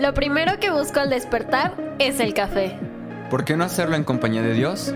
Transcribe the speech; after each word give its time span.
Lo 0.00 0.14
primero 0.14 0.58
que 0.58 0.70
busco 0.70 0.98
al 0.98 1.10
despertar 1.10 1.74
es 1.98 2.20
el 2.20 2.32
café. 2.32 2.78
¿Por 3.28 3.44
qué 3.44 3.54
no 3.54 3.64
hacerlo 3.64 3.96
en 3.96 4.04
compañía 4.04 4.40
de 4.40 4.54
Dios? 4.54 4.94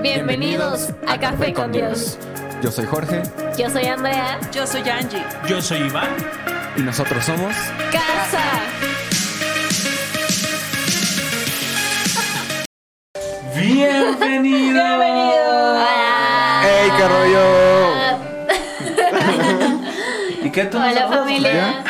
Bienvenidos, 0.00 0.90
a, 1.08 1.18
Café 1.18 1.52
con 1.52 1.72
Dios. 1.72 2.20
Yo 2.62 2.70
soy 2.70 2.86
Jorge 2.86 3.22
Yo 3.58 3.68
soy 3.68 3.86
Andrea. 3.86 4.38
Yo 4.52 4.64
soy 4.64 4.88
Angie. 4.88 5.24
Yo 5.48 5.60
soy 5.60 5.78
Iván. 5.78 6.08
y 6.76 6.82
nosotros 6.82 7.24
somos... 7.24 7.52
Casa. 7.90 8.44
Bienvenido. 13.56 14.84
¡Hey, 16.62 16.92
qué 16.96 17.08
rollo! 17.08 17.42
¿Y 20.44 20.50
qué 20.50 20.64
tú 20.66 20.78
Hola 20.78 21.08
familia. 21.08 21.84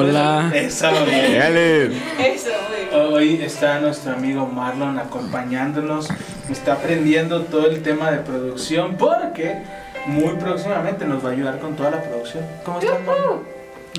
Hola. 0.00 0.50
Eso, 0.54 0.88
bien. 1.04 1.92
Eso, 2.18 2.50
güey. 2.90 3.02
Hoy 3.12 3.42
está 3.42 3.80
nuestro 3.80 4.14
amigo 4.14 4.46
Marlon 4.46 4.98
acompañándonos. 4.98 6.08
Está 6.48 6.74
aprendiendo 6.74 7.42
todo 7.42 7.66
el 7.68 7.82
tema 7.82 8.10
de 8.10 8.18
producción 8.18 8.96
porque 8.96 9.62
muy 10.06 10.34
próximamente 10.36 11.04
nos 11.04 11.24
va 11.24 11.28
a 11.28 11.32
ayudar 11.32 11.58
con 11.58 11.76
toda 11.76 11.90
la 11.90 12.02
producción. 12.02 12.44
¿Cómo 12.64 12.80
estás, 12.80 12.98
Marlon? 13.06 13.40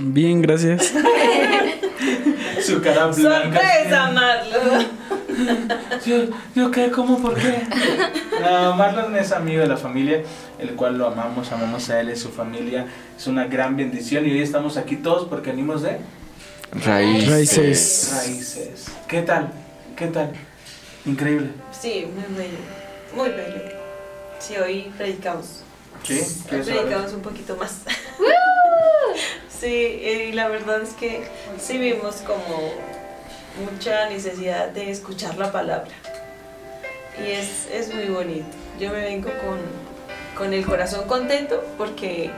Bien, 0.01 0.41
gracias. 0.41 0.91
Su 2.65 2.81
cara 2.81 3.07
blanca. 3.07 3.59
Sorpresa, 3.59 4.11
Marlon. 4.11 4.87
Yo, 6.05 6.25
yo 6.55 6.71
qué, 6.71 6.89
cómo, 6.91 7.21
por 7.21 7.35
qué. 7.35 7.63
No, 8.41 8.75
Marlon 8.75 9.15
es 9.15 9.31
amigo 9.31 9.61
de 9.61 9.67
la 9.67 9.77
familia, 9.77 10.23
el 10.59 10.71
cual 10.71 10.97
lo 10.97 11.07
amamos, 11.07 11.51
amamos 11.51 11.89
a 11.89 11.99
él 11.99 12.09
y 12.09 12.15
su 12.15 12.29
familia. 12.29 12.87
Es 13.17 13.27
una 13.27 13.45
gran 13.45 13.75
bendición 13.75 14.25
y 14.25 14.31
hoy 14.31 14.41
estamos 14.41 14.77
aquí 14.77 14.95
todos 14.97 15.27
porque 15.27 15.51
venimos 15.51 15.81
de 15.83 15.99
Raíz. 16.71 17.29
Raíces. 17.29 18.13
raíces. 18.15 18.85
¿Qué 19.07 19.21
tal? 19.21 19.51
¿Qué 19.95 20.07
tal? 20.07 20.31
Increíble. 21.05 21.49
Sí, 21.71 22.07
muy 22.13 22.37
bello. 22.37 22.57
Muy 23.15 23.29
bello. 23.29 23.61
Sí, 24.39 24.55
hoy 24.57 24.91
predicamos. 24.97 25.63
¿Sí? 26.03 26.21
Hoy 26.51 26.61
predicamos 26.61 27.13
un 27.13 27.21
poquito 27.21 27.55
más. 27.57 27.81
sí, 29.59 29.67
y 29.67 30.31
la 30.31 30.47
verdad 30.47 30.81
es 30.81 30.93
que 30.93 31.27
sí 31.59 31.77
vimos 31.77 32.17
como 32.25 32.73
mucha 33.59 34.09
necesidad 34.09 34.69
de 34.69 34.91
escuchar 34.91 35.37
la 35.37 35.51
palabra. 35.51 35.91
Y 37.19 37.31
es, 37.31 37.67
es 37.71 37.93
muy 37.93 38.05
bonito. 38.05 38.47
Yo 38.79 38.89
me 38.91 39.01
vengo 39.01 39.29
con, 39.45 39.59
con 40.37 40.53
el 40.53 40.65
corazón 40.65 41.07
contento 41.07 41.63
porque 41.77 42.31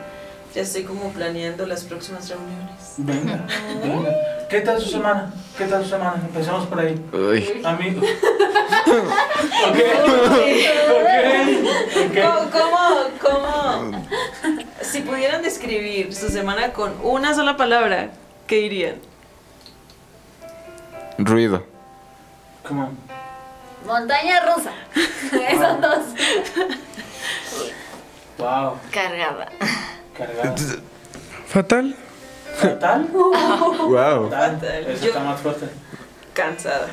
ya 0.53 0.61
estoy 0.61 0.83
como 0.83 1.11
planeando 1.11 1.65
las 1.65 1.83
próximas 1.83 2.29
reuniones. 2.29 2.95
Venga, 2.97 3.45
venga. 3.81 4.11
¿Qué 4.49 4.61
tal 4.61 4.79
su 4.81 4.89
semana? 4.89 5.33
¿Qué 5.57 5.65
tal 5.65 5.83
su 5.83 5.89
semana? 5.89 6.21
Empezamos 6.25 6.67
por 6.67 6.79
ahí. 6.79 6.99
Uy. 7.11 7.61
Amigo. 7.63 8.01
¿Por 8.01 9.73
qué? 9.73 9.83
¿Por 10.05 10.35
qué? 10.35 10.69
¿Por 10.89 12.11
qué? 12.11 12.21
¿Cómo, 12.21 12.51
cómo, 12.51 12.79
cómo? 13.21 14.03
Si 14.81 15.01
pudieran 15.01 15.41
describir 15.41 16.13
su 16.13 16.29
semana 16.29 16.73
con 16.73 16.93
una 17.01 17.33
sola 17.33 17.57
palabra, 17.57 18.09
¿qué 18.45 18.57
dirían? 18.57 19.12
Ruido. 21.17 21.63
¿Cómo? 22.67 22.91
Montaña 23.85 24.39
rusa. 24.55 24.71
Esos 25.49 25.81
dos. 25.81 26.05
Wow. 28.37 28.77
Cargada. 28.91 29.49
Cargado. 30.17 30.55
Fatal. 31.47 31.95
¿Fatal? 32.55 33.07
Wow. 33.13 34.29
Fatal. 34.29 34.59
Fatal. 34.59 34.85
Eso 34.87 35.01
Yo- 35.01 35.07
está 35.09 35.19
más 35.23 35.39
fuerte. 35.41 35.67
Cansada. 36.33 36.87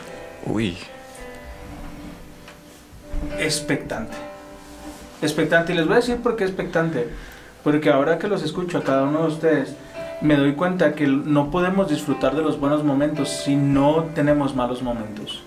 Uy. 0.46 0.76
expectante. 3.38 4.16
Expectante. 5.22 5.72
Y 5.72 5.76
les 5.76 5.86
voy 5.86 5.94
a 5.94 6.00
decir 6.00 6.16
por 6.22 6.36
qué 6.36 6.44
expectante. 6.44 7.08
Porque 7.62 7.90
ahora 7.90 8.18
que 8.18 8.26
los 8.28 8.42
escucho 8.42 8.78
a 8.78 8.82
cada 8.84 9.02
uno 9.04 9.22
de 9.22 9.28
ustedes, 9.28 9.74
me 10.20 10.36
doy 10.36 10.54
cuenta 10.54 10.94
que 10.94 11.06
no 11.06 11.50
podemos 11.50 11.88
disfrutar 11.88 12.36
de 12.36 12.42
los 12.42 12.60
buenos 12.60 12.84
momentos 12.84 13.28
si 13.28 13.56
no 13.56 14.04
tenemos 14.14 14.54
malos 14.54 14.82
momentos. 14.82 15.42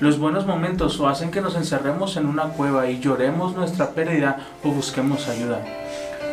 Los 0.00 0.18
buenos 0.18 0.46
momentos 0.46 0.98
o 1.00 1.08
hacen 1.08 1.30
que 1.30 1.40
nos 1.40 1.56
encerremos 1.56 2.16
en 2.16 2.26
una 2.26 2.44
cueva 2.48 2.90
y 2.90 3.00
lloremos 3.00 3.54
nuestra 3.54 3.90
pérdida 3.90 4.38
o 4.62 4.70
busquemos 4.70 5.28
ayuda. 5.28 5.64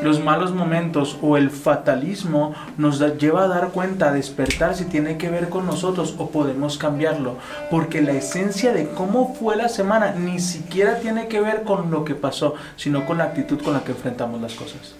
Los 0.01 0.19
malos 0.19 0.51
momentos 0.51 1.17
o 1.21 1.37
el 1.37 1.51
fatalismo 1.51 2.55
nos 2.77 2.99
lleva 3.19 3.43
a 3.43 3.47
dar 3.47 3.69
cuenta, 3.69 4.09
a 4.09 4.11
despertar 4.11 4.75
si 4.75 4.85
tiene 4.85 5.17
que 5.17 5.29
ver 5.29 5.49
con 5.49 5.67
nosotros 5.67 6.15
o 6.17 6.31
podemos 6.31 6.79
cambiarlo. 6.79 7.35
Porque 7.69 8.01
la 8.01 8.13
esencia 8.13 8.73
de 8.73 8.89
cómo 8.89 9.35
fue 9.35 9.55
la 9.55 9.69
semana 9.69 10.15
ni 10.17 10.39
siquiera 10.39 10.99
tiene 10.99 11.27
que 11.27 11.39
ver 11.39 11.61
con 11.61 11.91
lo 11.91 12.03
que 12.03 12.15
pasó, 12.15 12.55
sino 12.77 13.05
con 13.05 13.19
la 13.19 13.25
actitud 13.25 13.61
con 13.61 13.73
la 13.73 13.83
que 13.83 13.91
enfrentamos 13.91 14.41
las 14.41 14.55
cosas. 14.55 14.95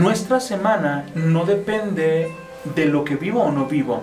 Nuestra 0.00 0.40
semana 0.40 1.06
no 1.14 1.44
depende 1.44 2.32
de 2.74 2.84
lo 2.86 3.04
que 3.04 3.16
vivo 3.16 3.42
o 3.42 3.50
no 3.52 3.66
vivo. 3.66 4.02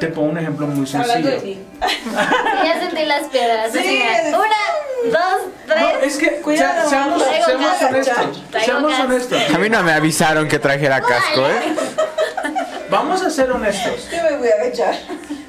Te 0.00 0.08
pongo 0.08 0.30
un 0.30 0.38
ejemplo 0.38 0.66
muy 0.66 0.86
sencillo. 0.86 1.38
ti. 1.40 1.58
Ya 2.64 2.80
sentí 2.80 3.04
las 3.04 3.24
piedras. 3.28 3.72
Sí. 3.72 4.02
Una, 4.28 5.12
dos, 5.18 5.42
tres. 5.66 5.80
No, 5.80 5.88
es 6.00 6.16
que 6.16 6.30
Cuidado, 6.40 6.88
sea- 6.88 7.04
seamos, 7.04 7.22
seamos 7.22 7.66
casa, 7.66 7.88
honestos. 7.88 8.42
Seamos 8.64 8.90
casa. 8.92 9.04
honestos. 9.04 9.42
A 9.54 9.58
mí 9.58 9.68
no 9.70 9.82
me 9.82 9.92
avisaron 9.92 10.48
que 10.48 10.58
trajera 10.58 11.00
casco, 11.00 11.46
¿eh? 11.46 11.74
Vamos 12.90 13.22
a 13.22 13.30
ser 13.30 13.50
honestos. 13.52 14.08
Yo 14.10 14.22
me 14.30 14.36
voy 14.36 14.48
a 14.48 14.62
agachar. 14.62 14.94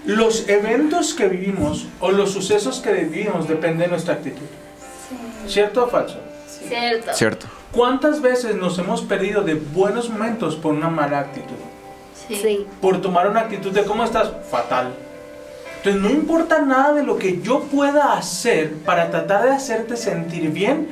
Los 0.06 0.48
eventos 0.48 1.14
que 1.14 1.28
vivimos 1.28 1.88
o 2.00 2.12
los 2.12 2.32
sucesos 2.32 2.80
que 2.80 2.92
vivimos 2.94 3.48
dependen 3.48 3.80
de 3.80 3.88
nuestra 3.88 4.14
actitud. 4.16 4.46
¿Cierto 5.48 5.86
o 5.86 5.88
falso? 5.88 6.20
Cierto. 6.68 7.14
Cierto. 7.14 7.48
¿Cuántas 7.76 8.22
veces 8.22 8.56
nos 8.56 8.78
hemos 8.80 9.02
perdido 9.02 9.42
de 9.44 9.56
buenos 9.56 10.10
momentos 10.10 10.56
por 10.56 10.74
una 10.74 10.90
mala 10.90 11.20
actitud? 11.20 11.56
Sí. 12.28 12.66
Por 12.82 13.02
tomar 13.02 13.28
una 13.30 13.42
actitud 13.42 13.72
de 13.72 13.84
cómo 13.84 14.04
estás, 14.04 14.32
fatal. 14.50 14.94
Entonces 15.78 16.02
no 16.02 16.10
importa 16.10 16.60
nada 16.62 16.94
de 16.94 17.04
lo 17.04 17.18
que 17.18 17.42
yo 17.42 17.62
pueda 17.64 18.14
hacer 18.14 18.74
para 18.86 19.12
tratar 19.12 19.44
de 19.44 19.52
hacerte 19.52 19.98
sentir 19.98 20.50
bien, 20.52 20.90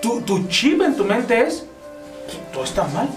tu, 0.00 0.22
tu 0.22 0.48
chip 0.48 0.80
en 0.82 0.96
tu 0.96 1.04
mente 1.04 1.40
es, 1.42 1.64
todo 2.52 2.64
está 2.64 2.84
mal. 2.84 3.08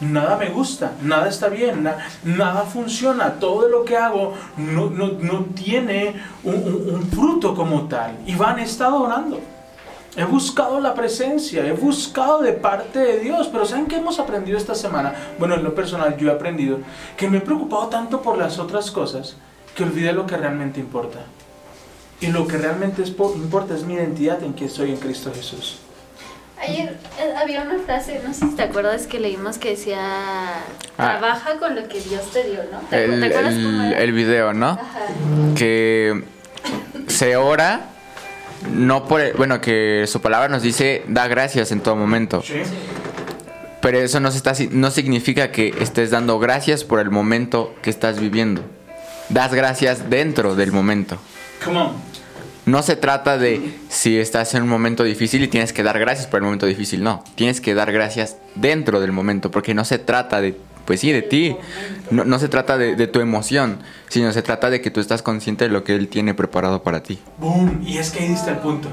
Nada 0.00 0.36
me 0.36 0.50
gusta, 0.50 0.92
nada 1.02 1.28
está 1.28 1.48
bien, 1.48 1.82
na- 1.82 1.96
nada 2.22 2.62
funciona, 2.62 3.40
todo 3.40 3.68
lo 3.68 3.84
que 3.84 3.96
hago 3.96 4.34
no, 4.56 4.90
no- 4.90 5.12
no 5.20 5.46
tiene 5.56 6.14
un, 6.44 6.54
un- 6.54 6.94
un 6.94 7.02
fruto 7.10 7.52
como 7.56 7.88
tal. 7.88 8.12
Iván, 8.26 8.60
he 8.60 8.62
estado 8.62 9.02
orando. 9.02 9.40
He 10.18 10.24
buscado 10.24 10.80
la 10.80 10.94
presencia, 10.94 11.64
he 11.64 11.72
buscado 11.72 12.42
de 12.42 12.52
parte 12.52 12.98
de 12.98 13.20
Dios, 13.20 13.48
pero 13.52 13.64
¿saben 13.64 13.86
qué 13.86 13.96
hemos 13.96 14.18
aprendido 14.18 14.58
esta 14.58 14.74
semana? 14.74 15.14
Bueno, 15.38 15.54
en 15.54 15.62
lo 15.62 15.74
personal 15.76 16.16
yo 16.16 16.28
he 16.28 16.32
aprendido 16.34 16.80
que 17.16 17.28
me 17.30 17.38
he 17.38 17.40
preocupado 17.40 17.86
tanto 17.86 18.20
por 18.20 18.36
las 18.36 18.58
otras 18.58 18.90
cosas 18.90 19.36
que 19.76 19.84
olvidé 19.84 20.12
lo 20.12 20.26
que 20.26 20.36
realmente 20.36 20.80
importa. 20.80 21.20
Y 22.20 22.26
lo 22.26 22.48
que 22.48 22.58
realmente 22.58 23.00
es 23.02 23.10
po- 23.12 23.32
importa 23.36 23.74
es 23.76 23.84
mi 23.84 23.94
identidad 23.94 24.42
en 24.42 24.54
que 24.54 24.68
soy 24.68 24.90
en 24.90 24.96
Cristo 24.96 25.30
Jesús. 25.32 25.78
Ayer 26.60 26.96
eh, 27.20 27.34
había 27.40 27.62
una 27.62 27.78
frase, 27.78 28.20
no 28.26 28.34
sé 28.34 28.40
si 28.48 28.56
te 28.56 28.62
acuerdas 28.64 29.06
que 29.06 29.20
leímos 29.20 29.58
que 29.58 29.70
decía 29.70 30.00
Ah. 31.00 31.18
trabaja 31.20 31.58
con 31.60 31.76
lo 31.76 31.86
que 31.86 32.00
Dios 32.00 32.22
te 32.32 32.42
dio, 32.42 32.58
¿no? 32.72 32.80
¿Te, 32.90 33.04
El, 33.04 33.20
te 33.20 33.26
acuerdas 33.26 33.54
cómo 33.54 33.82
el, 33.84 33.92
era? 33.92 34.00
el 34.02 34.12
video, 34.12 34.52
¿no? 34.52 34.70
Ajá. 34.70 35.06
Que 35.56 36.24
se 37.06 37.36
ora, 37.36 37.82
no 38.72 39.06
por... 39.06 39.20
el- 39.20 39.32
bueno, 39.34 39.60
que 39.60 40.04
su 40.06 40.20
palabra 40.20 40.48
nos 40.48 40.62
dice, 40.62 41.02
da 41.08 41.28
gracias 41.28 41.72
en 41.72 41.80
todo 41.80 41.96
momento. 41.96 42.42
¿Sí? 42.42 42.54
Pero 43.80 43.98
eso 43.98 44.18
no, 44.20 44.30
se 44.30 44.38
está, 44.38 44.52
no 44.72 44.90
significa 44.90 45.52
que 45.52 45.72
estés 45.80 46.10
dando 46.10 46.38
gracias 46.38 46.82
por 46.84 46.98
el 47.00 47.10
momento 47.10 47.74
que 47.82 47.90
estás 47.90 48.18
viviendo. 48.18 48.62
Das 49.28 49.54
gracias 49.54 50.10
dentro 50.10 50.56
del 50.56 50.72
momento. 50.72 51.18
Come 51.64 51.78
on. 51.78 51.92
No 52.66 52.82
se 52.82 52.96
trata 52.96 53.38
de 53.38 53.78
si 53.88 54.18
estás 54.18 54.52
en 54.54 54.62
un 54.64 54.68
momento 54.68 55.04
difícil 55.04 55.42
y 55.42 55.48
tienes 55.48 55.72
que 55.72 55.82
dar 55.82 55.98
gracias 55.98 56.26
por 56.26 56.38
el 56.38 56.44
momento 56.44 56.66
difícil. 56.66 57.02
No, 57.02 57.24
tienes 57.34 57.60
que 57.62 57.72
dar 57.74 57.92
gracias 57.92 58.36
dentro 58.56 59.00
del 59.00 59.12
momento 59.12 59.50
porque 59.50 59.72
no 59.74 59.84
se 59.86 59.98
trata 59.98 60.40
de, 60.42 60.54
pues 60.88 61.00
sí, 61.00 61.12
de 61.12 61.20
ti. 61.20 61.54
No, 62.10 62.24
no 62.24 62.38
se 62.38 62.48
trata 62.48 62.78
de, 62.78 62.96
de 62.96 63.06
tu 63.06 63.20
emoción, 63.20 63.80
sino 64.08 64.32
se 64.32 64.40
trata 64.40 64.70
de 64.70 64.80
que 64.80 64.90
tú 64.90 65.00
estás 65.00 65.20
consciente 65.20 65.64
de 65.64 65.70
lo 65.70 65.84
que 65.84 65.94
Él 65.94 66.08
tiene 66.08 66.32
preparado 66.32 66.82
para 66.82 67.02
ti. 67.02 67.18
Boom. 67.36 67.82
Y 67.86 67.98
es 67.98 68.10
que 68.10 68.20
ahí 68.20 68.32
está 68.32 68.52
el 68.52 68.56
punto. 68.56 68.88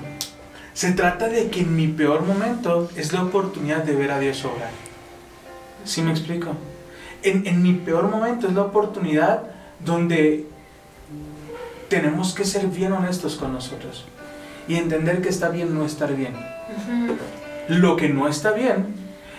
Se 0.74 0.92
trata 0.92 1.30
de 1.30 1.48
que 1.50 1.62
en 1.62 1.74
mi 1.74 1.88
peor 1.88 2.24
momento 2.24 2.92
es 2.98 3.14
la 3.14 3.24
oportunidad 3.24 3.86
de 3.86 3.96
ver 3.96 4.12
a 4.12 4.20
Dios 4.20 4.44
obrar. 4.44 4.72
¿Sí 5.86 6.02
me 6.02 6.12
explico? 6.12 6.58
En, 7.24 7.48
en 7.48 7.64
mi 7.64 7.72
peor 7.72 8.10
momento 8.10 8.50
es 8.50 8.54
la 8.54 8.64
oportunidad 8.64 9.44
donde 9.80 10.46
tenemos 11.88 12.34
que 12.34 12.44
ser 12.44 12.68
bien 12.68 12.92
honestos 12.92 13.38
con 13.38 13.54
nosotros 13.54 14.04
y 14.68 14.76
entender 14.76 15.22
que 15.22 15.30
está 15.30 15.48
bien 15.48 15.74
no 15.74 15.86
estar 15.86 16.14
bien. 16.14 16.34
Lo 17.70 17.96
que 17.96 18.10
no 18.10 18.28
está 18.28 18.52
bien 18.52 18.88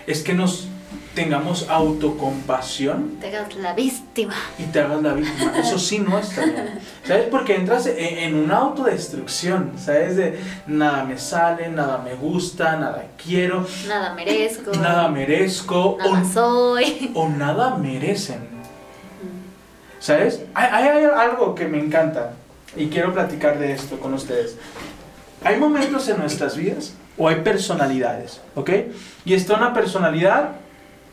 es 0.07 0.23
que 0.23 0.33
nos 0.33 0.69
tengamos 1.17 1.67
autocompasión 1.69 3.17
Te 3.21 3.35
hagas 3.35 3.57
la 3.57 3.73
víctima. 3.75 4.35
y 4.59 4.65
te 4.65 4.81
hagas 4.81 5.03
la 5.03 5.15
víctima. 5.15 5.59
Eso 5.59 5.79
sí 5.79 5.99
no 5.99 6.19
está 6.19 6.45
bien. 6.45 6.79
¿Sabes? 7.05 7.25
Porque 7.31 7.57
entras 7.57 7.87
en, 7.87 7.97
en 8.19 8.35
una 8.37 8.59
autodestrucción. 8.59 9.73
¿Sabes? 9.79 10.17
De 10.17 10.39
nada 10.69 11.03
me 11.05 11.19
sale, 11.19 11.69
nada 11.71 11.99
me 12.05 12.15
gusta, 12.15 12.77
nada 12.77 13.05
quiero, 13.23 13.67
Nada 13.89 14.15
merezco. 14.15 14.71
nada 14.75 15.09
merezco 15.09 15.97
Nada 15.99 16.23
o, 16.23 16.25
soy. 16.33 17.11
o 17.15 17.29
nada 17.29 17.77
merecen. 17.77 18.47
¿Sabes? 19.99 20.43
Hay, 20.55 20.69
hay- 20.71 20.89
hay 20.99 21.05
algo 21.05 21.55
que 21.55 21.67
me 21.67 21.79
encanta 21.79 22.33
y 22.77 22.87
quiero 22.89 23.13
platicar 23.13 23.59
de 23.59 23.73
esto 23.73 23.99
con 23.99 24.15
ustedes. 24.15 24.57
Hay 25.43 25.59
momentos 25.59 26.07
en 26.09 26.19
nuestras 26.19 26.57
vidas 26.57 26.93
o 27.19 27.27
hay 27.29 27.37
personalidades, 27.37 28.41
¿ok? 28.55 28.71
Y 29.25 29.33
está 29.35 29.55
una 29.57 29.73
personalidad, 29.73 30.51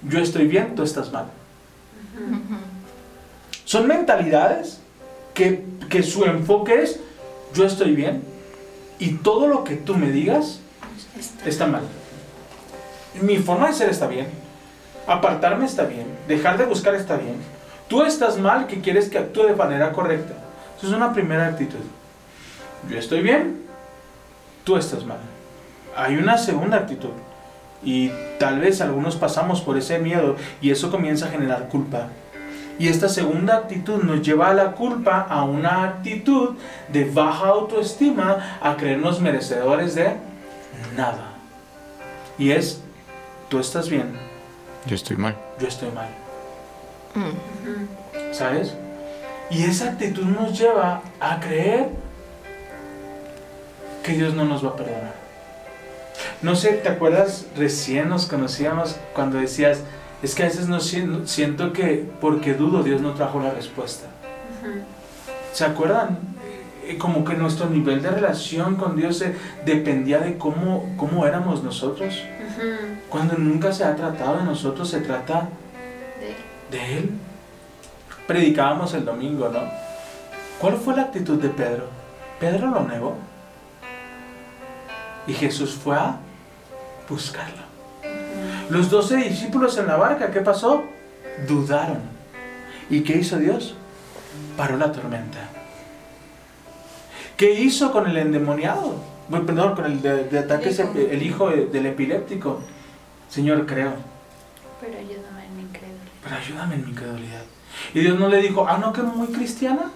yo 0.08 0.20
estoy 0.20 0.48
bien, 0.48 0.76
tú 0.76 0.84
estás 0.84 1.12
mal. 1.12 1.28
Son 3.66 3.88
mentalidades 3.88 4.80
que, 5.34 5.66
que 5.90 6.04
su 6.04 6.26
enfoque 6.26 6.84
es, 6.84 7.00
yo 7.54 7.66
estoy 7.66 7.96
bien 7.96 8.24
y 9.00 9.16
todo 9.16 9.48
lo 9.48 9.64
que 9.64 9.76
tú 9.76 9.96
me 9.96 10.12
digas 10.12 10.60
está 11.46 11.68
mal. 11.68 11.84
Mi 13.22 13.38
forma 13.38 13.68
de 13.68 13.74
ser 13.74 13.90
está 13.90 14.08
bien, 14.08 14.28
apartarme 15.08 15.66
está 15.66 15.84
bien, 15.84 16.08
dejar 16.28 16.58
de 16.58 16.66
buscar 16.66 16.96
está 16.96 17.18
bien. 17.18 17.36
Tú 17.88 18.04
estás 18.04 18.40
mal 18.40 18.68
que 18.68 18.82
quieres 18.82 19.10
que 19.10 19.18
actúe 19.18 19.44
de 19.44 19.56
manera 19.56 19.92
correcta. 19.92 20.34
Eso 20.78 20.88
es 20.88 20.94
una 20.94 21.14
primera 21.14 21.48
actitud. 21.48 21.84
Yo 22.90 22.98
estoy 22.98 23.22
bien, 23.22 23.62
tú 24.64 24.78
estás 24.78 25.06
mal. 25.06 25.20
Hay 25.96 26.16
una 26.16 26.38
segunda 26.38 26.78
actitud. 26.78 27.12
Y 27.86 28.12
tal 28.40 28.60
vez 28.60 28.82
algunos 28.82 29.16
pasamos 29.16 29.62
por 29.62 29.78
ese 29.78 30.00
miedo 30.00 30.36
y 30.62 30.72
eso 30.72 30.90
comienza 30.92 31.26
a 31.26 31.30
generar 31.30 31.68
culpa. 31.68 32.08
Y 32.80 32.88
esta 32.88 33.08
segunda 33.08 33.56
actitud 33.58 34.02
nos 34.04 34.22
lleva 34.24 34.50
a 34.50 34.54
la 34.54 34.72
culpa, 34.72 35.22
a 35.30 35.44
una 35.44 35.84
actitud 35.84 36.56
de 36.92 37.06
baja 37.06 37.48
autoestima, 37.50 38.58
a 38.62 38.76
creernos 38.78 39.22
merecedores 39.22 39.94
de 39.96 40.16
nada. 40.98 41.34
Y 42.40 42.52
es, 42.52 42.82
tú 43.50 43.60
estás 43.60 43.90
bien, 43.90 44.14
Yo 44.88 44.96
estoy 44.96 45.18
mal. 45.18 45.36
yo 45.60 45.68
estoy 45.68 45.92
mal. 45.92 46.08
¿Sabes? 48.32 48.74
Y 49.52 49.64
esa 49.66 49.90
actitud 49.90 50.24
nos 50.24 50.58
lleva 50.58 51.02
a 51.20 51.40
creer 51.40 51.90
que 54.04 54.14
Dios 54.14 54.34
no 54.34 54.46
nos 54.46 54.66
va 54.66 54.70
a 54.70 54.76
perdonar. 54.76 55.23
No 56.42 56.56
sé, 56.56 56.74
¿te 56.74 56.90
acuerdas? 56.90 57.46
Recién 57.58 58.10
nos 58.10 58.26
conocíamos 58.28 58.96
cuando 59.14 59.40
decías, 59.40 59.80
es 60.22 60.36
que 60.36 60.44
a 60.44 60.46
veces 60.48 60.68
no 60.68 60.80
siento, 60.80 61.28
siento 61.28 61.74
que 61.74 62.06
porque 62.22 62.54
dudo 62.54 62.84
Dios 62.84 63.02
no 63.02 63.14
trajo 63.14 63.40
la 63.42 63.52
respuesta. 63.52 64.08
¿Se 65.54 65.66
acuerdan? 65.66 66.18
Eh, 66.86 66.98
Como 66.98 67.24
que 67.24 67.34
nuestro 67.36 67.70
nivel 67.70 68.02
de 68.02 68.10
relación 68.12 68.76
con 68.76 68.96
Dios 68.96 69.22
eh, 69.22 69.36
dependía 69.66 70.20
de 70.20 70.38
cómo, 70.38 70.94
cómo 70.98 71.26
éramos 71.26 71.64
nosotros. 71.64 72.22
Cuando 73.10 73.36
nunca 73.38 73.72
se 73.74 73.84
ha 73.84 73.96
tratado 73.96 74.38
de 74.38 74.44
nosotros, 74.44 74.90
se 74.90 75.00
trata 75.02 75.50
De- 76.72 76.78
de 76.78 76.98
Él. 77.00 77.10
Predicábamos 78.28 78.94
el 78.94 79.06
domingo, 79.06 79.50
¿no? 79.50 79.60
¿Cuál 80.60 80.78
fue 80.78 80.96
la 80.96 81.04
actitud 81.04 81.42
de 81.42 81.50
Pedro? 81.50 81.88
Pedro 82.40 82.68
lo 82.70 82.82
negó. 82.88 83.16
Y 85.28 85.34
Jesús 85.34 85.74
fue 85.76 85.96
a 85.96 86.18
buscarlo. 87.10 87.64
Los 88.70 88.90
doce 88.90 89.18
discípulos 89.18 89.78
en 89.78 89.88
la 89.88 89.96
barca, 89.98 90.32
¿qué 90.32 90.42
pasó? 90.42 90.84
Dudaron. 91.48 92.00
¿Y 92.90 93.02
qué 93.02 93.18
hizo 93.18 93.38
Dios? 93.38 93.76
Paró 94.58 94.78
la 94.78 94.92
tormenta. 94.92 95.40
¿Qué 97.38 97.54
hizo 97.60 97.92
con 97.92 98.10
el 98.10 98.18
endemoniado? 98.18 98.96
Bueno, 99.30 99.46
Perdón, 99.46 99.76
con 99.76 99.86
el 99.86 100.02
de, 100.02 100.26
de 100.26 100.40
ataques, 100.40 100.80
El 100.80 101.24
hijo. 101.24 101.50
el 101.50 101.72
del 101.72 101.86
epiléptico. 101.88 102.60
Señor, 103.30 103.66
creo. 103.66 103.94
Pero 104.82 104.98
ayúdame 105.00 105.46
en 105.46 105.56
mi 105.58 105.62
incredulidad. 105.64 106.12
Pero 106.24 106.36
ayúdame 106.36 106.76
en 106.76 106.84
mi 106.86 106.92
incredulidad. 106.92 107.42
Y 107.94 108.00
Dios 108.02 108.20
no 108.20 108.28
le 108.28 108.42
dijo, 108.42 108.68
ah, 108.68 108.78
no, 108.78 108.94
que 108.94 109.02
muy 109.02 109.28
cristiana. 109.28 109.92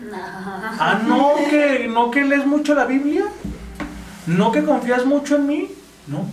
No. 0.00 0.16
Ah, 0.16 1.00
no, 1.06 1.34
que 1.50 1.86
no 1.88 2.10
que 2.10 2.22
lees 2.24 2.46
mucho 2.46 2.74
la 2.74 2.86
Biblia. 2.86 3.24
No 4.26 4.52
que 4.52 4.64
confías 4.64 5.04
mucho 5.04 5.36
en 5.36 5.46
mí. 5.46 5.68
No. 6.06 6.26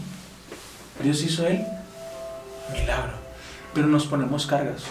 Dios 1.01 1.23
hizo 1.23 1.47
él 1.47 1.65
milagro. 2.71 3.13
Pero 3.73 3.87
nos 3.87 4.05
ponemos 4.05 4.45
cargas. 4.45 4.83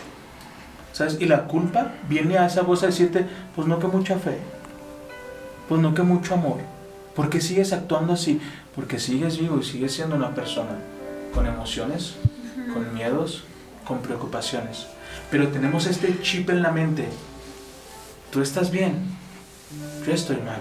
¿Sabes? 0.92 1.16
Y 1.20 1.26
la 1.26 1.44
culpa 1.44 1.92
viene 2.08 2.38
a 2.38 2.46
esa 2.46 2.62
voz 2.62 2.82
a 2.82 2.86
decirte, 2.86 3.26
pues 3.54 3.68
no 3.68 3.78
que 3.78 3.86
mucha 3.86 4.18
fe. 4.18 4.38
Pues 5.68 5.80
no 5.80 5.94
que 5.94 6.02
mucho 6.02 6.34
amor. 6.34 6.58
¿Por 7.14 7.30
qué 7.30 7.40
sigues 7.40 7.72
actuando 7.72 8.12
así? 8.12 8.40
Porque 8.74 8.98
sigues 8.98 9.38
vivo 9.38 9.58
y 9.58 9.64
sigues 9.64 9.92
siendo 9.94 10.16
una 10.16 10.34
persona 10.34 10.70
con 11.34 11.46
emociones, 11.46 12.14
con 12.72 12.94
miedos, 12.94 13.44
con 13.84 13.98
preocupaciones. 14.00 14.86
Pero 15.30 15.48
tenemos 15.48 15.86
este 15.86 16.20
chip 16.22 16.48
en 16.50 16.62
la 16.62 16.70
mente. 16.70 17.08
Tú 18.30 18.40
estás 18.40 18.70
bien, 18.70 18.94
yo 20.06 20.12
estoy 20.12 20.36
mal, 20.36 20.60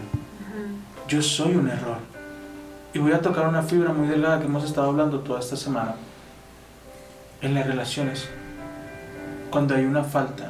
yo 1.07 1.21
soy 1.21 1.55
un 1.55 1.69
error. 1.69 2.16
Y 2.97 2.99
voy 2.99 3.11
a 3.11 3.21
tocar 3.21 3.47
una 3.47 3.61
fibra 3.61 3.93
muy 3.93 4.07
delgada 4.07 4.39
que 4.39 4.47
hemos 4.47 4.63
estado 4.63 4.87
hablando 4.87 5.19
toda 5.19 5.39
esta 5.39 5.55
semana. 5.55 5.93
En 7.43 7.53
las 7.53 7.67
relaciones, 7.67 8.27
cuando 9.51 9.75
hay 9.75 9.85
una 9.85 10.03
falta, 10.03 10.49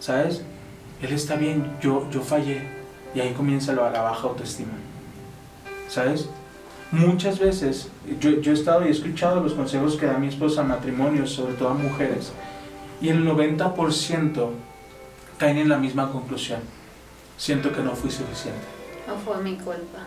¿sabes? 0.00 0.40
Él 1.02 1.12
está 1.12 1.36
bien, 1.36 1.76
yo, 1.82 2.08
yo 2.10 2.22
fallé. 2.22 2.66
Y 3.14 3.20
ahí 3.20 3.34
comienza 3.34 3.74
la, 3.74 3.90
la 3.90 4.00
baja 4.00 4.28
autoestima. 4.28 4.72
¿Sabes? 5.90 6.30
Muchas 6.90 7.38
veces, 7.38 7.90
yo, 8.18 8.40
yo 8.40 8.52
he 8.52 8.54
estado 8.54 8.86
y 8.86 8.88
he 8.88 8.90
escuchado 8.90 9.42
los 9.42 9.52
consejos 9.52 9.96
que 9.96 10.06
da 10.06 10.16
mi 10.16 10.28
esposa 10.28 10.62
a 10.62 10.64
matrimonios, 10.64 11.32
sobre 11.32 11.52
todo 11.52 11.68
a 11.68 11.74
mujeres, 11.74 12.32
y 13.02 13.10
el 13.10 13.26
90% 13.26 14.48
caen 15.36 15.58
en 15.58 15.68
la 15.68 15.76
misma 15.76 16.10
conclusión. 16.10 16.60
Siento 17.36 17.70
que 17.74 17.82
no 17.82 17.94
fui 17.94 18.10
suficiente. 18.10 18.64
No 19.06 19.16
fue 19.18 19.36
mi 19.42 19.56
culpa. 19.56 20.06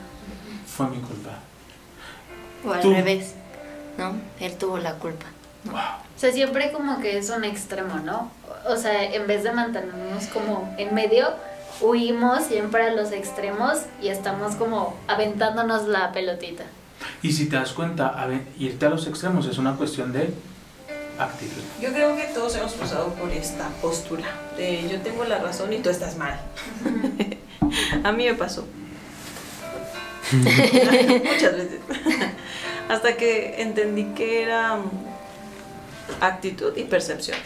Fue 0.65 0.87
mi 0.87 0.97
culpa. 0.97 1.50
O 2.65 2.71
al 2.71 2.81
Tú. 2.81 2.91
revés, 2.93 3.33
¿no? 3.97 4.13
Él 4.39 4.55
tuvo 4.57 4.77
la 4.77 4.93
culpa. 4.95 5.25
Wow. 5.65 5.75
O 5.75 6.19
sea, 6.19 6.31
siempre 6.31 6.71
como 6.71 6.99
que 7.01 7.17
es 7.17 7.29
un 7.29 7.43
extremo, 7.43 7.99
¿no? 7.99 8.31
O 8.67 8.75
sea, 8.77 9.03
en 9.03 9.27
vez 9.27 9.43
de 9.43 9.51
mantenernos 9.51 10.25
como 10.27 10.73
en 10.77 10.93
medio, 10.93 11.27
huimos 11.81 12.43
siempre 12.43 12.83
a 12.83 12.91
los 12.93 13.11
extremos 13.11 13.79
y 14.01 14.09
estamos 14.09 14.55
como 14.55 14.95
aventándonos 15.07 15.87
la 15.87 16.11
pelotita. 16.11 16.63
Y 17.23 17.31
si 17.31 17.49
te 17.49 17.55
das 17.55 17.71
cuenta, 17.73 18.07
a 18.07 18.27
ver, 18.27 18.41
irte 18.59 18.85
a 18.85 18.89
los 18.89 19.07
extremos 19.07 19.47
es 19.47 19.57
una 19.57 19.75
cuestión 19.75 20.13
de 20.13 20.31
actitud. 21.17 21.61
Yo 21.79 21.91
creo 21.91 22.15
que 22.15 22.23
todos 22.33 22.55
hemos 22.55 22.73
pasado 22.73 23.07
por 23.13 23.31
esta 23.31 23.67
postura 23.81 24.25
de 24.57 24.87
yo 24.89 24.99
tengo 25.01 25.23
la 25.25 25.39
razón 25.39 25.73
y 25.73 25.79
tú 25.79 25.89
estás 25.89 26.17
mal. 26.17 26.39
A 28.03 28.11
mí 28.11 28.25
me 28.25 28.33
pasó. 28.33 28.65
Muchas 31.23 31.57
veces. 31.57 31.79
Hasta 32.89 33.15
que 33.15 33.61
entendí 33.61 34.05
que 34.15 34.43
era 34.43 34.77
mm, 34.77 34.89
actitud 36.21 36.75
y 36.75 36.83
percepción. 36.83 37.37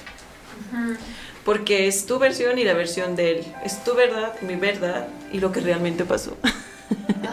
Porque 1.43 1.87
es 1.87 2.05
tu 2.05 2.17
versión 2.17 2.57
y 2.57 2.63
la 2.63 2.73
versión 2.73 3.15
de 3.15 3.31
él. 3.31 3.45
Es 3.63 3.83
tu 3.83 3.93
verdad, 3.93 4.33
mi 4.41 4.55
verdad 4.55 5.07
y 5.31 5.39
lo 5.39 5.51
que 5.51 5.59
realmente 5.59 6.05
pasó. 6.05 6.35
Ajá. 6.41 6.65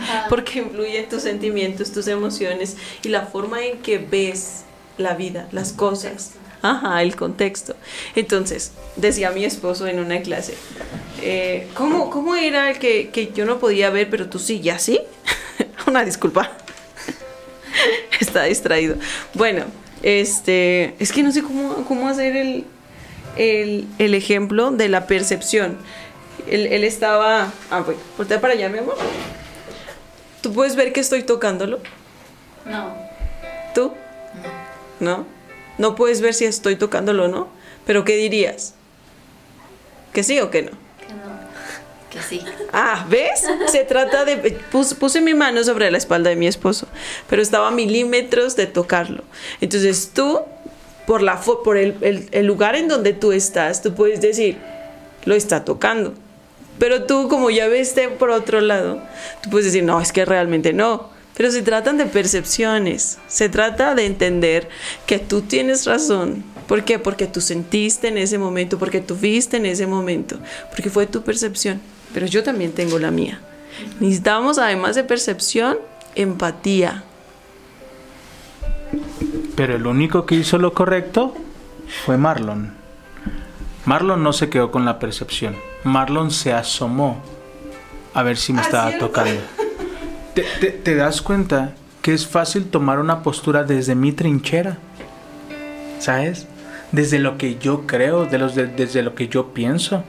Porque 0.28 0.60
influye 0.60 0.98
en 0.98 1.08
tus 1.08 1.22
sentimientos, 1.22 1.92
tus 1.92 2.06
emociones 2.08 2.76
y 3.02 3.08
la 3.08 3.26
forma 3.26 3.64
en 3.64 3.78
que 3.78 3.98
ves 3.98 4.64
la 4.98 5.14
vida, 5.14 5.48
las 5.52 5.72
cosas. 5.72 6.32
Ajá, 6.62 7.02
el 7.02 7.16
contexto. 7.16 7.74
Entonces, 8.14 8.72
decía 8.96 9.30
mi 9.32 9.44
esposo 9.44 9.86
en 9.88 9.98
una 9.98 10.20
clase, 10.22 10.54
eh, 11.20 11.68
¿cómo, 11.74 12.08
¿cómo 12.10 12.36
era 12.36 12.70
el 12.70 12.78
que, 12.78 13.10
que 13.10 13.32
yo 13.32 13.44
no 13.44 13.58
podía 13.58 13.90
ver, 13.90 14.08
pero 14.08 14.28
tú 14.28 14.38
sí, 14.38 14.60
ya 14.60 14.78
sí? 14.78 15.00
una 15.86 16.04
disculpa. 16.04 16.50
Está 18.20 18.44
distraído. 18.44 18.96
Bueno, 19.34 19.64
este, 20.02 20.94
es 20.98 21.12
que 21.12 21.22
no 21.22 21.32
sé 21.32 21.42
cómo, 21.42 21.84
cómo 21.86 22.08
hacer 22.08 22.36
el, 22.36 22.64
el, 23.36 23.86
el 23.98 24.14
ejemplo 24.14 24.70
de 24.70 24.88
la 24.88 25.06
percepción. 25.06 25.78
Él, 26.48 26.66
él 26.66 26.84
estaba... 26.84 27.52
Ah, 27.70 27.80
voy, 27.80 27.96
voltea 28.16 28.40
para 28.40 28.54
allá, 28.54 28.68
mi 28.68 28.78
amor. 28.78 28.96
¿Tú 30.40 30.52
puedes 30.52 30.76
ver 30.76 30.92
que 30.92 31.00
estoy 31.00 31.22
tocándolo? 31.22 31.80
No. 32.66 32.94
¿Tú? 33.74 33.92
¿No? 35.00 35.26
No 35.78 35.94
puedes 35.94 36.20
ver 36.20 36.34
si 36.34 36.44
estoy 36.44 36.76
tocándolo 36.76 37.24
o 37.24 37.28
no. 37.28 37.48
¿Pero 37.86 38.04
qué 38.04 38.16
dirías? 38.16 38.74
¿Que 40.12 40.22
sí 40.22 40.38
o 40.40 40.44
no? 40.44 40.50
Que 40.50 40.62
no. 40.62 40.81
Ah, 42.72 43.06
¿ves? 43.08 43.44
Se 43.68 43.84
trata 43.84 44.24
de... 44.24 44.36
Puse, 44.70 45.20
mi 45.20 45.34
mano 45.34 45.62
sobre 45.64 45.90
la 45.90 45.98
espalda 45.98 46.30
de 46.30 46.36
mi 46.36 46.46
esposo, 46.46 46.86
pero 47.28 47.42
estaba 47.42 47.68
a 47.68 47.70
milímetros 47.70 48.56
de 48.56 48.66
tocarlo. 48.66 49.24
Entonces 49.60 50.10
tú 50.14 50.40
por, 51.06 51.22
la, 51.22 51.40
por 51.40 51.76
el- 51.76 52.28
el 52.30 52.46
lugar 52.46 52.76
en 52.76 52.88
donde 52.88 53.12
tú 53.12 53.32
estás, 53.32 53.82
tú 53.82 53.94
puedes 53.94 54.20
decir, 54.20 54.58
lo 55.24 55.34
está 55.34 55.64
tocando. 55.64 56.14
Pero 56.78 57.04
tú, 57.04 57.28
como 57.28 57.50
ya 57.50 57.68
viste 57.68 58.08
por 58.08 58.30
otro 58.30 58.60
lado, 58.60 59.00
tú 59.42 59.50
puedes 59.50 59.66
decir, 59.66 59.84
no, 59.84 60.00
es 60.00 60.10
que 60.12 60.24
realmente 60.24 60.72
no. 60.72 61.10
Pero 61.36 61.50
se 61.50 61.62
tratan 61.62 61.96
de 61.98 62.06
percepciones. 62.06 63.18
Se 63.28 63.48
trata 63.48 63.94
de 63.94 64.06
entender 64.06 64.68
que 65.06 65.18
tú 65.18 65.42
tienes 65.42 65.86
razón. 65.86 66.44
¿Por 66.66 66.84
qué? 66.84 66.98
Porque 66.98 67.26
tú 67.26 67.40
sentiste 67.40 68.08
en 68.08 68.18
ese 68.18 68.38
momento, 68.38 68.78
porque 68.78 69.00
tú 69.00 69.14
viste 69.16 69.56
en 69.58 69.66
ese 69.66 69.86
momento, 69.86 70.38
porque 70.70 70.90
fue 70.90 71.06
tu 71.06 71.22
percepción. 71.22 71.80
Pero 72.14 72.26
yo 72.26 72.42
también 72.42 72.72
tengo 72.72 72.98
la 72.98 73.10
mía. 73.10 73.40
Necesitamos, 74.00 74.58
además 74.58 74.94
de 74.96 75.04
percepción, 75.04 75.78
empatía. 76.14 77.04
Pero 79.56 79.76
el 79.76 79.86
único 79.86 80.26
que 80.26 80.34
hizo 80.34 80.58
lo 80.58 80.72
correcto 80.74 81.34
fue 82.04 82.16
Marlon. 82.16 82.74
Marlon 83.84 84.22
no 84.22 84.32
se 84.32 84.48
quedó 84.48 84.70
con 84.70 84.84
la 84.84 84.98
percepción. 84.98 85.56
Marlon 85.84 86.30
se 86.30 86.52
asomó 86.52 87.20
a 88.14 88.22
ver 88.22 88.36
si 88.36 88.52
me 88.52 88.60
Ah, 88.60 88.64
estaba 88.64 88.88
¿cierto? 88.88 89.06
tocando. 89.08 89.40
¿Te, 90.34 90.44
te- 90.60 90.70
te 90.70 90.94
das 90.94 91.20
cuenta 91.22 91.72
que 92.00 92.14
es 92.14 92.26
fácil 92.26 92.66
tomar 92.66 92.98
una 92.98 93.22
postura 93.22 93.64
desde 93.64 93.94
mi 93.94 94.12
trinchera? 94.12 94.78
¿Sabes? 95.98 96.46
Desde 96.92 97.18
lo 97.18 97.38
que 97.38 97.58
yo 97.58 97.86
creo, 97.86 98.26
de 98.26 98.38
los 98.38 98.54
de- 98.54 98.66
desde 98.66 99.02
lo 99.02 99.14
que 99.14 99.28
yo 99.28 99.48
pienso, 99.54 100.04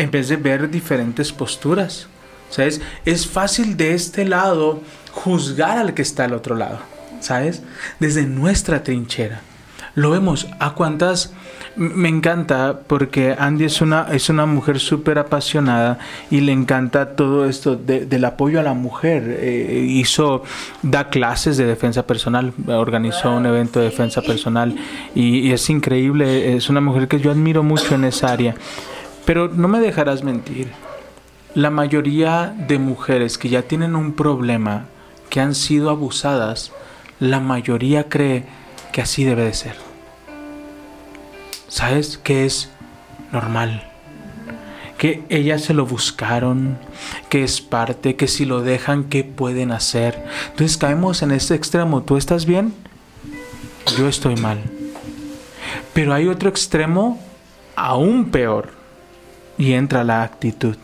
en 0.00 0.10
vez 0.10 0.28
de 0.28 0.36
ver 0.36 0.70
diferentes 0.70 1.32
posturas. 1.32 2.06
¿Sabes? 2.50 2.80
Es 3.04 3.28
fácil 3.28 3.76
de 3.76 3.94
este 3.94 4.24
lado 4.24 4.80
juzgar 5.12 5.78
al 5.78 5.94
que 5.94 6.02
está 6.02 6.24
al 6.24 6.32
otro 6.34 6.56
lado. 6.56 6.78
¿Sabes? 7.20 7.62
Desde 8.00 8.24
nuestra 8.26 8.82
trinchera. 8.82 9.42
Lo 9.94 10.10
vemos. 10.10 10.48
¿A 10.58 10.70
cuántas? 10.74 11.32
Me 11.76 12.08
encanta 12.08 12.80
porque 12.86 13.36
Andy 13.38 13.64
es 13.64 13.80
una, 13.80 14.06
es 14.10 14.28
una 14.28 14.46
mujer 14.46 14.80
súper 14.80 15.18
apasionada 15.18 15.98
y 16.30 16.40
le 16.40 16.50
encanta 16.52 17.14
todo 17.14 17.44
esto 17.48 17.76
de- 17.76 18.06
del 18.06 18.24
apoyo 18.24 18.58
a 18.58 18.62
la 18.64 18.74
mujer. 18.74 19.36
Eh, 19.40 19.86
hizo, 19.88 20.42
da 20.82 21.08
clases 21.10 21.56
de 21.56 21.66
defensa 21.66 22.04
personal, 22.06 22.52
organizó 22.66 23.30
un 23.32 23.46
evento 23.46 23.78
de 23.80 23.86
defensa 23.86 24.22
personal 24.26 24.74
y, 25.14 25.38
y 25.48 25.52
es 25.52 25.70
increíble. 25.70 26.56
Es 26.56 26.68
una 26.68 26.80
mujer 26.80 27.06
que 27.06 27.20
yo 27.20 27.30
admiro 27.30 27.62
mucho 27.62 27.94
en 27.94 28.04
esa 28.04 28.32
área. 28.32 28.54
Pero 29.30 29.46
no 29.46 29.68
me 29.68 29.78
dejarás 29.78 30.24
mentir. 30.24 30.72
La 31.54 31.70
mayoría 31.70 32.52
de 32.66 32.80
mujeres 32.80 33.38
que 33.38 33.48
ya 33.48 33.62
tienen 33.62 33.94
un 33.94 34.14
problema, 34.14 34.86
que 35.28 35.38
han 35.38 35.54
sido 35.54 35.90
abusadas, 35.90 36.72
la 37.20 37.38
mayoría 37.38 38.08
cree 38.08 38.42
que 38.92 39.02
así 39.02 39.22
debe 39.22 39.44
de 39.44 39.54
ser. 39.54 39.76
¿Sabes? 41.68 42.18
Que 42.18 42.44
es 42.44 42.70
normal. 43.30 43.88
Que 44.98 45.22
ellas 45.28 45.62
se 45.62 45.74
lo 45.74 45.86
buscaron, 45.86 46.76
que 47.28 47.44
es 47.44 47.60
parte, 47.60 48.16
que 48.16 48.26
si 48.26 48.44
lo 48.46 48.62
dejan, 48.62 49.04
¿qué 49.04 49.22
pueden 49.22 49.70
hacer? 49.70 50.26
Entonces 50.48 50.76
caemos 50.76 51.22
en 51.22 51.30
este 51.30 51.54
extremo. 51.54 52.02
¿Tú 52.02 52.16
estás 52.16 52.46
bien? 52.46 52.74
Yo 53.96 54.08
estoy 54.08 54.34
mal. 54.34 54.58
Pero 55.92 56.14
hay 56.14 56.26
otro 56.26 56.48
extremo 56.48 57.20
aún 57.76 58.32
peor. 58.32 58.79
Y 59.60 59.74
entra 59.74 60.04
la 60.04 60.22
actitud. 60.22 60.76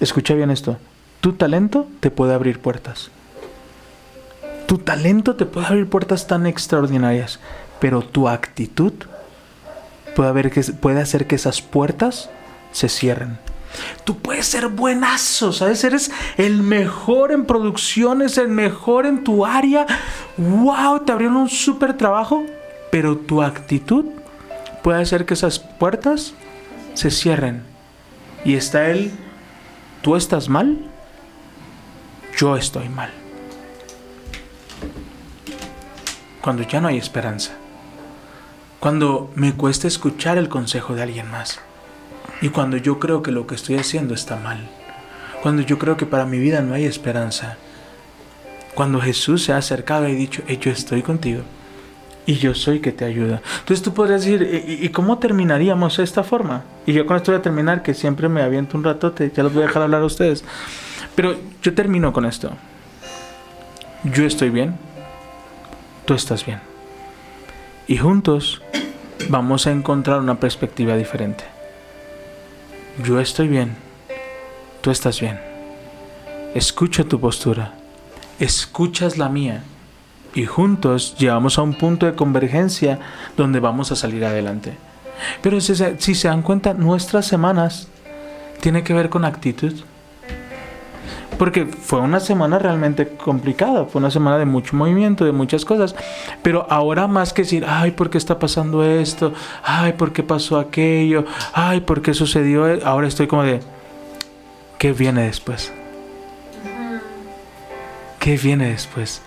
Escucha 0.00 0.34
bien 0.34 0.50
esto. 0.50 0.76
Tu 1.22 1.32
talento 1.32 1.88
te 2.00 2.10
puede 2.10 2.34
abrir 2.34 2.60
puertas. 2.60 3.10
Tu 4.66 4.76
talento 4.76 5.34
te 5.34 5.46
puede 5.46 5.66
abrir 5.66 5.88
puertas 5.88 6.26
tan 6.26 6.46
extraordinarias, 6.46 7.40
pero 7.80 8.02
tu 8.02 8.28
actitud 8.28 8.92
puede, 10.14 10.50
que, 10.50 10.60
puede 10.60 11.00
hacer 11.00 11.26
que 11.26 11.36
esas 11.36 11.62
puertas 11.62 12.28
se 12.70 12.90
cierren. 12.90 13.38
Tú 14.04 14.18
puedes 14.18 14.44
ser 14.44 14.68
buenazo, 14.68 15.54
¿sabes? 15.54 15.84
Eres 15.84 16.10
el 16.36 16.62
mejor 16.62 17.32
en 17.32 17.46
producciones, 17.46 18.36
el 18.36 18.48
mejor 18.48 19.06
en 19.06 19.24
tu 19.24 19.46
área. 19.46 19.86
¡Wow! 20.36 21.00
Te 21.06 21.12
abrieron 21.12 21.38
un 21.38 21.48
súper 21.48 21.96
trabajo, 21.96 22.44
pero 22.92 23.16
tu 23.16 23.40
actitud 23.40 24.04
puede 24.82 25.00
hacer 25.00 25.24
que 25.24 25.32
esas 25.32 25.58
puertas 25.58 26.34
se 26.96 27.10
cierren. 27.10 27.62
Y 28.44 28.54
está 28.54 28.88
el, 28.88 29.12
tú 30.02 30.16
estás 30.16 30.48
mal, 30.48 30.78
yo 32.36 32.56
estoy 32.56 32.88
mal. 32.88 33.10
Cuando 36.40 36.62
ya 36.62 36.80
no 36.80 36.88
hay 36.88 36.96
esperanza. 36.96 37.52
Cuando 38.80 39.30
me 39.34 39.52
cuesta 39.52 39.88
escuchar 39.88 40.38
el 40.38 40.48
consejo 40.48 40.94
de 40.94 41.02
alguien 41.02 41.30
más. 41.30 41.60
Y 42.40 42.48
cuando 42.48 42.76
yo 42.76 42.98
creo 42.98 43.22
que 43.22 43.32
lo 43.32 43.46
que 43.46 43.56
estoy 43.56 43.76
haciendo 43.76 44.14
está 44.14 44.36
mal. 44.36 44.68
Cuando 45.42 45.62
yo 45.62 45.78
creo 45.78 45.96
que 45.96 46.06
para 46.06 46.24
mi 46.24 46.38
vida 46.38 46.60
no 46.62 46.74
hay 46.74 46.84
esperanza. 46.84 47.56
Cuando 48.74 49.00
Jesús 49.00 49.44
se 49.44 49.52
ha 49.52 49.58
acercado 49.58 50.08
y 50.08 50.14
dicho, 50.14 50.42
"Hey, 50.46 50.58
yo 50.60 50.70
estoy 50.70 51.02
contigo. 51.02 51.42
Y 52.26 52.34
yo 52.34 52.54
soy 52.54 52.80
que 52.80 52.90
te 52.90 53.04
ayuda. 53.04 53.40
Entonces 53.60 53.82
tú 53.82 53.94
podrías 53.94 54.24
decir, 54.24 54.64
¿y, 54.66 54.88
cómo 54.88 55.18
terminaríamos 55.18 55.96
de 55.96 56.02
esta 56.02 56.24
forma? 56.24 56.64
Y 56.84 56.92
yo 56.92 57.06
con 57.06 57.16
esto 57.16 57.30
voy 57.30 57.38
a 57.38 57.42
terminar, 57.42 57.84
que 57.84 57.94
siempre 57.94 58.28
me 58.28 58.42
aviento 58.42 58.76
un 58.76 58.82
ratote, 58.82 59.30
ya 59.34 59.44
los 59.44 59.54
voy 59.54 59.62
a 59.62 59.66
dejar 59.66 59.82
hablar 59.82 60.02
a 60.02 60.06
ustedes. 60.06 60.44
Pero 61.14 61.36
yo 61.62 61.72
termino 61.74 62.12
con 62.12 62.24
esto. 62.24 62.50
Yo 64.02 64.24
estoy 64.24 64.50
bien, 64.50 64.76
tú 66.04 66.14
estás 66.14 66.44
bien. 66.44 66.60
Y 67.86 67.96
juntos 67.96 68.60
vamos 69.28 69.68
a 69.68 69.70
encontrar 69.70 70.18
una 70.18 70.40
perspectiva 70.40 70.96
diferente. 70.96 71.44
Yo 73.04 73.20
estoy 73.20 73.46
bien, 73.46 73.76
tú 74.80 74.90
estás 74.90 75.20
bien. 75.20 75.38
Escucho 76.54 77.06
tu 77.06 77.20
postura, 77.20 77.74
escuchas 78.40 79.16
la 79.16 79.28
mía 79.28 79.62
y 80.36 80.44
juntos 80.44 81.16
llegamos 81.18 81.58
a 81.58 81.62
un 81.62 81.72
punto 81.72 82.04
de 82.04 82.14
convergencia 82.14 83.00
donde 83.38 83.58
vamos 83.58 83.90
a 83.90 83.96
salir 83.96 84.22
adelante. 84.24 84.76
Pero 85.40 85.60
si 85.62 85.74
se, 85.74 86.28
dan 86.28 86.42
cuenta, 86.42 86.74
nuestras 86.74 87.26
semanas 87.26 87.88
tiene 88.60 88.84
que 88.84 88.92
ver 88.92 89.08
con 89.08 89.24
actitud. 89.24 89.72
Porque 91.38 91.64
fue 91.64 92.00
una 92.00 92.20
semana 92.20 92.58
realmente 92.58 93.08
complicada, 93.08 93.86
fue 93.86 93.98
una 93.98 94.10
semana 94.10 94.36
de 94.36 94.44
mucho 94.44 94.76
movimiento, 94.76 95.24
de 95.24 95.32
muchas 95.32 95.64
cosas. 95.64 95.94
Pero 96.42 96.66
ahora 96.68 97.06
más 97.08 97.32
que 97.32 97.42
decir, 97.42 97.64
ay, 97.66 97.92
¿por 97.92 98.10
qué 98.10 98.18
está 98.18 98.38
pasando 98.38 98.84
esto? 98.84 99.32
Ay, 99.62 99.94
¿por 99.94 100.12
qué 100.12 100.22
pasó 100.22 100.58
aquello? 100.58 101.24
Ay, 101.54 101.80
¿por 101.80 102.02
qué 102.02 102.12
sucedió? 102.12 102.68
e-?". 102.68 102.82
Ahora 102.84 103.08
estoy 103.08 103.26
como 103.26 103.42
de, 103.42 103.60
¿qué 104.78 104.92
viene 104.92 105.22
después? 105.22 105.72
¿Qué 108.18 108.36
viene 108.36 108.70
después? 108.70 109.22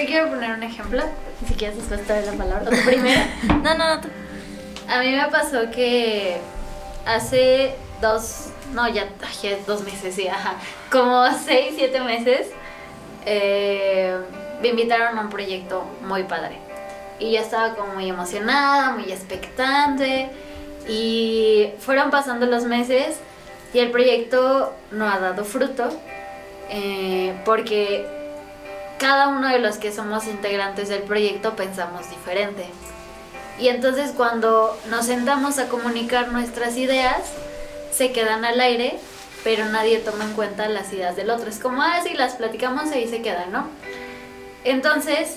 Yo, 0.00 0.06
quiero 0.06 0.28
poner 0.28 0.50
un 0.50 0.62
ejemplo. 0.62 1.02
Ni 1.40 1.48
siquiera 1.48 1.72
se 1.74 1.80
después 1.80 2.06
te 2.06 2.14
doy 2.20 2.26
la 2.26 2.44
palabra. 2.44 2.70
Tú 2.70 2.76
primero. 2.84 3.20
No, 3.48 3.74
no, 3.74 3.96
no. 3.96 4.00
tú. 4.00 4.08
A 4.88 5.00
mí 5.00 5.10
me 5.10 5.26
pasó 5.28 5.70
que 5.70 6.36
hace 7.06 7.74
dos, 8.00 8.48
no, 8.72 8.88
ya, 8.88 9.08
ya 9.42 9.56
dos 9.66 9.82
meses, 9.82 10.14
sí, 10.14 10.28
ajá, 10.28 10.54
como 10.92 11.26
seis, 11.44 11.74
siete 11.76 12.00
meses, 12.00 12.48
eh, 13.24 14.16
me 14.62 14.68
invitaron 14.68 15.18
a 15.18 15.22
un 15.22 15.30
proyecto 15.30 15.84
muy 16.02 16.22
padre. 16.24 16.58
Y 17.18 17.32
yo 17.32 17.40
estaba 17.40 17.74
como 17.74 17.94
muy 17.94 18.08
emocionada, 18.08 18.90
muy 18.92 19.10
expectante. 19.10 20.28
Y 20.88 21.70
fueron 21.80 22.10
pasando 22.10 22.46
los 22.46 22.64
meses 22.64 23.18
y 23.74 23.78
el 23.80 23.90
proyecto 23.90 24.72
no 24.92 25.08
ha 25.08 25.18
dado 25.18 25.44
fruto. 25.44 25.88
eh, 26.68 27.34
porque 27.44 28.15
cada 28.98 29.28
uno 29.28 29.48
de 29.48 29.58
los 29.58 29.76
que 29.76 29.92
somos 29.92 30.26
integrantes 30.26 30.88
del 30.88 31.02
proyecto 31.02 31.54
pensamos 31.54 32.08
diferente. 32.10 32.66
Y 33.58 33.68
entonces 33.68 34.12
cuando 34.16 34.78
nos 34.90 35.06
sentamos 35.06 35.58
a 35.58 35.68
comunicar 35.68 36.28
nuestras 36.32 36.76
ideas, 36.76 37.22
se 37.90 38.12
quedan 38.12 38.44
al 38.44 38.60
aire, 38.60 38.98
pero 39.44 39.64
nadie 39.66 39.98
toma 39.98 40.24
en 40.24 40.32
cuenta 40.32 40.68
las 40.68 40.92
ideas 40.92 41.16
del 41.16 41.30
otro. 41.30 41.48
Es 41.48 41.58
como, 41.58 41.82
ah, 41.82 42.00
sí, 42.02 42.14
las 42.14 42.34
platicamos 42.34 42.90
ahí 42.90 43.08
se 43.08 43.22
quedan, 43.22 43.52
¿no? 43.52 43.68
Entonces, 44.64 45.36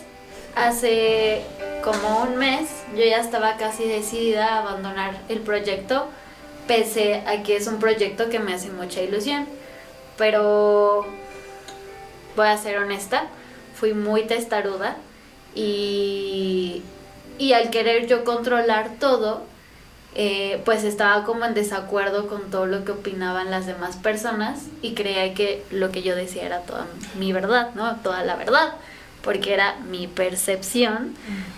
hace 0.56 1.44
como 1.84 2.24
un 2.24 2.38
mes, 2.38 2.70
yo 2.96 3.04
ya 3.06 3.20
estaba 3.20 3.56
casi 3.58 3.88
decidida 3.88 4.56
a 4.56 4.60
abandonar 4.60 5.22
el 5.30 5.40
proyecto, 5.40 6.08
pese 6.68 7.24
a 7.28 7.44
que 7.44 7.56
es 7.56 7.68
un 7.68 7.80
proyecto 7.80 8.30
que 8.30 8.40
me 8.40 8.54
hace 8.54 8.70
mucha 8.70 9.02
ilusión. 9.02 9.48
Pero 10.18 11.06
voy 12.36 12.48
a 12.48 12.58
ser 12.58 12.78
honesta, 12.80 13.28
fui 13.80 13.94
muy 13.94 14.24
testaruda 14.24 14.98
y, 15.56 16.82
y 17.38 17.54
al 17.54 17.70
querer 17.70 18.08
yo 18.08 18.24
controlar 18.24 18.92
todo, 19.00 19.44
eh, 20.16 20.62
pues 20.66 20.84
estaba 20.84 21.24
como 21.24 21.46
en 21.46 21.54
desacuerdo 21.54 22.28
con 22.28 22.50
todo 22.50 22.66
lo 22.66 22.84
que 22.84 22.92
opinaban 22.92 23.52
las 23.52 23.66
demás 23.68 23.96
personas 23.96 24.66
y 24.82 24.94
creía 24.94 25.34
que 25.34 25.64
lo 25.70 25.92
que 25.92 26.02
yo 26.02 26.16
decía 26.16 26.46
era 26.46 26.62
toda 26.62 26.88
mi 27.18 27.32
verdad, 27.32 27.70
¿no? 27.76 27.96
Toda 27.98 28.24
la 28.24 28.36
verdad. 28.36 28.74
porque 29.22 29.54
era 29.54 29.76
mi 29.90 30.08
percepción 30.08 31.14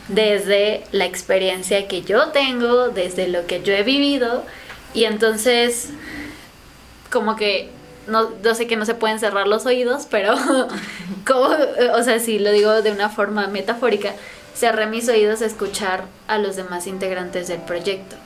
desde 0.07 0.83
la 0.91 1.05
experiencia 1.05 1.87
que 1.87 2.01
yo 2.01 2.29
tengo, 2.29 2.89
desde 2.89 3.27
lo 3.27 3.45
que 3.45 3.61
yo 3.61 3.73
he 3.73 3.83
vivido, 3.83 4.43
y 4.93 5.05
entonces 5.05 5.89
como 7.11 7.35
que 7.35 7.69
no, 8.11 8.29
yo 8.43 8.53
sé 8.53 8.67
que 8.67 8.75
no 8.75 8.85
se 8.85 8.93
pueden 8.93 9.19
cerrar 9.19 9.47
los 9.47 9.65
oídos, 9.65 10.05
pero 10.09 10.35
como, 11.25 11.49
o 11.93 12.03
sea, 12.03 12.19
si 12.19 12.37
lo 12.37 12.51
digo 12.51 12.81
de 12.81 12.91
una 12.91 13.09
forma 13.09 13.47
metafórica, 13.47 14.13
cerré 14.53 14.85
mis 14.85 15.07
oídos 15.09 15.41
a 15.41 15.45
escuchar 15.45 16.03
a 16.27 16.37
los 16.37 16.55
demás 16.55 16.87
integrantes 16.87 17.47
del 17.47 17.61
proyecto. 17.61 18.17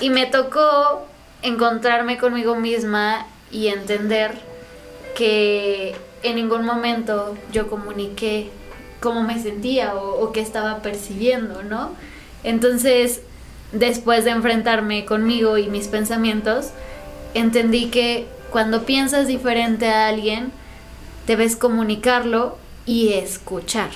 Y 0.00 0.10
me 0.10 0.26
tocó 0.26 1.06
encontrarme 1.42 2.18
conmigo 2.18 2.56
misma 2.56 3.26
y 3.50 3.68
entender 3.68 4.32
que 5.14 5.94
en 6.22 6.36
ningún 6.36 6.64
momento 6.64 7.36
yo 7.52 7.68
comuniqué 7.68 8.50
cómo 9.00 9.22
me 9.22 9.40
sentía 9.42 9.94
o, 9.94 10.22
o 10.22 10.32
qué 10.32 10.40
estaba 10.40 10.78
percibiendo, 10.78 11.62
¿no? 11.62 11.90
Entonces, 12.44 13.20
después 13.72 14.24
de 14.24 14.30
enfrentarme 14.30 15.04
conmigo 15.04 15.58
y 15.58 15.68
mis 15.68 15.88
pensamientos, 15.88 16.70
entendí 17.34 17.90
que 17.90 18.26
cuando 18.50 18.84
piensas 18.84 19.26
diferente 19.26 19.88
a 19.88 20.08
alguien, 20.08 20.52
debes 21.26 21.56
comunicarlo 21.56 22.58
y 22.86 23.12
escuchar. 23.12 23.90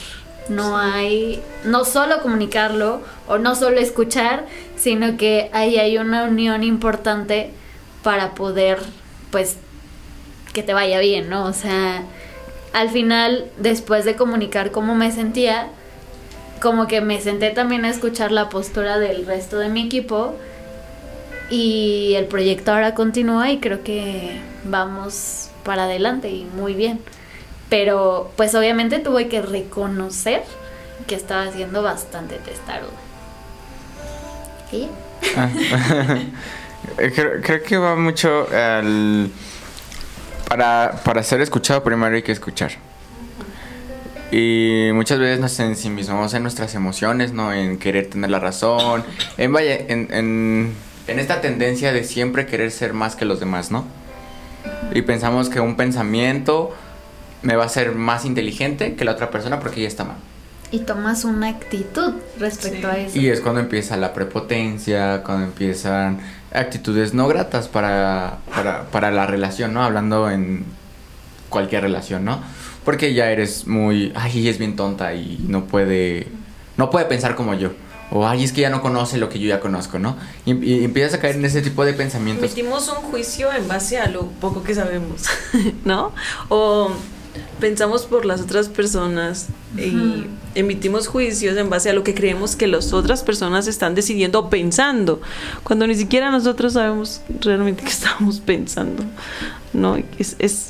No 0.48 0.76
hay, 0.76 1.42
no 1.64 1.84
solo 1.84 2.20
comunicarlo 2.20 3.00
o 3.26 3.38
no 3.38 3.54
solo 3.54 3.80
escuchar, 3.80 4.46
sino 4.76 5.16
que 5.16 5.50
ahí 5.52 5.78
hay 5.78 5.98
una 5.98 6.24
unión 6.24 6.62
importante 6.62 7.50
para 8.02 8.34
poder, 8.34 8.78
pues, 9.30 9.56
que 10.52 10.62
te 10.62 10.74
vaya 10.74 11.00
bien, 11.00 11.30
¿no? 11.30 11.46
O 11.46 11.52
sea, 11.52 12.04
al 12.72 12.90
final, 12.90 13.46
después 13.56 14.04
de 14.04 14.16
comunicar 14.16 14.70
cómo 14.70 14.94
me 14.94 15.10
sentía, 15.10 15.68
como 16.60 16.86
que 16.86 17.00
me 17.00 17.20
senté 17.20 17.50
también 17.50 17.84
a 17.84 17.90
escuchar 17.90 18.32
la 18.32 18.48
postura 18.48 18.98
del 18.98 19.26
resto 19.26 19.58
de 19.58 19.68
mi 19.68 19.86
equipo 19.86 20.34
y 21.50 22.14
el 22.14 22.26
proyecto 22.26 22.72
ahora 22.72 22.94
continúa 22.94 23.50
y 23.50 23.58
creo 23.58 23.82
que 23.82 24.40
vamos 24.64 25.50
para 25.64 25.84
adelante 25.84 26.30
y 26.30 26.44
muy 26.44 26.74
bien. 26.74 27.00
Pero 27.68 28.32
pues 28.36 28.54
obviamente 28.54 28.98
tuve 28.98 29.28
que 29.28 29.42
reconocer 29.42 30.42
que 31.06 31.14
estaba 31.14 31.50
siendo 31.50 31.82
bastante 31.82 32.36
testarudo. 32.36 32.90
¿Y? 34.72 34.88
Ah. 35.36 35.48
creo, 36.96 37.40
creo 37.42 37.62
que 37.62 37.76
va 37.76 37.96
mucho 37.96 38.46
al... 38.52 39.30
Para, 40.48 41.00
para 41.04 41.22
ser 41.22 41.40
escuchado 41.40 41.82
primero 41.82 42.14
hay 42.14 42.22
que 42.22 42.32
escuchar. 42.32 42.72
Y 44.30 44.90
muchas 44.92 45.18
veces 45.20 45.38
nos 45.38 45.58
ensimismamos 45.60 46.34
en 46.34 46.42
nuestras 46.42 46.74
emociones, 46.74 47.32
¿no? 47.32 47.52
En 47.52 47.78
querer 47.78 48.10
tener 48.10 48.30
la 48.30 48.40
razón. 48.40 49.04
En, 49.36 49.52
vaya, 49.52 49.76
en, 49.76 50.12
en, 50.12 50.74
en 51.06 51.18
esta 51.18 51.40
tendencia 51.40 51.92
de 51.92 52.04
siempre 52.04 52.46
querer 52.46 52.70
ser 52.70 52.92
más 52.92 53.16
que 53.16 53.24
los 53.24 53.40
demás, 53.40 53.70
¿no? 53.70 53.84
Y 54.92 55.02
pensamos 55.02 55.48
que 55.48 55.60
un 55.60 55.76
pensamiento 55.76 56.74
me 57.42 57.56
va 57.56 57.64
a 57.64 57.68
ser 57.68 57.94
más 57.94 58.24
inteligente 58.24 58.94
que 58.94 59.04
la 59.04 59.12
otra 59.12 59.30
persona 59.30 59.60
porque 59.60 59.82
ya 59.82 59.88
está 59.88 60.04
mal. 60.04 60.16
Y 60.70 60.80
tomas 60.80 61.24
una 61.24 61.48
actitud 61.48 62.14
respecto 62.38 62.88
Sí. 62.90 62.96
a 62.96 62.98
eso. 62.98 63.18
Y 63.18 63.28
es 63.28 63.40
cuando 63.40 63.60
empieza 63.60 63.96
la 63.96 64.12
prepotencia, 64.14 65.22
cuando 65.22 65.44
empiezan 65.44 66.18
actitudes 66.52 67.12
no 67.14 67.28
gratas 67.28 67.68
para, 67.68 68.38
para, 68.54 68.84
para 68.90 69.10
la 69.10 69.26
relación, 69.26 69.74
¿no? 69.74 69.82
Hablando 69.84 70.30
en 70.30 70.64
cualquier 71.48 71.82
relación, 71.82 72.24
¿no? 72.24 72.40
Porque 72.84 73.14
ya 73.14 73.30
eres 73.30 73.66
muy, 73.66 74.12
ay, 74.16 74.38
ella 74.38 74.50
es 74.50 74.58
bien 74.58 74.74
tonta 74.76 75.14
y 75.14 75.38
no 75.46 75.64
puede, 75.64 76.26
no 76.76 76.90
puede 76.90 77.04
pensar 77.06 77.34
como 77.34 77.54
yo. 77.54 77.70
O, 78.10 78.26
ay, 78.26 78.44
es 78.44 78.52
que 78.52 78.60
ya 78.60 78.70
no 78.70 78.80
conoce 78.82 79.16
lo 79.18 79.28
que 79.28 79.38
yo 79.38 79.48
ya 79.48 79.60
conozco, 79.60 79.98
¿no? 79.98 80.16
Y, 80.46 80.52
y 80.64 80.84
empiezas 80.84 81.14
a 81.14 81.20
caer 81.20 81.36
en 81.36 81.44
ese 81.44 81.62
tipo 81.62 81.84
de 81.84 81.94
pensamientos. 81.94 82.44
Emitimos 82.52 82.88
un 82.88 82.96
juicio 83.10 83.52
en 83.52 83.66
base 83.66 83.98
a 83.98 84.08
lo 84.08 84.26
poco 84.28 84.62
que 84.62 84.74
sabemos, 84.74 85.22
¿no? 85.84 86.12
O 86.48 86.90
pensamos 87.58 88.04
por 88.04 88.24
las 88.24 88.40
otras 88.42 88.68
personas 88.68 89.46
y 89.76 90.26
emitimos 90.54 91.08
juicios 91.08 91.56
en 91.56 91.68
base 91.70 91.90
a 91.90 91.92
lo 91.92 92.04
que 92.04 92.14
creemos 92.14 92.54
que 92.54 92.68
las 92.68 92.92
otras 92.92 93.24
personas 93.24 93.66
están 93.66 93.96
decidiendo 93.96 94.38
o 94.38 94.50
pensando, 94.50 95.20
cuando 95.64 95.86
ni 95.86 95.96
siquiera 95.96 96.30
nosotros 96.30 96.74
sabemos 96.74 97.22
realmente 97.40 97.82
qué 97.82 97.88
estamos 97.90 98.38
pensando, 98.38 99.02
¿no? 99.72 99.96
Es, 100.18 100.36
es 100.38 100.68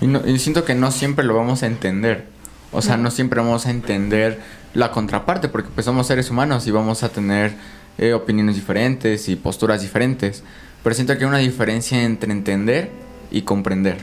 Y, 0.00 0.06
no- 0.06 0.26
y 0.26 0.38
siento 0.38 0.64
que 0.64 0.74
no 0.74 0.90
siempre 0.92 1.24
lo 1.26 1.34
vamos 1.34 1.62
a 1.62 1.66
entender. 1.66 2.26
O 2.72 2.82
sea, 2.82 2.96
no, 2.98 3.10
siempre 3.10 3.40
vamos 3.40 3.66
a 3.66 3.70
entender 3.70 4.40
la 4.74 4.90
contraparte, 4.90 5.48
porque 5.48 5.70
pues 5.74 5.84
somos 5.86 6.06
seres 6.06 6.30
humanos 6.30 6.66
y 6.66 6.70
vamos 6.70 7.02
a 7.02 7.08
tener 7.08 7.52
eh, 7.98 8.12
opiniones 8.12 8.54
diferentes 8.54 9.28
y 9.28 9.36
posturas 9.36 9.82
diferentes. 9.82 10.42
Pero 10.82 10.94
siento 10.94 11.16
que 11.16 11.24
hay 11.24 11.28
una 11.28 11.38
diferencia 11.38 12.02
entre 12.02 12.32
entender 12.32 12.90
y 13.30 13.42
comprender. 13.42 13.98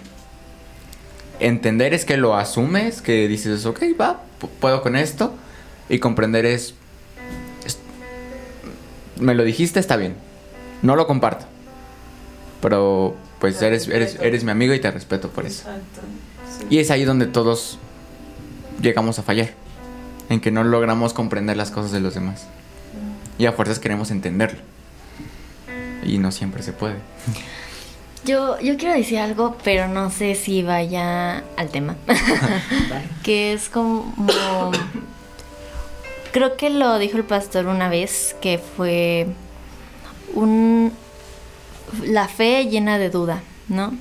Entender 1.39 1.93
es 1.93 2.05
que 2.05 2.17
lo 2.17 2.35
asumes, 2.35 3.01
que 3.01 3.27
dices, 3.27 3.65
ok, 3.65 3.81
va, 3.99 4.21
pu- 4.41 4.49
puedo 4.59 4.81
con 4.81 4.95
esto. 4.95 5.33
Y 5.89 5.99
comprender 5.99 6.45
es, 6.45 6.73
es- 7.65 7.77
me 9.19 9.35
lo 9.35 9.43
dijiste, 9.43 9.79
está 9.79 9.97
bien. 9.97 10.15
No 10.81 10.95
lo 10.95 11.07
comparto. 11.07 11.45
Pero 12.61 13.15
pues 13.39 13.61
eres, 13.61 13.87
eres, 13.87 14.17
eres 14.21 14.43
mi 14.43 14.51
amigo 14.51 14.73
y 14.73 14.79
te 14.79 14.89
respeto 14.91 15.29
por 15.29 15.45
eso. 15.45 15.61
exacto. 15.69 16.01
sí. 16.59 16.65
Y 16.69 16.79
es 16.79 16.89
ahí 16.89 17.03
donde 17.03 17.27
todos 17.27 17.77
llegamos 18.81 19.19
a 19.19 19.23
fallar. 19.23 19.49
En 20.29 20.39
que 20.41 20.51
no 20.51 20.63
logramos 20.63 21.13
comprender 21.13 21.57
las 21.57 21.71
cosas 21.71 21.91
de 21.91 21.99
los 21.99 22.15
demás. 22.15 22.47
Y 23.37 23.45
a 23.45 23.51
fuerzas 23.51 23.79
queremos 23.79 24.11
entenderlo. 24.11 24.59
Y 26.03 26.17
no 26.17 26.31
siempre 26.31 26.63
se 26.63 26.73
puede. 26.73 26.95
Yo, 28.25 28.59
yo 28.59 28.75
quiero 28.77 28.95
decir 28.95 29.19
algo, 29.19 29.55
pero 29.63 29.87
no 29.87 30.09
sé 30.09 30.33
si 30.33 30.63
vaya 30.63 31.43
al 31.57 31.69
tema. 31.69 31.95
que 33.23 33.53
es 33.53 33.69
como... 33.69 34.71
Creo 36.31 36.57
que 36.57 36.71
lo 36.71 36.97
dijo 36.97 37.17
el 37.17 37.23
pastor 37.23 37.67
una 37.67 37.87
vez, 37.87 38.35
que 38.41 38.57
fue 38.57 39.27
un... 40.33 40.91
La 42.03 42.27
fe 42.27 42.65
llena 42.65 42.97
de 42.97 43.11
duda, 43.11 43.43
¿no? 43.67 43.95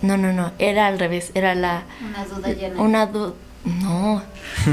No, 0.00 0.16
no, 0.16 0.32
no, 0.32 0.52
era 0.60 0.86
al 0.86 1.00
revés, 1.00 1.32
era 1.34 1.56
la... 1.56 1.82
Una 2.08 2.24
duda 2.24 2.52
llena. 2.52 2.80
Una 2.80 3.06
duda... 3.06 3.34
No, 3.64 4.22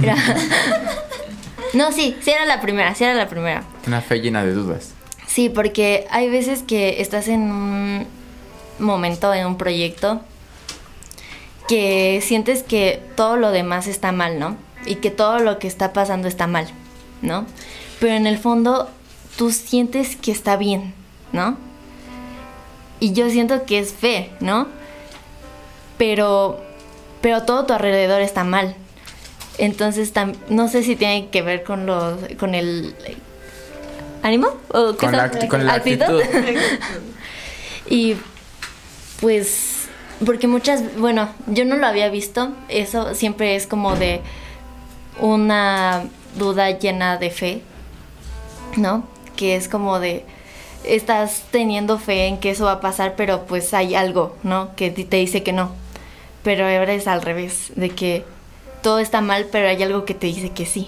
era... 0.02 0.16
no, 1.74 1.92
sí, 1.92 2.18
sí 2.22 2.32
era 2.32 2.46
la 2.46 2.62
primera, 2.62 2.96
sí 2.96 3.04
era 3.04 3.14
la 3.14 3.28
primera. 3.28 3.64
Una 3.88 4.02
fe 4.02 4.20
llena 4.22 4.44
de 4.44 4.54
dudas. 4.54 4.94
Sí, 5.28 5.50
porque 5.50 6.08
hay 6.10 6.30
veces 6.30 6.64
que 6.64 7.02
estás 7.02 7.28
en 7.28 7.42
un 7.42 8.08
momento, 8.80 9.34
en 9.34 9.46
un 9.46 9.58
proyecto, 9.58 10.22
que 11.68 12.20
sientes 12.24 12.64
que 12.64 13.02
todo 13.16 13.38
lo 13.38 13.52
demás 13.52 13.86
está 13.86 14.12
mal, 14.12 14.40
¿no? 14.40 14.58
Y 14.86 14.96
que 14.96 15.12
todo 15.12 15.40
lo 15.40 15.60
que 15.60 15.68
está 15.68 15.94
pasando 15.94 16.28
está 16.28 16.48
mal, 16.48 16.68
¿no? 17.22 17.46
Pero 18.00 18.16
en 18.16 18.26
el 18.26 18.40
fondo 18.40 18.90
tú 19.38 19.52
sientes 19.52 20.16
que 20.16 20.32
está 20.32 20.58
bien, 20.58 20.94
¿no? 21.32 21.58
Y 23.00 23.14
yo 23.14 23.30
siento 23.30 23.66
que 23.66 23.80
es 23.80 23.94
fe, 23.94 24.32
¿no? 24.40 24.68
Pero, 25.98 26.60
pero 27.22 27.44
todo 27.44 27.66
tu 27.66 27.74
alrededor 27.74 28.22
está 28.22 28.44
mal. 28.44 28.76
Entonces, 29.58 30.14
no 30.50 30.68
sé 30.70 30.84
si 30.84 30.96
tiene 30.96 31.28
que 31.30 31.42
ver 31.42 31.64
con 31.64 31.86
los, 31.86 32.18
con 32.40 32.56
el 32.56 32.96
ánimo 34.24 34.48
o 34.70 34.94
qué 34.96 35.06
Con 35.08 35.12
la, 35.18 35.32
acti- 35.32 35.48
con 35.48 35.66
la 35.66 35.74
actitud. 35.74 36.22
Y 37.92 38.16
pues, 39.20 39.88
porque 40.26 40.48
muchas, 40.48 40.96
bueno, 40.98 41.30
yo 41.48 41.66
no 41.66 41.76
lo 41.76 41.88
había 41.88 42.10
visto, 42.10 42.52
eso 42.68 43.16
siempre 43.16 43.56
es 43.56 43.66
como 43.66 43.96
de 43.96 44.22
una 45.20 46.04
duda 46.38 46.70
llena 46.78 47.18
de 47.18 47.32
fe, 47.32 47.62
¿no? 48.78 49.08
Que 49.36 49.56
es 49.56 49.68
como 49.68 50.00
de, 50.00 50.24
estás 50.84 51.44
teniendo 51.52 51.98
fe 51.98 52.28
en 52.28 52.38
que 52.40 52.52
eso 52.52 52.66
va 52.66 52.74
a 52.74 52.80
pasar, 52.82 53.16
pero 53.18 53.46
pues 53.46 53.74
hay 53.74 53.96
algo, 53.96 54.36
¿no? 54.44 54.76
Que 54.76 54.92
te 54.92 55.18
dice 55.18 55.42
que 55.42 55.52
no. 55.54 55.72
Pero 56.44 56.66
ahora 56.66 56.94
es 56.94 57.08
al 57.08 57.22
revés, 57.22 57.72
de 57.76 57.90
que 57.90 58.24
todo 58.82 59.00
está 59.00 59.22
mal, 59.22 59.48
pero 59.52 59.68
hay 59.68 59.82
algo 59.84 60.06
que 60.06 60.14
te 60.14 60.28
dice 60.28 60.50
que 60.52 60.66
sí. 60.66 60.88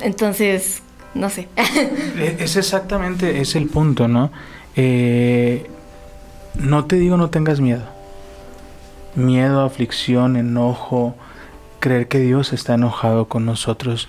Entonces, 0.00 0.82
no 1.14 1.30
sé. 1.30 1.48
E- 1.56 2.36
Es 2.40 2.56
exactamente, 2.56 3.40
es 3.40 3.54
el 3.54 3.66
punto, 3.68 4.08
¿no? 4.08 4.30
Eh, 4.76 5.66
no 6.54 6.84
te 6.86 6.96
digo 6.96 7.16
no 7.16 7.30
tengas 7.30 7.60
miedo. 7.60 7.82
Miedo, 9.14 9.62
aflicción, 9.62 10.36
enojo, 10.36 11.16
creer 11.80 12.08
que 12.08 12.18
Dios 12.20 12.52
está 12.52 12.74
enojado 12.74 13.26
con 13.26 13.44
nosotros, 13.44 14.08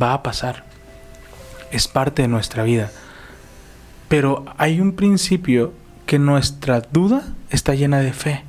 va 0.00 0.12
a 0.12 0.22
pasar. 0.22 0.64
Es 1.72 1.88
parte 1.88 2.22
de 2.22 2.28
nuestra 2.28 2.62
vida. 2.62 2.90
Pero 4.08 4.44
hay 4.56 4.80
un 4.80 4.92
principio 4.92 5.72
que 6.06 6.18
nuestra 6.20 6.80
duda 6.80 7.24
está 7.50 7.74
llena 7.74 7.98
de 7.98 8.12
fe. 8.12 8.44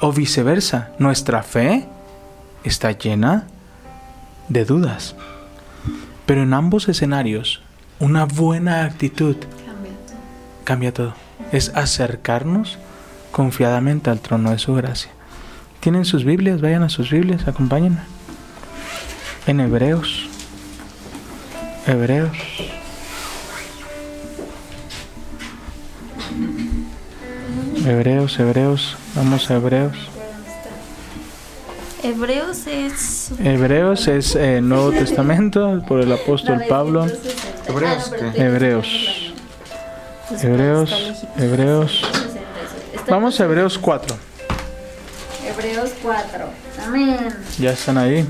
O 0.00 0.12
viceversa, 0.12 0.90
nuestra 0.98 1.42
fe 1.42 1.86
está 2.62 2.92
llena 2.92 3.46
de 4.48 4.64
dudas. 4.64 5.16
Pero 6.24 6.42
en 6.42 6.54
ambos 6.54 6.88
escenarios, 6.88 7.62
una 7.98 8.24
buena 8.24 8.84
actitud 8.84 9.36
cambia 10.64 10.92
todo. 10.92 11.14
Es 11.50 11.70
acercarnos 11.74 12.78
confiadamente 13.32 14.10
al 14.10 14.20
trono 14.20 14.50
de 14.50 14.58
su 14.58 14.74
gracia. 14.74 15.10
¿Tienen 15.80 16.04
sus 16.04 16.24
Biblias? 16.24 16.60
Vayan 16.60 16.82
a 16.82 16.90
sus 16.90 17.10
Biblias, 17.10 17.48
acompáñenme. 17.48 18.00
En 19.46 19.60
Hebreos. 19.60 20.28
Hebreos. 21.86 22.36
Hebreos, 27.88 28.38
Hebreos. 28.38 28.98
Vamos 29.14 29.50
a 29.50 29.54
Hebreos. 29.54 29.96
Hebreos 32.02 32.66
es. 32.66 33.30
Hebreos 33.42 34.08
es 34.08 34.36
eh, 34.36 34.60
Nuevo 34.60 34.90
Testamento 34.90 35.82
por 35.88 36.02
el 36.02 36.12
apóstol 36.12 36.64
Pablo. 36.68 37.06
Hebreos, 37.66 38.10
¿qué? 38.10 38.42
Hebreos. 38.42 39.32
Hebreos, 40.42 41.24
Hebreos. 41.38 42.02
Vamos 43.08 43.40
a 43.40 43.44
Hebreos 43.44 43.78
4. 43.78 44.16
Hebreos 45.46 45.92
4. 46.02 46.44
Amén. 46.86 47.28
Ya 47.58 47.70
están 47.70 47.96
ahí. 47.96 48.26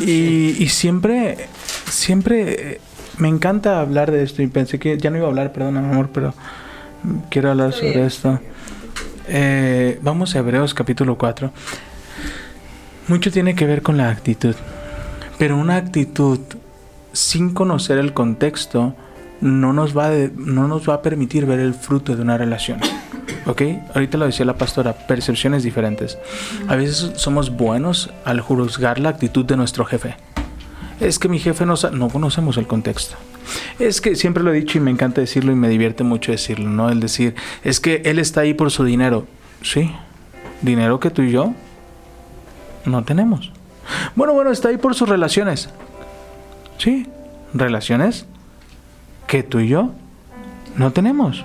Y, 0.00 0.56
y 0.58 0.68
siempre, 0.68 1.46
siempre 1.88 2.72
eh, 2.72 2.80
me 3.18 3.28
encanta 3.28 3.80
hablar 3.80 4.10
de 4.10 4.24
esto. 4.24 4.42
Y 4.42 4.48
pensé 4.48 4.80
que 4.80 4.98
ya 4.98 5.10
no 5.10 5.18
iba 5.18 5.26
a 5.26 5.28
hablar, 5.28 5.52
perdón, 5.52 5.76
amor, 5.76 6.10
pero 6.12 6.34
quiero 7.30 7.52
hablar 7.52 7.72
sobre 7.72 8.04
esto. 8.04 8.40
Eh, 9.28 9.98
vamos 10.02 10.34
a 10.34 10.38
Hebreos 10.38 10.74
capítulo 10.74 11.18
4. 11.18 11.50
Mucho 13.08 13.30
tiene 13.30 13.54
que 13.54 13.66
ver 13.66 13.82
con 13.82 13.96
la 13.96 14.08
actitud. 14.08 14.54
Pero 15.38 15.56
una 15.56 15.76
actitud 15.76 16.40
sin 17.12 17.52
conocer 17.52 17.98
el 17.98 18.12
contexto 18.12 18.94
no 19.40 19.72
nos 19.72 19.96
va, 19.96 20.10
no 20.36 20.68
nos 20.68 20.88
va 20.88 20.94
a 20.94 21.02
permitir 21.02 21.46
ver 21.46 21.60
el 21.60 21.74
fruto 21.74 22.14
de 22.14 22.22
una 22.22 22.38
relación. 22.38 22.80
¿Ok? 23.46 23.62
Ahorita 23.94 24.18
lo 24.18 24.26
decía 24.26 24.46
la 24.46 24.56
pastora, 24.56 24.92
percepciones 24.92 25.62
diferentes. 25.62 26.18
A 26.68 26.76
veces 26.76 27.12
somos 27.16 27.50
buenos 27.50 28.10
al 28.24 28.40
juzgar 28.40 28.98
la 28.98 29.10
actitud 29.10 29.44
de 29.44 29.56
nuestro 29.56 29.84
jefe. 29.84 30.16
Es 31.00 31.18
que 31.18 31.28
mi 31.28 31.38
jefe 31.38 31.66
no, 31.66 31.74
no 31.92 32.08
conocemos 32.08 32.56
el 32.56 32.66
contexto. 32.66 33.16
Es 33.78 34.00
que 34.00 34.16
siempre 34.16 34.42
lo 34.42 34.52
he 34.52 34.56
dicho 34.56 34.78
y 34.78 34.80
me 34.80 34.90
encanta 34.90 35.20
decirlo 35.20 35.52
y 35.52 35.56
me 35.56 35.68
divierte 35.68 36.04
mucho 36.04 36.32
decirlo, 36.32 36.68
¿no? 36.70 36.90
El 36.90 37.00
decir, 37.00 37.34
es 37.64 37.80
que 37.80 38.02
él 38.04 38.18
está 38.18 38.42
ahí 38.42 38.54
por 38.54 38.70
su 38.70 38.84
dinero. 38.84 39.26
Sí, 39.62 39.90
dinero 40.62 41.00
que 41.00 41.10
tú 41.10 41.22
y 41.22 41.30
yo 41.30 41.54
no 42.84 43.04
tenemos. 43.04 43.52
Bueno, 44.14 44.32
bueno, 44.32 44.50
está 44.50 44.68
ahí 44.68 44.76
por 44.76 44.94
sus 44.94 45.08
relaciones. 45.08 45.68
Sí, 46.78 47.06
relaciones 47.54 48.26
que 49.26 49.42
tú 49.42 49.60
y 49.60 49.68
yo 49.68 49.92
no 50.76 50.92
tenemos. 50.92 51.44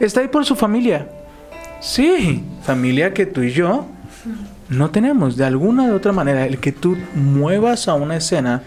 Está 0.00 0.20
ahí 0.20 0.28
por 0.28 0.44
su 0.44 0.54
familia. 0.56 1.08
Sí, 1.80 2.42
familia 2.62 3.12
que 3.12 3.26
tú 3.26 3.42
y 3.42 3.52
yo 3.52 3.86
no 4.68 4.90
tenemos. 4.90 5.36
De 5.36 5.44
alguna 5.44 5.86
de 5.86 5.92
otra 5.92 6.12
manera, 6.12 6.46
el 6.46 6.58
que 6.58 6.72
tú 6.72 6.96
muevas 7.14 7.88
a 7.88 7.94
una 7.94 8.16
escena 8.16 8.62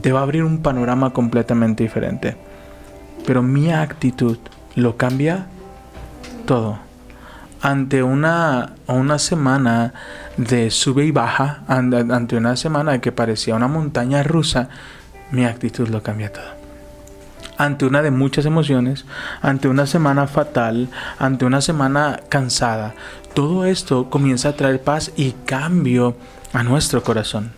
te 0.00 0.12
va 0.12 0.20
a 0.20 0.22
abrir 0.22 0.44
un 0.44 0.62
panorama 0.62 1.10
completamente 1.10 1.82
diferente. 1.82 2.36
Pero 3.26 3.42
mi 3.42 3.72
actitud 3.72 4.38
lo 4.74 4.96
cambia 4.96 5.46
todo. 6.46 6.78
Ante 7.60 8.02
una, 8.02 8.74
una 8.86 9.18
semana 9.18 9.92
de 10.36 10.70
sube 10.70 11.04
y 11.04 11.10
baja, 11.10 11.64
an- 11.66 12.12
ante 12.12 12.36
una 12.36 12.56
semana 12.56 13.00
que 13.00 13.10
parecía 13.12 13.56
una 13.56 13.66
montaña 13.68 14.22
rusa, 14.22 14.68
mi 15.32 15.44
actitud 15.44 15.88
lo 15.88 16.02
cambia 16.02 16.32
todo 16.32 16.58
ante 17.58 17.86
una 17.86 18.02
de 18.02 18.12
muchas 18.12 18.46
emociones, 18.46 19.04
ante 19.42 19.66
una 19.66 19.84
semana 19.86 20.28
fatal, 20.28 20.88
ante 21.18 21.44
una 21.44 21.60
semana 21.60 22.20
cansada, 22.28 22.94
todo 23.34 23.64
esto 23.64 24.08
comienza 24.10 24.50
a 24.50 24.52
traer 24.56 24.80
paz 24.80 25.10
y 25.16 25.32
cambio 25.44 26.16
a 26.52 26.62
nuestro 26.62 27.02
corazón. 27.02 27.57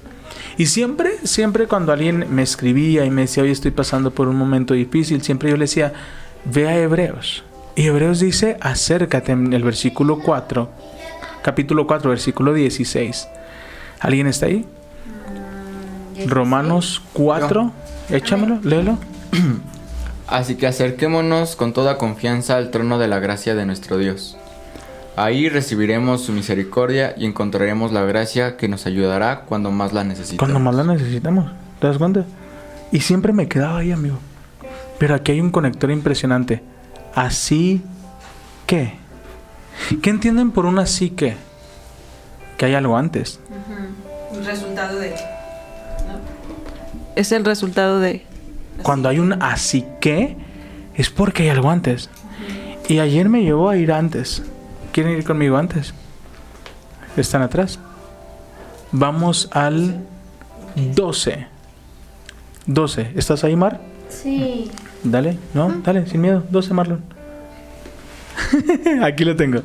Y 0.60 0.66
siempre, 0.66 1.12
siempre 1.24 1.66
cuando 1.66 1.90
alguien 1.90 2.26
me 2.28 2.42
escribía 2.42 3.06
y 3.06 3.10
me 3.10 3.22
decía, 3.22 3.42
hoy 3.42 3.50
estoy 3.50 3.70
pasando 3.70 4.10
por 4.10 4.28
un 4.28 4.36
momento 4.36 4.74
difícil, 4.74 5.22
siempre 5.22 5.48
yo 5.48 5.56
le 5.56 5.62
decía, 5.62 5.94
ve 6.44 6.68
a 6.68 6.76
Hebreos. 6.76 7.44
Y 7.76 7.86
Hebreos 7.86 8.20
dice, 8.20 8.58
acércate 8.60 9.32
en 9.32 9.54
el 9.54 9.62
versículo 9.62 10.18
4, 10.18 10.70
capítulo 11.42 11.86
4, 11.86 12.10
versículo 12.10 12.52
16. 12.52 13.26
¿Alguien 14.00 14.26
está 14.26 14.44
ahí? 14.44 14.66
Romanos 16.26 17.00
4, 17.14 17.72
échamelo, 18.10 18.60
léelo. 18.62 18.98
Así 20.26 20.56
que 20.56 20.66
acerquémonos 20.66 21.56
con 21.56 21.72
toda 21.72 21.96
confianza 21.96 22.58
al 22.58 22.70
trono 22.70 22.98
de 22.98 23.08
la 23.08 23.18
gracia 23.18 23.54
de 23.54 23.64
nuestro 23.64 23.96
Dios. 23.96 24.36
Ahí 25.20 25.50
recibiremos 25.50 26.22
su 26.22 26.32
misericordia 26.32 27.12
y 27.14 27.26
encontraremos 27.26 27.92
la 27.92 28.00
gracia 28.04 28.56
que 28.56 28.68
nos 28.68 28.86
ayudará 28.86 29.42
cuando 29.42 29.70
más 29.70 29.92
la 29.92 30.02
necesitemos. 30.02 30.38
Cuando 30.38 30.60
más 30.60 30.74
la 30.74 30.94
necesitamos, 30.94 31.52
¿te 31.78 31.88
das 31.88 31.98
cuenta? 31.98 32.24
Y 32.90 33.00
siempre 33.00 33.34
me 33.34 33.46
quedaba 33.46 33.80
ahí, 33.80 33.92
amigo. 33.92 34.18
Pero 34.98 35.14
aquí 35.14 35.32
hay 35.32 35.42
un 35.42 35.50
conector 35.50 35.90
impresionante. 35.90 36.62
Así 37.14 37.82
que. 38.64 38.94
¿Qué 40.00 40.08
entienden 40.08 40.52
por 40.52 40.64
un 40.64 40.78
así 40.78 41.10
que? 41.10 41.36
Que 42.56 42.64
hay 42.64 42.74
algo 42.74 42.96
antes. 42.96 43.40
Un 44.32 44.42
resultado 44.42 44.98
de. 44.98 45.14
Es 47.14 47.30
el 47.32 47.44
resultado 47.44 48.00
de. 48.00 48.24
Cuando 48.82 49.10
hay 49.10 49.18
un 49.18 49.34
así 49.42 49.84
que, 50.00 50.38
es 50.94 51.10
porque 51.10 51.42
hay 51.42 51.48
algo 51.50 51.68
antes. 51.68 52.08
Y 52.88 53.00
ayer 53.00 53.28
me 53.28 53.42
llevó 53.42 53.68
a 53.68 53.76
ir 53.76 53.92
antes. 53.92 54.42
¿Quieren 54.92 55.16
ir 55.16 55.24
conmigo 55.24 55.56
antes? 55.56 55.94
Están 57.16 57.42
atrás. 57.42 57.78
Vamos 58.92 59.48
al 59.52 60.04
12. 60.74 61.46
12. 62.66 63.12
¿Estás 63.14 63.44
ahí, 63.44 63.56
Mar? 63.56 63.80
Sí. 64.08 64.70
Dale, 65.04 65.38
no, 65.54 65.70
dale, 65.84 66.06
sin 66.06 66.20
miedo. 66.20 66.42
12, 66.50 66.74
Marlon. 66.74 67.02
Aquí 69.02 69.24
lo 69.24 69.36
tengo. 69.36 69.60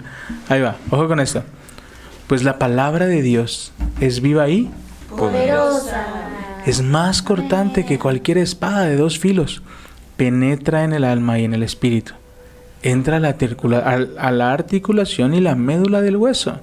Ahí 0.47 0.61
va, 0.61 0.75
ojo 0.91 1.07
con 1.07 1.19
esto. 1.19 1.43
Pues 2.27 2.43
la 2.43 2.57
palabra 2.59 3.05
de 3.05 3.21
Dios 3.21 3.71
es 3.99 4.21
viva 4.21 4.47
y 4.49 4.71
Poderosa. 5.15 6.05
es 6.65 6.81
más 6.81 7.21
cortante 7.21 7.85
que 7.85 7.99
cualquier 7.99 8.37
espada 8.37 8.83
de 8.83 8.95
dos 8.95 9.19
filos. 9.19 9.61
Penetra 10.17 10.83
en 10.83 10.93
el 10.93 11.03
alma 11.03 11.39
y 11.39 11.45
en 11.45 11.53
el 11.53 11.63
espíritu. 11.63 12.13
Entra 12.85 13.17
a 13.17 13.19
la, 13.19 13.35
a 14.19 14.53
articulación 14.53 15.33
y 15.33 15.41
la 15.41 15.55
médula 15.55 16.01
del 16.01 16.17
hueso. 16.17 16.59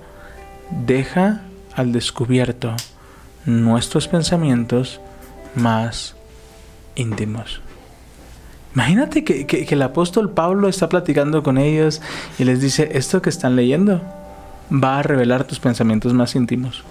Deja 0.86 1.42
al 1.74 1.92
descubierto 1.92 2.74
nuestros 3.44 4.06
pensamientos 4.08 5.00
más 5.56 6.14
íntimos. 6.94 7.60
Imagínate 8.74 9.24
que, 9.24 9.46
que- 9.46 9.66
que 9.66 9.74
el 9.74 9.82
apóstol 9.82 10.30
Pablo 10.30 10.68
está 10.68 10.88
platicando 10.88 11.42
con 11.42 11.58
ellos 11.58 12.00
y 12.38 12.44
les 12.44 12.60
dice, 12.60 12.90
esto 12.92 13.20
que 13.20 13.28
están 13.30 13.56
leyendo 13.56 14.00
va 14.72 15.00
a 15.00 15.02
revelar 15.02 15.44
tus 15.44 15.58
pensamientos 15.60 16.14
más 16.14 16.34
íntimos. 16.36 16.84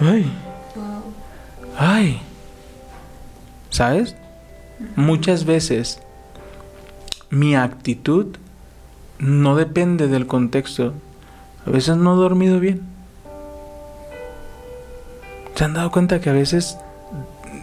Ay. 0.00 0.24
Ay. 1.78 2.20
¿Sabes? 3.68 4.16
Muchas 4.96 5.44
veces 5.44 6.00
mi 7.30 7.54
actitud 7.54 8.26
no 9.18 9.54
depende 9.54 10.08
del 10.08 10.26
contexto. 10.26 10.92
A 11.66 11.70
veces 11.70 11.96
no 11.96 12.14
he 12.14 12.16
dormido 12.16 12.58
bien. 12.58 12.82
¿Se 15.54 15.64
han 15.64 15.74
dado 15.74 15.90
cuenta 15.90 16.20
que 16.20 16.30
a 16.30 16.32
veces 16.32 16.78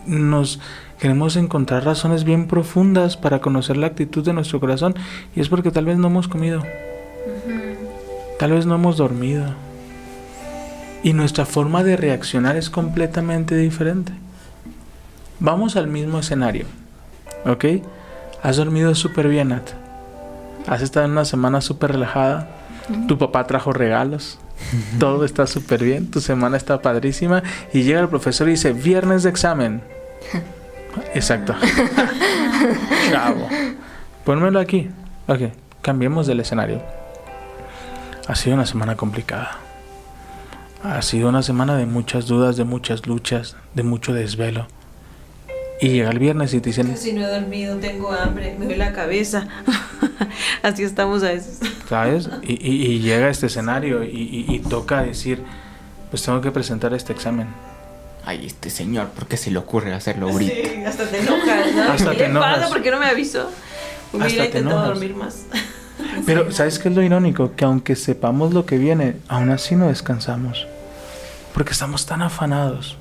nos 0.06 0.60
queremos 1.00 1.36
encontrar 1.36 1.84
razones 1.84 2.24
bien 2.24 2.48
profundas 2.48 3.18
para 3.18 3.40
conocer 3.40 3.76
la 3.76 3.88
actitud 3.88 4.24
de 4.24 4.34
nuestro 4.34 4.60
corazón? 4.60 4.96
Y 5.36 5.42
es 5.42 5.50
porque 5.50 5.72
tal 5.72 5.86
vez 5.86 5.98
no 5.98 6.08
hemos 6.08 6.28
comido. 6.28 6.64
Tal 8.40 8.52
vez 8.52 8.66
no 8.66 8.76
hemos 8.76 8.98
dormido. 8.98 9.46
Y 11.04 11.14
nuestra 11.14 11.46
forma 11.46 11.84
de 11.84 11.98
reaccionar 11.98 12.56
es 12.56 12.70
completamente 12.70 13.56
diferente. 13.56 14.14
Vamos 15.40 15.76
al 15.76 15.88
mismo 15.88 16.20
escenario. 16.20 16.66
¿Ok? 17.46 17.66
Has 18.48 18.56
dormido 18.56 18.96
súper 18.96 19.28
bien, 19.28 19.50
Nat. 19.50 19.72
Has 20.68 20.82
estado 20.82 21.06
en 21.06 21.12
una 21.12 21.26
semana 21.26 21.60
súper 21.60 21.92
relajada. 21.92 22.48
Tu 23.10 23.18
papá 23.18 23.46
trajo 23.46 23.74
regalos. 23.74 24.40
Todo 25.00 25.26
está 25.26 25.46
súper 25.48 25.84
bien. 25.84 26.10
Tu 26.10 26.22
semana 26.22 26.56
está 26.56 26.82
padrísima. 26.82 27.44
Y 27.74 27.84
llega 27.84 28.00
el 28.00 28.08
profesor 28.08 28.48
y 28.48 28.52
dice, 28.52 28.72
viernes 28.72 29.24
de 29.24 29.32
examen. 29.32 29.82
Exacto. 31.14 31.56
Chavo. 33.12 33.50
Pónmelo 34.24 34.62
aquí. 34.62 34.92
Ok, 35.28 35.52
cambiemos 35.82 36.26
del 36.26 36.40
escenario. 36.40 36.82
Ha 38.30 38.36
sido 38.36 38.56
una 38.56 38.66
semana 38.66 38.96
complicada. 38.96 39.58
Ha 40.84 41.02
sido 41.02 41.28
una 41.28 41.44
semana 41.44 41.76
de 41.76 41.86
muchas 41.86 42.28
dudas, 42.28 42.56
de 42.56 42.64
muchas 42.64 43.08
luchas, 43.08 43.58
de 43.74 43.84
mucho 43.84 44.14
desvelo. 44.14 44.68
Y 45.80 45.90
llega 45.90 46.10
el 46.10 46.18
viernes 46.20 46.54
y 46.54 46.60
te 46.62 46.70
dicen, 46.72 46.98
Si 46.98 47.14
no 47.14 47.22
he 47.22 47.28
dormido, 47.28 47.78
tengo 47.78 48.12
hambre, 48.12 48.56
me 48.58 48.66
duele 48.66 48.78
la 48.78 48.94
cabeza. 48.94 49.48
Así 50.64 50.84
estamos 50.84 51.22
a 51.24 51.28
veces. 51.28 51.60
¿sabes? 51.88 52.30
Y, 52.42 52.54
y- 52.54 52.86
y 52.94 53.00
llega 53.00 53.30
este 53.30 53.46
escenario 53.48 54.04
y, 54.04 54.08
y- 54.10 54.46
y 54.56 54.60
toca 54.60 55.04
decir, 55.04 55.42
pues 56.10 56.24
tengo 56.24 56.42
que 56.42 56.52
presentar 56.52 56.94
este 56.94 57.14
examen. 57.14 57.48
Ay, 58.26 58.46
este 58.46 58.70
señor, 58.70 59.08
¿por 59.10 59.28
qué 59.28 59.38
se 59.38 59.52
le 59.52 59.58
ocurre 59.60 59.94
hacerlo 59.94 60.30
ahorita? 60.30 60.54
Sí, 60.54 60.84
hasta 60.86 61.06
te 61.06 61.20
enojas, 61.20 61.74
¿no? 61.76 61.84
Hasta 61.94 62.12
¿Qué 62.12 62.18
te 62.18 62.26
enojas. 62.26 62.70
¿Por 62.70 62.82
qué 62.84 62.92
no 62.92 63.00
me 63.00 63.06
avisó? 63.06 63.50
Hubiera 64.12 64.26
Hasta 64.28 64.38
te 64.42 64.46
intentado 64.48 64.76
enojas. 64.78 64.88
dormir 65.00 65.16
más. 65.16 65.46
Pero 66.26 66.52
¿sabes 66.52 66.80
qué 66.80 66.90
es 66.90 66.96
lo 66.96 67.04
irónico? 67.04 67.54
Que 67.56 67.66
aunque 67.66 67.96
sepamos 67.96 68.54
lo 68.54 68.66
que 68.66 68.78
viene, 68.78 69.18
aún 69.28 69.50
así 69.52 69.76
no 69.76 69.88
descansamos. 69.88 70.66
Porque 71.54 71.72
estamos 71.72 72.06
tan 72.06 72.22
afanados. 72.22 72.98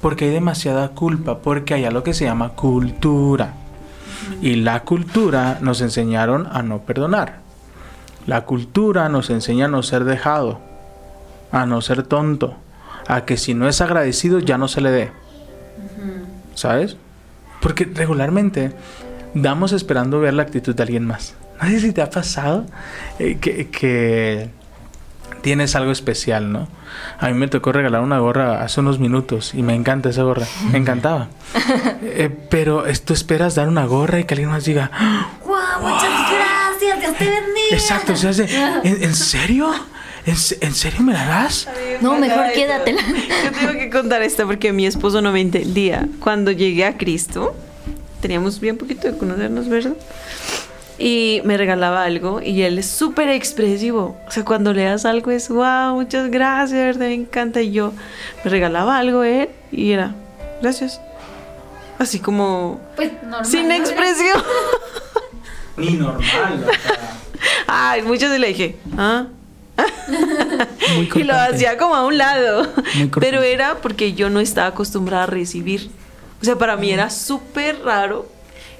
Porque 0.00 0.26
hay 0.26 0.30
demasiada 0.30 0.88
culpa. 0.88 1.38
Porque 1.38 1.74
hay 1.74 1.84
algo 1.84 2.02
que 2.02 2.14
se 2.14 2.24
llama 2.24 2.50
cultura. 2.50 3.54
Y 4.42 4.56
la 4.56 4.80
cultura 4.80 5.58
nos 5.60 5.80
enseñaron 5.80 6.48
a 6.50 6.62
no 6.62 6.80
perdonar. 6.80 7.40
La 8.26 8.44
cultura 8.44 9.08
nos 9.08 9.30
enseña 9.30 9.66
a 9.66 9.68
no 9.68 9.82
ser 9.82 10.04
dejado. 10.04 10.60
A 11.52 11.66
no 11.66 11.80
ser 11.80 12.02
tonto. 12.02 12.54
A 13.08 13.24
que 13.24 13.36
si 13.36 13.54
no 13.54 13.68
es 13.68 13.80
agradecido 13.80 14.38
ya 14.38 14.58
no 14.58 14.68
se 14.68 14.80
le 14.80 14.90
dé. 14.90 15.12
¿Sabes? 16.54 16.96
Porque 17.60 17.84
regularmente 17.84 18.72
damos 19.34 19.72
esperando 19.72 20.20
ver 20.20 20.34
la 20.34 20.42
actitud 20.42 20.74
de 20.74 20.82
alguien 20.82 21.06
más. 21.06 21.34
No 21.60 21.68
sé 21.68 21.80
si 21.80 21.92
te 21.92 22.02
ha 22.02 22.10
pasado 22.10 22.64
eh, 23.18 23.38
que, 23.40 23.68
que 23.68 24.50
tienes 25.42 25.74
algo 25.76 25.90
especial, 25.92 26.52
¿no? 26.52 26.68
A 27.18 27.28
mí 27.28 27.34
me 27.34 27.48
tocó 27.48 27.72
regalar 27.72 28.00
una 28.02 28.18
gorra 28.18 28.62
hace 28.62 28.80
unos 28.80 28.98
minutos 28.98 29.52
y 29.54 29.62
me 29.62 29.74
encanta 29.74 30.10
esa 30.10 30.22
gorra. 30.22 30.46
Me 30.72 30.78
encantaba. 30.78 31.28
Eh, 32.02 32.30
pero 32.48 32.86
esto 32.86 33.12
esperas 33.12 33.54
dar 33.56 33.68
una 33.68 33.84
gorra 33.84 34.18
y 34.20 34.24
que 34.24 34.34
alguien 34.34 34.50
más 34.50 34.64
diga, 34.64 34.90
"Ah, 34.92 35.28
¡Guau! 35.44 35.82
Muchas 35.82 36.10
gracias, 36.30 37.00
Dios 37.00 37.16
te 37.18 37.24
bendiga. 37.24 37.68
exacto, 37.72 38.12
o 38.14 38.16
sea, 38.16 38.30
¿en, 38.82 39.02
en 39.02 39.14
serio? 39.14 39.70
¿En, 40.26 40.34
en 40.60 40.74
serio 40.74 41.02
me 41.02 41.12
la 41.12 41.24
das? 41.26 41.68
No, 42.00 42.16
mejor 42.18 42.52
quédatela. 42.54 43.02
Yo 43.02 43.52
tengo 43.52 43.72
que 43.72 43.90
contar 43.90 44.22
esto 44.22 44.46
porque 44.46 44.72
mi 44.72 44.86
esposo 44.86 45.20
no 45.22 45.30
me 45.32 45.40
entendía. 45.40 46.08
Cuando 46.20 46.50
llegué 46.52 46.84
a 46.86 46.96
Cristo, 46.96 47.54
teníamos 48.20 48.60
bien 48.60 48.76
poquito 48.78 49.10
de 49.10 49.16
conocernos, 49.18 49.68
¿verdad? 49.68 49.92
Y 51.02 51.40
me 51.44 51.56
regalaba 51.56 52.04
algo 52.04 52.42
y 52.42 52.60
él 52.62 52.78
es 52.78 52.86
súper 52.86 53.30
expresivo. 53.30 54.18
O 54.28 54.30
sea, 54.30 54.44
cuando 54.44 54.74
le 54.74 54.84
das 54.84 55.06
algo 55.06 55.30
es, 55.30 55.48
wow, 55.48 55.94
muchas 55.94 56.30
gracias, 56.30 56.78
verdad, 56.78 57.06
me 57.06 57.14
encanta. 57.14 57.62
Y 57.62 57.72
yo 57.72 57.94
me 58.44 58.50
regalaba 58.50 58.98
algo 58.98 59.24
él 59.24 59.48
y 59.72 59.92
era, 59.92 60.14
gracias. 60.60 61.00
Así 61.98 62.18
como, 62.18 62.80
Pues 62.96 63.12
normal. 63.22 63.46
sin 63.46 63.68
¿no? 63.68 63.74
expresión. 63.74 64.42
Ni 65.78 65.92
normal. 65.94 66.20
o 66.68 66.70
sea. 66.70 67.18
Ay, 67.66 68.02
muchas 68.02 68.38
le 68.38 68.48
dije, 68.48 68.76
¿ah? 68.98 69.26
Muy 70.96 71.10
y 71.14 71.22
lo 71.22 71.34
hacía 71.34 71.78
como 71.78 71.94
a 71.94 72.04
un 72.04 72.18
lado. 72.18 72.68
Pero 73.18 73.40
era 73.42 73.76
porque 73.76 74.12
yo 74.12 74.28
no 74.28 74.40
estaba 74.40 74.66
acostumbrada 74.68 75.22
a 75.24 75.26
recibir. 75.26 75.90
O 76.42 76.44
sea, 76.44 76.56
para 76.56 76.76
mí 76.76 76.90
era 76.90 77.08
súper 77.08 77.80
raro 77.84 78.28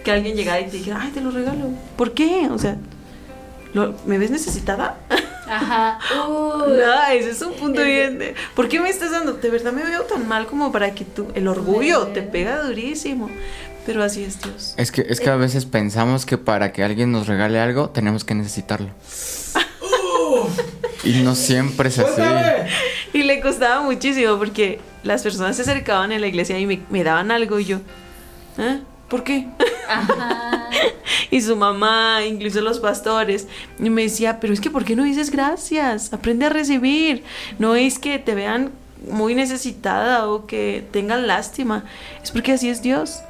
que 0.04 0.10
alguien 0.12 0.36
llegara 0.36 0.60
y 0.60 0.66
te 0.66 0.76
dijera, 0.78 0.98
ay, 1.02 1.10
te 1.10 1.20
lo 1.20 1.30
regalo. 1.30 1.70
¿Por 1.96 2.12
qué? 2.14 2.48
O 2.50 2.58
sea, 2.58 2.76
¿lo- 3.74 3.94
¿me 4.06 4.18
ves 4.18 4.30
necesitada? 4.30 4.98
Ajá. 5.48 5.98
Uy. 6.28 6.72
No, 6.80 7.06
ese 7.12 7.30
es 7.30 7.42
un 7.42 7.52
punto 7.54 7.82
bien 7.82 8.34
¿Por 8.54 8.68
qué 8.68 8.80
me 8.80 8.88
estás 8.88 9.10
dando? 9.10 9.32
De 9.34 9.50
verdad 9.50 9.72
me 9.72 9.82
veo 9.82 10.02
tan 10.02 10.26
mal 10.28 10.46
como 10.46 10.70
para 10.72 10.94
que 10.94 11.04
tú... 11.04 11.26
El 11.34 11.48
orgullo 11.48 12.06
te 12.08 12.22
pega 12.22 12.62
durísimo. 12.62 13.28
Pero 13.86 14.04
así 14.04 14.22
es 14.22 14.40
Dios. 14.40 14.74
Es 14.76 14.92
que, 14.92 15.04
es 15.08 15.20
que 15.20 15.30
a 15.30 15.36
veces 15.36 15.64
pensamos 15.66 16.26
que 16.26 16.38
para 16.38 16.72
que 16.72 16.84
alguien 16.84 17.10
nos 17.12 17.26
regale 17.26 17.58
algo 17.58 17.90
tenemos 17.90 18.24
que 18.24 18.34
necesitarlo. 18.34 18.90
y 21.04 21.22
no 21.22 21.34
siempre 21.34 21.88
es 21.88 21.98
así. 21.98 22.22
Y 23.12 23.24
le 23.24 23.40
costaba 23.40 23.82
muchísimo 23.82 24.38
porque 24.38 24.78
las 25.02 25.24
personas 25.24 25.56
se 25.56 25.62
acercaban 25.62 26.12
en 26.12 26.20
la 26.20 26.28
iglesia 26.28 26.56
y 26.60 26.66
me, 26.66 26.80
me 26.90 27.02
daban 27.02 27.32
algo 27.32 27.58
y 27.58 27.64
yo, 27.64 27.78
¿eh? 28.56 28.78
¿Por 29.10 29.24
qué? 29.24 29.46
Ajá. 29.88 30.68
y 31.30 31.40
su 31.42 31.56
mamá, 31.56 32.20
incluso 32.26 32.60
los 32.60 32.78
pastores, 32.78 33.48
y 33.78 33.90
me 33.90 34.02
decía, 34.02 34.38
pero 34.40 34.52
es 34.52 34.60
que 34.60 34.70
¿por 34.70 34.84
qué 34.84 34.94
no 34.96 35.02
dices 35.04 35.30
gracias? 35.30 36.12
Aprende 36.12 36.46
a 36.46 36.48
recibir. 36.50 37.24
No 37.58 37.74
es 37.74 37.98
que 37.98 38.18
te 38.18 38.34
vean 38.34 38.70
muy 39.10 39.34
necesitada 39.34 40.28
o 40.28 40.46
que 40.46 40.84
tengan 40.92 41.26
lástima, 41.26 41.84
es 42.22 42.30
porque 42.30 42.52
así 42.52 42.68
es 42.68 42.82
Dios. 42.82 43.20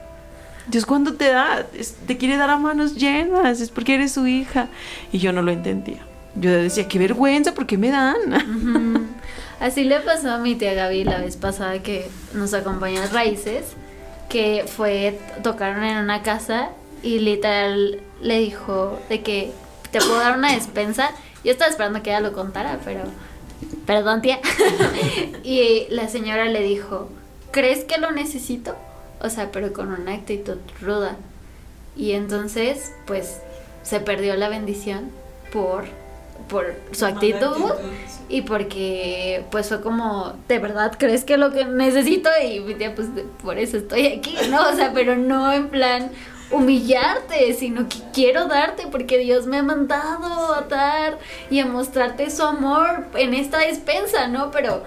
Dios 0.67 0.85
cuando 0.87 1.15
te 1.15 1.31
da, 1.33 1.65
es- 1.75 1.95
te 2.07 2.17
quiere 2.17 2.37
dar 2.37 2.51
a 2.51 2.57
manos 2.59 2.95
llenas, 2.95 3.61
es 3.61 3.71
porque 3.71 3.95
eres 3.95 4.13
su 4.13 4.27
hija. 4.27 4.69
Y 5.13 5.19
yo 5.19 5.33
no 5.33 5.43
lo 5.43 5.51
entendía. 5.51 6.05
Yo 6.37 6.51
decía, 6.51 6.87
qué 6.87 6.99
vergüenza, 6.99 7.55
¿por 7.55 7.67
qué 7.67 7.77
me 7.79 7.91
dan? 7.91 9.17
Así 9.59 9.83
le 9.85 9.99
pasó 10.01 10.31
a 10.31 10.39
mi 10.39 10.55
tía 10.55 10.75
Gaby 10.75 11.05
la 11.05 11.19
vez 11.19 11.37
pasada 11.37 11.83
que 11.83 12.09
nos 12.35 12.55
acompañó 12.55 13.03
a 13.03 13.07
Raíces, 13.07 13.65
que 14.31 14.65
fue, 14.67 15.19
tocaron 15.43 15.85
en 15.85 15.99
una 15.99 16.23
casa 16.23 16.71
y 17.03 17.19
literal 17.19 18.01
le 18.23 18.39
dijo 18.39 18.99
de 19.09 19.23
que 19.23 19.53
te 19.91 19.99
puedo 19.99 20.19
dar 20.19 20.39
una 20.39 20.55
despensa. 20.55 21.11
Yo 21.45 21.53
estaba 21.53 21.71
esperando 21.71 22.03
que 22.03 22.11
ella 22.11 22.21
lo 22.21 22.33
contara, 22.33 22.79
pero 22.85 23.03
perdón 23.87 24.23
tía. 24.23 24.41
y 25.45 25.87
la 25.91 26.09
señora 26.09 26.47
le 26.47 26.63
dijo, 26.63 27.11
¿crees 27.51 27.85
que 27.85 27.99
lo 27.99 28.13
necesito? 28.13 28.77
O 29.21 29.29
sea, 29.29 29.51
pero 29.51 29.73
con 29.73 29.93
una 29.93 30.15
actitud 30.15 30.59
ruda. 30.81 31.17
Y 31.97 32.13
entonces, 32.13 32.93
pues, 33.07 33.41
se 33.83 34.01
perdió 34.01 34.37
la 34.37 34.49
bendición 34.49 35.11
por, 35.53 35.85
por 36.49 36.75
su 36.93 37.07
actitud. 37.07 37.73
Y 38.29 38.43
porque 38.43 39.45
pues 39.51 39.69
fue 39.69 39.81
como, 39.81 40.35
¿de 40.47 40.59
verdad 40.61 40.95
crees 40.99 41.25
que 41.25 41.37
lo 41.37 41.51
que 41.53 41.65
necesito? 41.65 42.31
Y 42.45 42.61
mi 42.61 42.75
tía, 42.75 42.95
pues 42.95 43.13
de- 43.15 43.25
por 43.25 43.59
eso 43.59 43.77
estoy 43.77 44.07
aquí, 44.07 44.37
¿no? 44.51 44.69
O 44.69 44.73
sea, 44.77 44.93
pero 44.93 45.17
no 45.17 45.53
en 45.53 45.69
plan 45.69 46.11
humillarte, 46.53 47.53
sino 47.55 47.89
que 47.89 47.99
quiero 48.13 48.47
darte 48.47 48.87
porque 48.91 49.19
Dios 49.19 49.47
me 49.47 49.59
ha 49.59 49.63
mandado 49.63 50.55
a 50.55 50.63
dar 50.63 51.19
y 51.51 51.59
a 51.61 51.67
mostrarte 51.67 52.31
su 52.31 52.43
amor 52.45 53.07
en 53.15 53.35
esta 53.35 53.59
despensa, 53.59 54.29
¿no? 54.29 54.51
Pero 54.51 54.85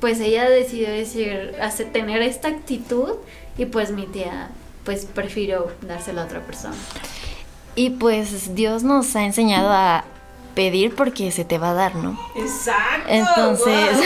pues 0.00 0.20
ella 0.20 0.48
decidió 0.48 0.90
decir, 0.90 1.54
hace, 1.60 1.84
tener 1.84 2.22
esta 2.22 2.48
actitud 2.48 3.14
y 3.58 3.66
pues 3.66 3.90
mi 3.90 4.06
tía 4.06 4.48
pues 4.84 5.04
prefirió 5.06 5.70
dársela 5.82 6.22
a 6.22 6.24
otra 6.26 6.40
persona. 6.40 6.76
Y 7.74 7.90
pues 7.90 8.54
Dios 8.54 8.82
nos 8.84 9.14
ha 9.16 9.24
enseñado 9.24 9.68
a 9.70 10.04
pedir 10.56 10.96
porque 10.96 11.30
se 11.30 11.44
te 11.44 11.58
va 11.58 11.70
a 11.70 11.74
dar, 11.74 11.94
¿no? 11.94 12.18
Exacto. 12.34 13.08
Entonces, 13.08 13.98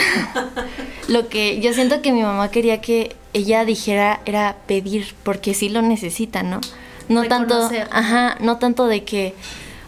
lo 1.07 1.29
que 1.29 1.61
yo 1.61 1.73
siento 1.73 2.01
que 2.03 2.11
mi 2.11 2.21
mamá 2.21 2.51
quería 2.51 2.81
que 2.81 3.15
ella 3.33 3.65
dijera 3.65 4.19
era 4.25 4.57
pedir 4.67 5.15
porque 5.23 5.53
sí 5.55 5.69
lo 5.69 5.81
necesita, 5.81 6.43
¿no? 6.43 6.59
No 7.07 7.23
tanto, 7.23 7.69
ajá, 7.89 8.37
no 8.41 8.57
tanto 8.57 8.87
de 8.87 9.03
que 9.03 9.33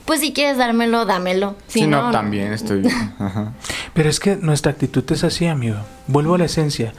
pues 0.05 0.21
si 0.21 0.33
quieres 0.33 0.57
dármelo, 0.57 1.05
dámelo. 1.05 1.55
Si 1.67 1.81
Si 1.81 1.87
no, 1.87 2.03
no, 2.03 2.11
también 2.11 2.51
estoy. 2.51 2.85
Ajá. 3.19 3.53
Pero 3.93 4.09
es 4.09 4.19
que 4.19 4.35
nuestra 4.35 4.71
actitud 4.71 5.03
es 5.11 5.23
así, 5.23 5.47
amigo. 5.47 5.77
Vuelvo 6.07 6.35
a 6.35 6.37
la 6.37 6.45
esencia. 6.45 6.93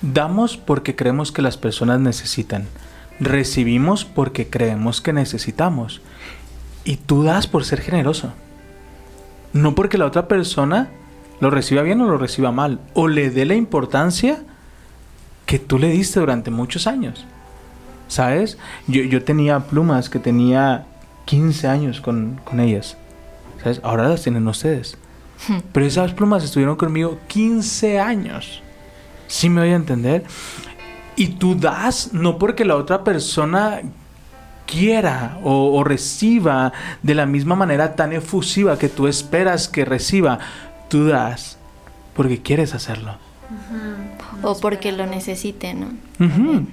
Damos 0.00 0.56
porque 0.56 0.96
creemos 0.96 1.32
que 1.32 1.42
las 1.42 1.58
personas 1.58 2.00
necesitan. 2.00 2.66
Recibimos 3.18 4.06
porque 4.06 4.48
creemos 4.48 5.02
que 5.02 5.12
necesitamos. 5.12 6.00
Y 6.84 6.96
tú 6.96 7.24
das 7.24 7.46
por 7.46 7.66
ser 7.66 7.82
generoso. 7.82 8.32
No 9.52 9.74
porque 9.74 9.98
la 9.98 10.06
otra 10.06 10.28
persona 10.28 10.90
lo 11.40 11.50
reciba 11.50 11.82
bien 11.82 12.00
o 12.00 12.06
lo 12.06 12.18
reciba 12.18 12.52
mal. 12.52 12.80
O 12.94 13.08
le 13.08 13.30
dé 13.30 13.44
la 13.44 13.54
importancia 13.54 14.42
que 15.46 15.58
tú 15.58 15.78
le 15.78 15.88
diste 15.88 16.20
durante 16.20 16.50
muchos 16.50 16.86
años. 16.86 17.26
¿Sabes? 18.08 18.58
Yo, 18.86 19.02
yo 19.02 19.24
tenía 19.24 19.60
plumas 19.60 20.10
que 20.10 20.18
tenía 20.18 20.86
15 21.24 21.68
años 21.68 22.00
con, 22.00 22.40
con 22.44 22.60
ellas. 22.60 22.96
¿Sabes? 23.62 23.80
Ahora 23.82 24.08
las 24.08 24.22
tienen 24.22 24.46
ustedes. 24.48 24.96
Pero 25.72 25.86
esas 25.86 26.12
plumas 26.12 26.44
estuvieron 26.44 26.76
conmigo 26.76 27.18
15 27.28 27.98
años. 27.98 28.62
¿Sí 29.26 29.48
me 29.48 29.62
voy 29.62 29.70
a 29.70 29.76
entender? 29.76 30.24
Y 31.16 31.28
tú 31.28 31.54
das 31.54 32.12
no 32.12 32.38
porque 32.38 32.64
la 32.64 32.76
otra 32.76 33.04
persona 33.04 33.80
quiera 34.70 35.38
o, 35.42 35.74
o 35.74 35.84
reciba 35.84 36.72
de 37.02 37.14
la 37.14 37.26
misma 37.26 37.56
manera 37.56 37.96
tan 37.96 38.12
efusiva 38.12 38.78
que 38.78 38.88
tú 38.88 39.06
esperas 39.06 39.68
que 39.68 39.84
reciba. 39.84 40.38
Tú 40.88 41.06
das 41.06 41.58
porque 42.14 42.42
quieres 42.42 42.74
hacerlo. 42.74 43.16
o 44.42 44.58
porque 44.60 44.92
lo 44.92 45.06
necesite, 45.06 45.74
¿no? 45.74 45.88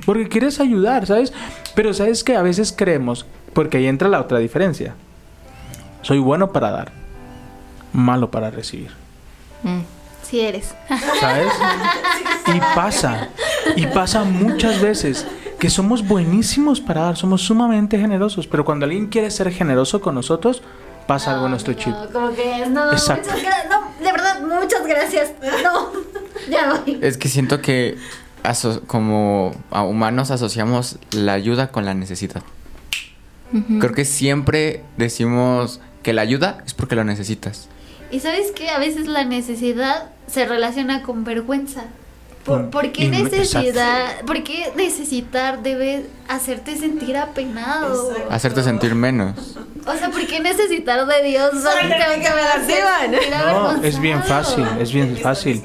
Porque 0.05 0.27
quieres 0.27 0.59
ayudar, 0.59 1.05
¿sabes? 1.05 1.31
Pero 1.75 1.93
sabes 1.93 2.23
que 2.23 2.35
a 2.35 2.41
veces 2.41 2.73
creemos, 2.75 3.25
porque 3.53 3.77
ahí 3.77 3.87
entra 3.87 4.09
la 4.09 4.19
otra 4.19 4.39
diferencia. 4.39 4.95
Soy 6.01 6.19
bueno 6.19 6.51
para 6.51 6.71
dar, 6.71 6.91
malo 7.93 8.29
para 8.29 8.49
recibir. 8.51 8.91
Mm. 9.63 9.79
Sí 10.23 10.41
eres. 10.41 10.75
¿Sabes? 11.19 11.53
Y 12.47 12.59
pasa, 12.75 13.27
y 13.75 13.87
pasa 13.87 14.23
muchas 14.23 14.81
veces 14.81 15.27
que 15.59 15.69
somos 15.69 16.07
buenísimos 16.07 16.79
para 16.81 17.01
dar, 17.01 17.17
somos 17.17 17.41
sumamente 17.41 17.97
generosos, 17.99 18.47
pero 18.47 18.63
cuando 18.65 18.85
alguien 18.85 19.07
quiere 19.07 19.31
ser 19.31 19.51
generoso 19.51 20.01
con 20.01 20.15
nosotros, 20.15 20.61
pasa 21.07 21.31
algo 21.33 21.45
en 21.45 21.51
nuestro 21.51 21.73
chip. 21.73 21.93
Como 22.13 22.31
que 22.35 22.65
no, 22.67 22.91
Exacto. 22.91 23.29
no, 23.69 24.05
de 24.05 24.11
verdad, 24.11 24.39
muchas 24.41 24.85
gracias. 24.85 25.31
No, 25.63 25.89
ya 26.51 26.73
voy. 26.85 26.99
Es 27.01 27.17
que 27.17 27.27
siento 27.29 27.61
que 27.61 27.97
aso- 28.43 28.81
como 28.87 29.53
a 29.71 29.83
humanos 29.83 30.29
asociamos 30.31 30.99
la 31.11 31.33
ayuda 31.33 31.69
con 31.71 31.85
la 31.85 31.93
necesidad. 31.93 32.43
Creo 33.79 33.93
que 33.93 34.03
siempre 34.03 34.83
decimos 34.97 35.79
que 36.03 36.11
la 36.11 36.21
ayuda 36.21 36.63
es 36.65 36.73
porque 36.73 36.95
lo 36.95 37.05
necesitas. 37.05 37.69
Y 38.11 38.19
sabes 38.19 38.51
que 38.51 38.69
a 38.69 38.77
veces 38.77 39.07
la 39.07 39.23
necesidad 39.23 40.09
se 40.27 40.45
relaciona 40.45 41.01
con 41.01 41.23
vergüenza. 41.23 41.85
¿Por, 42.47 42.61
Mm, 42.63 42.69
por 42.69 42.91
qué 42.93 43.09
necesidad? 43.09 44.21
¿Por 44.25 44.41
qué 44.41 44.71
necesitar 44.77 45.61
debe 45.61 46.05
hacerte 46.29 46.77
sentir 46.77 47.17
apenado? 47.17 48.09
Exacto. 48.11 48.33
Hacerte 48.33 48.63
sentir 48.63 48.95
menos. 48.95 49.57
O 49.85 49.93
sea, 49.95 50.09
¿por 50.09 50.25
qué 50.25 50.39
necesitar 50.39 51.05
de 51.05 51.23
Dios? 51.23 51.51
Que 51.51 51.87
me. 53.19 53.29
No, 53.29 53.83
es 53.83 53.99
bien 53.99 54.23
fácil, 54.23 54.65
es 54.79 54.93
bien 54.93 55.17
fácil. 55.17 55.61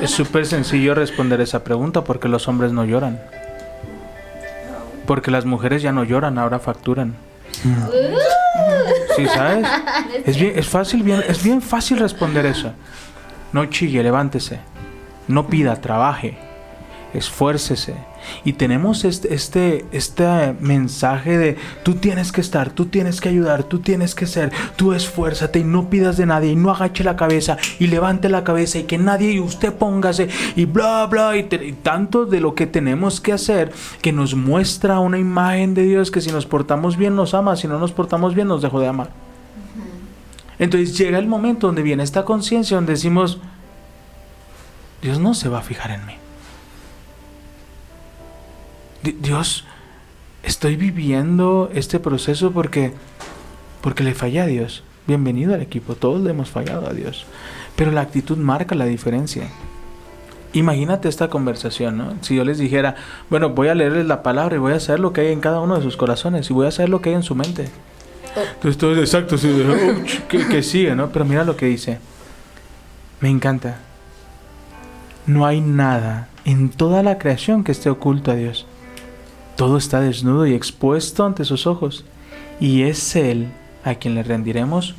Es 0.00 0.10
súper 0.10 0.46
sencillo 0.46 0.94
responder 0.94 1.42
esa 1.42 1.62
pregunta 1.62 2.02
porque 2.04 2.28
los 2.28 2.48
hombres 2.48 2.72
no 2.72 2.86
lloran. 2.86 3.20
Porque 5.06 5.30
las 5.30 5.44
mujeres 5.44 5.82
ya 5.82 5.92
no 5.92 6.04
lloran, 6.04 6.38
ahora 6.38 6.58
facturan. 6.58 7.14
¿Sí 9.14 9.26
sabes? 9.26 9.66
Es 10.24 10.36
bien, 10.38 10.54
es 10.56 10.66
fácil, 10.66 11.02
bien, 11.02 11.22
es 11.28 11.42
bien 11.42 11.60
fácil 11.62 11.98
responder 11.98 12.46
eso. 12.46 12.72
No 13.52 13.66
chille, 13.66 14.02
levántese. 14.02 14.58
No 15.28 15.46
pida, 15.48 15.80
trabaje. 15.80 16.36
Esfuércese. 17.14 17.94
Y 18.44 18.54
tenemos 18.54 19.04
este, 19.04 19.32
este, 19.32 19.84
este 19.92 20.54
mensaje 20.60 21.38
de 21.38 21.56
tú 21.84 21.94
tienes 21.94 22.32
que 22.32 22.40
estar, 22.40 22.70
tú 22.70 22.86
tienes 22.86 23.20
que 23.20 23.28
ayudar, 23.28 23.62
tú 23.64 23.78
tienes 23.78 24.14
que 24.14 24.26
ser, 24.26 24.52
tú 24.74 24.92
esfuérzate 24.92 25.60
y 25.60 25.64
no 25.64 25.88
pidas 25.88 26.16
de 26.16 26.26
nadie 26.26 26.50
y 26.50 26.56
no 26.56 26.70
agache 26.72 27.04
la 27.04 27.16
cabeza 27.16 27.56
y 27.78 27.86
levante 27.86 28.28
la 28.28 28.42
cabeza 28.44 28.78
y 28.80 28.84
que 28.84 28.98
nadie 28.98 29.30
y 29.32 29.40
usted 29.40 29.72
póngase 29.72 30.28
y 30.56 30.64
bla 30.64 31.06
bla 31.06 31.36
y, 31.36 31.44
te- 31.44 31.64
y 31.68 31.72
tanto 31.72 32.26
de 32.26 32.40
lo 32.40 32.54
que 32.56 32.66
tenemos 32.66 33.20
que 33.20 33.32
hacer 33.32 33.72
que 34.02 34.12
nos 34.12 34.34
muestra 34.34 34.98
una 34.98 35.18
imagen 35.18 35.72
de 35.74 35.84
Dios 35.84 36.10
que 36.10 36.20
si 36.20 36.32
nos 36.32 36.46
portamos 36.46 36.96
bien 36.96 37.14
nos 37.14 37.32
ama, 37.32 37.54
si 37.54 37.68
no 37.68 37.78
nos 37.78 37.92
portamos 37.92 38.34
bien 38.34 38.48
nos 38.48 38.60
dejó 38.60 38.80
de 38.80 38.88
amar. 38.88 39.10
Entonces 40.58 40.98
llega 40.98 41.18
el 41.18 41.28
momento 41.28 41.68
donde 41.68 41.82
viene 41.82 42.02
esta 42.02 42.24
conciencia 42.24 42.76
donde 42.76 42.94
decimos, 42.94 43.38
Dios 45.06 45.20
no 45.20 45.34
se 45.34 45.48
va 45.48 45.58
a 45.60 45.62
fijar 45.62 45.92
en 45.92 46.04
mí. 46.04 46.14
Di- 49.04 49.16
Dios, 49.20 49.64
estoy 50.42 50.74
viviendo 50.74 51.70
este 51.72 52.00
proceso 52.00 52.50
porque, 52.50 52.92
porque 53.82 54.02
le 54.02 54.14
fallé 54.16 54.40
a 54.40 54.46
Dios. 54.46 54.82
Bienvenido 55.06 55.54
al 55.54 55.62
equipo, 55.62 55.94
todos 55.94 56.20
le 56.22 56.30
hemos 56.30 56.50
fallado 56.50 56.88
a 56.88 56.92
Dios. 56.92 57.24
Pero 57.76 57.92
la 57.92 58.00
actitud 58.00 58.36
marca 58.36 58.74
la 58.74 58.86
diferencia. 58.86 59.46
Imagínate 60.54 61.08
esta 61.08 61.28
conversación, 61.30 61.98
¿no? 61.98 62.14
Si 62.22 62.34
yo 62.34 62.42
les 62.44 62.58
dijera, 62.58 62.96
bueno, 63.30 63.50
voy 63.50 63.68
a 63.68 63.76
leerles 63.76 64.06
la 64.06 64.24
palabra 64.24 64.56
y 64.56 64.58
voy 64.58 64.72
a 64.72 64.80
saber 64.80 64.98
lo 64.98 65.12
que 65.12 65.20
hay 65.20 65.32
en 65.32 65.38
cada 65.40 65.60
uno 65.60 65.76
de 65.76 65.82
sus 65.84 65.96
corazones 65.96 66.50
y 66.50 66.52
voy 66.52 66.66
a 66.66 66.72
saber 66.72 66.88
lo 66.88 67.00
que 67.00 67.10
hay 67.10 67.14
en 67.14 67.22
su 67.22 67.36
mente. 67.36 67.68
Entonces 68.54 68.76
todo 68.76 68.90
es 68.92 68.98
exacto, 68.98 69.38
sí, 69.38 69.46
"Ouch", 69.48 70.22
que, 70.28 70.48
que 70.48 70.64
sigue, 70.64 70.96
¿no? 70.96 71.10
Pero 71.10 71.24
mira 71.24 71.44
lo 71.44 71.56
que 71.56 71.66
dice. 71.66 72.00
Me 73.20 73.28
encanta. 73.28 73.78
No 75.26 75.44
hay 75.44 75.60
nada 75.60 76.28
en 76.44 76.68
toda 76.68 77.02
la 77.02 77.18
creación 77.18 77.64
que 77.64 77.72
esté 77.72 77.90
oculto 77.90 78.30
a 78.30 78.36
Dios. 78.36 78.66
Todo 79.56 79.76
está 79.76 80.00
desnudo 80.00 80.46
y 80.46 80.54
expuesto 80.54 81.24
ante 81.24 81.44
sus 81.44 81.66
ojos. 81.66 82.04
Y 82.60 82.82
es 82.82 83.16
Él 83.16 83.48
a 83.84 83.96
quien 83.96 84.14
le 84.14 84.22
rendiremos 84.22 84.94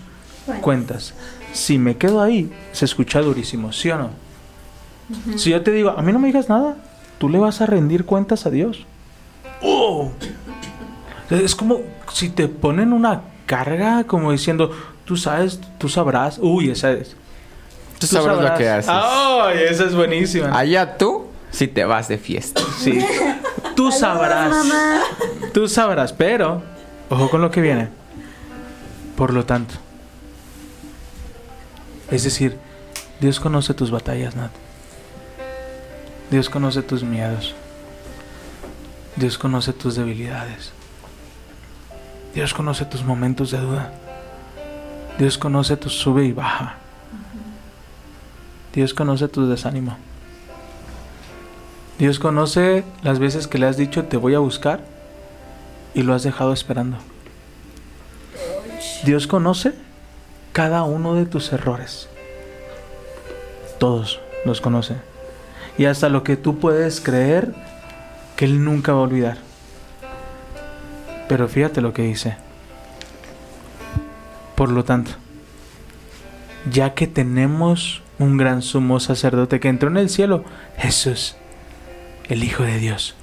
cuentas. 0.62 1.14
Si 1.54 1.78
me 1.78 1.98
quedo 1.98 2.22
ahí, 2.22 2.52
se 2.72 2.86
escucha 2.86 3.22
durísimo, 3.22 3.72
¿sí 3.72 3.90
o 3.90 3.98
no? 3.98 4.10
Si 5.38 5.52
yo 5.52 5.62
te 5.62 5.72
digo, 5.72 5.92
a 5.92 6.02
mí 6.02 6.12
no 6.12 6.20
me 6.20 6.28
digas 6.28 6.50
nada, 6.50 6.76
tú 7.18 7.30
le 7.30 7.40
vas 7.40 7.62
a 7.62 7.66
rendir 7.66 8.06
cuentas 8.06 8.46
a 8.46 8.50
Dios. 8.50 8.86
¡Oh! 9.62 10.12
Es 11.30 11.56
como 11.56 11.80
si 12.12 12.30
te 12.30 12.48
ponen 12.48 12.94
una 12.94 13.22
carga, 13.46 14.04
como 14.04 14.32
diciendo, 14.32 14.72
tú 15.06 15.16
sabes, 15.16 15.62
tú 15.78 15.88
sabrás. 15.90 16.38
Uy, 16.42 16.70
esa 16.70 16.92
es. 16.92 17.16
Tú 18.00 18.08
sabrás 18.08 18.40
lo 18.40 18.56
que 18.56 18.70
haces. 18.70 18.90
¡Ay, 18.90 19.60
esa 19.70 19.86
es 19.86 19.96
buenísima! 19.96 20.58
Allá 20.58 20.98
tú, 20.98 21.28
si 21.52 21.68
te 21.68 21.86
vas 21.86 22.08
de 22.08 22.18
fiesta. 22.18 22.62
Sí. 22.80 23.06
Tú 23.76 23.92
sabrás. 23.92 24.56
Tú 25.54 25.68
sabrás, 25.68 26.14
pero 26.14 26.62
ojo 27.10 27.30
con 27.30 27.42
lo 27.42 27.52
que 27.52 27.62
viene. 27.62 27.90
Por 29.16 29.34
lo 29.34 29.46
tanto. 29.46 29.76
Es 32.12 32.24
decir, 32.24 32.58
Dios 33.20 33.40
conoce 33.40 33.74
tus 33.74 33.92
batallas, 33.92 34.36
Nat. 34.36 34.52
Dios 36.30 36.50
conoce 36.50 36.82
tus 36.84 37.04
miedos. 37.04 37.56
Dios 39.16 39.38
conoce 39.38 39.74
tus 39.74 39.96
debilidades. 39.96 40.72
Dios 42.36 42.54
conoce 42.54 42.86
tus 42.86 43.04
momentos 43.04 43.52
de 43.52 43.58
duda. 43.58 43.92
Dios 45.18 45.38
conoce 45.38 45.78
tu 45.78 45.90
sube 45.90 46.26
y 46.26 46.32
baja. 46.32 46.78
Dios 48.78 48.94
conoce 48.94 49.28
tu 49.28 49.50
desánimo. 49.50 49.98
Dios 51.98 52.20
conoce 52.20 52.84
las 53.02 53.18
veces 53.18 53.48
que 53.48 53.58
le 53.58 53.66
has 53.66 53.76
dicho 53.76 54.06
te 54.06 54.18
voy 54.18 54.36
a 54.36 54.40
buscar 54.40 54.82
y 55.96 56.04
lo 56.04 56.14
has 56.14 56.22
dejado 56.22 56.54
esperando. 56.54 56.98
Dios 59.04 59.26
conoce 59.26 59.74
cada 60.54 60.84
uno 60.84 61.16
de 61.16 61.26
tus 61.26 61.52
errores. 61.54 62.08
Todos 63.80 64.20
los 64.46 64.62
conoce. 64.62 64.98
Y 65.80 65.86
hasta 65.86 66.08
lo 66.08 66.24
que 66.24 66.38
tú 66.38 66.60
puedes 66.60 67.02
creer 67.02 67.56
que 68.36 68.46
Él 68.46 68.64
nunca 68.64 68.94
va 68.94 69.00
a 69.00 69.04
olvidar. 69.06 69.38
Pero 71.28 71.48
fíjate 71.48 71.82
lo 71.82 71.94
que 71.94 72.04
dice. 72.04 72.38
Por 74.54 74.70
lo 74.70 74.84
tanto, 74.84 75.14
ya 76.72 76.94
que 76.94 77.08
tenemos 77.08 78.04
un 78.20 78.38
gran 78.38 78.62
sumo 78.62 79.00
sacerdote 79.00 79.60
que 79.60 79.68
entró 79.70 79.90
en 79.90 79.98
el 79.98 80.10
cielo, 80.10 80.44
Jesús, 80.78 81.36
el 82.30 82.44
Hijo 82.44 82.64
de 82.64 82.80
Dios. 82.80 83.16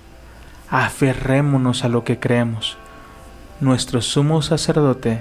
Aferrémonos 0.71 1.85
a 1.85 1.89
lo 1.89 2.05
que 2.05 2.19
creemos. 2.19 2.77
Nuestro 3.61 4.01
sumo 4.03 4.43
sacerdote, 4.43 5.21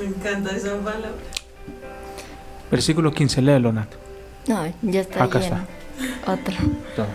Me 0.00 0.06
encanta 0.08 0.54
esa 0.54 0.76
palabra. 0.78 1.10
versículo 2.70 3.12
15, 3.12 3.42
léelo, 3.42 3.72
Nat. 3.72 3.88
No, 4.46 4.66
ya 4.82 5.00
está 5.00 5.24
Acá 5.24 5.40
lleno. 5.40 5.66
Otro. 6.26 6.54
Toma. 6.96 7.08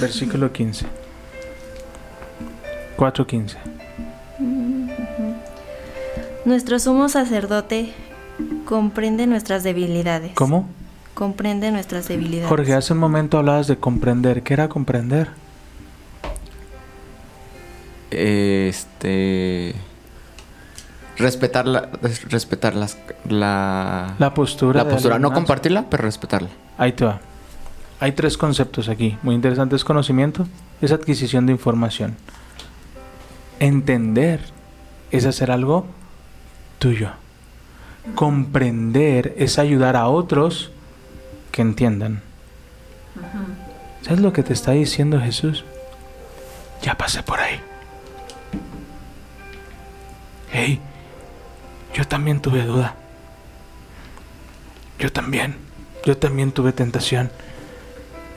Versículo 0.00 0.52
15. 0.52 0.86
4.15. 2.96 3.56
Nuestro 6.46 6.78
sumo 6.78 7.08
sacerdote 7.08 7.92
comprende 8.66 9.26
nuestras 9.26 9.62
debilidades. 9.62 10.32
¿Cómo? 10.34 10.68
Comprende 11.14 11.70
nuestras 11.70 12.08
debilidades. 12.08 12.50
Jorge, 12.50 12.74
hace 12.74 12.92
un 12.92 12.98
momento 12.98 13.38
hablabas 13.38 13.66
de 13.66 13.78
comprender. 13.78 14.42
¿Qué 14.42 14.52
era 14.52 14.68
comprender? 14.68 15.30
Este. 18.10 19.74
Respetar 21.16 21.66
la. 21.66 21.88
Respetar 22.28 22.74
las, 22.74 22.98
la. 23.26 24.14
La 24.18 24.34
postura. 24.34 24.84
la 24.84 24.90
postura. 24.90 25.18
No 25.18 25.32
compartirla, 25.32 25.86
pero 25.88 26.02
respetarla. 26.02 26.50
Ahí 26.76 26.92
te 26.92 27.06
va. 27.06 27.20
Hay 27.98 28.12
tres 28.12 28.36
conceptos 28.36 28.90
aquí. 28.90 29.16
Muy 29.22 29.34
interesante 29.34 29.74
es 29.74 29.84
conocimiento, 29.84 30.46
es 30.82 30.92
adquisición 30.92 31.46
de 31.46 31.52
información. 31.52 32.16
Entender 33.58 34.40
es 35.10 35.24
hacer 35.24 35.50
algo 35.50 35.86
tuyo. 36.78 37.12
Comprender 38.14 39.34
es 39.36 39.58
ayudar 39.58 39.96
a 39.96 40.08
otros 40.08 40.70
que 41.50 41.62
entiendan. 41.62 42.22
¿Sabes 44.02 44.20
lo 44.20 44.32
que 44.32 44.42
te 44.42 44.52
está 44.52 44.72
diciendo 44.72 45.20
Jesús? 45.20 45.64
Ya 46.82 46.96
pasé 46.96 47.22
por 47.22 47.40
ahí. 47.40 47.60
Hey, 50.52 50.80
yo 51.94 52.06
también 52.06 52.40
tuve 52.40 52.62
duda. 52.62 52.94
Yo 54.98 55.10
también. 55.12 55.56
Yo 56.04 56.16
también 56.16 56.52
tuve 56.52 56.72
tentación. 56.72 57.30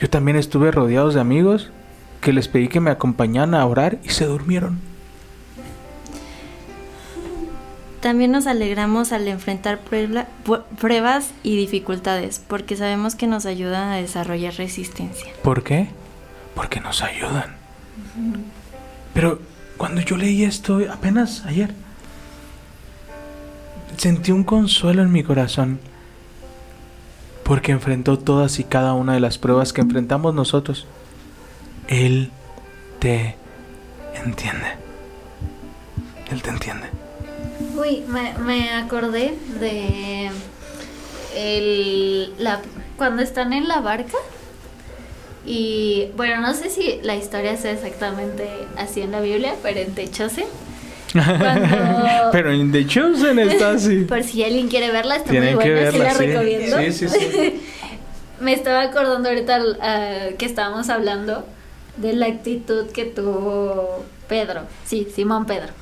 Yo 0.01 0.09
también 0.09 0.37
estuve 0.37 0.71
rodeados 0.71 1.13
de 1.13 1.21
amigos 1.21 1.71
que 2.21 2.33
les 2.33 2.47
pedí 2.47 2.67
que 2.67 2.79
me 2.79 2.91
acompañaran 2.91 3.53
a 3.53 3.65
orar 3.65 3.99
y 4.03 4.09
se 4.09 4.25
durmieron. 4.25 4.88
También 8.01 8.31
nos 8.31 8.47
alegramos 8.47 9.11
al 9.11 9.27
enfrentar 9.27 9.79
pruebas 10.79 11.31
y 11.43 11.57
dificultades, 11.57 12.41
porque 12.47 12.75
sabemos 12.75 13.15
que 13.15 13.27
nos 13.27 13.45
ayudan 13.45 13.89
a 13.89 13.97
desarrollar 13.97 14.53
resistencia. 14.55 15.31
¿Por 15.43 15.63
qué? 15.63 15.89
Porque 16.55 16.79
nos 16.79 17.01
ayudan. 17.01 17.55
Pero 19.13 19.39
cuando 19.77 20.01
yo 20.01 20.17
leí 20.17 20.43
esto 20.43 20.79
apenas 20.91 21.45
ayer, 21.45 21.73
sentí 23.97 24.31
un 24.31 24.43
consuelo 24.43 25.01
en 25.01 25.11
mi 25.11 25.23
corazón. 25.23 25.79
Porque 27.43 27.71
enfrentó 27.71 28.19
todas 28.19 28.59
y 28.59 28.63
cada 28.63 28.93
una 28.93 29.13
de 29.13 29.19
las 29.19 29.37
pruebas 29.39 29.73
que 29.73 29.81
enfrentamos 29.81 30.35
nosotros. 30.35 30.85
Él 31.87 32.31
te 32.99 33.35
entiende. 34.23 34.67
Él 36.29 36.43
te 36.43 36.49
entiende. 36.51 36.98
Uy, 37.77 38.03
me, 38.07 38.33
me 38.39 38.69
acordé 38.71 39.33
de 39.59 40.29
el, 41.35 42.33
la, 42.37 42.61
cuando 42.97 43.21
están 43.21 43.53
en 43.53 43.67
la 43.67 43.79
barca. 43.81 44.17
Y 45.45 46.09
bueno, 46.15 46.41
no 46.41 46.53
sé 46.53 46.69
si 46.69 46.99
la 47.03 47.15
historia 47.15 47.57
sea 47.57 47.71
exactamente 47.71 48.47
así 48.77 49.01
en 49.01 49.11
la 49.11 49.21
Biblia, 49.21 49.55
pero 49.63 49.79
en 49.79 49.93
Techose. 49.95 50.45
Cuando- 51.11 51.67
Pero 52.31 52.51
en 52.51 52.71
The 52.71 52.85
Chosen 52.85 53.39
está 53.39 53.71
así. 53.71 54.01
Por 54.07 54.23
si 54.23 54.43
alguien 54.43 54.67
quiere 54.67 54.91
verla, 54.91 55.15
está 55.15 55.31
Tienen 55.31 55.55
muy 55.55 55.63
buena, 55.65 55.91
sí 55.91 55.97
verla, 55.97 56.13
la 56.13 56.19
sí. 56.19 56.25
recomiendo. 56.27 56.77
Sí, 56.77 56.91
sí, 56.91 57.09
sí. 57.09 57.61
Me 58.39 58.53
estaba 58.53 58.83
acordando 58.83 59.27
ahorita 59.29 59.59
ah, 59.81 60.27
que 60.37 60.45
estábamos 60.45 60.87
hablando 60.89 61.45
de 61.97 62.13
la 62.13 62.27
actitud 62.27 62.85
que 62.91 63.05
tuvo 63.05 64.05
Pedro, 64.27 64.61
sí, 64.85 65.07
Simón 65.13 65.45
Pedro, 65.45 65.73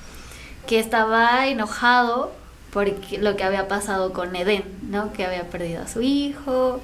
que 0.68 0.80
estaba 0.80 1.48
enojado 1.48 2.32
por 2.72 2.88
lo 3.20 3.36
que 3.36 3.44
había 3.44 3.68
pasado 3.68 4.14
con 4.14 4.36
Edén, 4.36 4.64
¿no? 4.90 5.12
Que 5.14 5.26
había 5.26 5.44
perdido 5.50 5.82
a 5.84 5.88
su 5.88 6.02
hijo. 6.02 6.80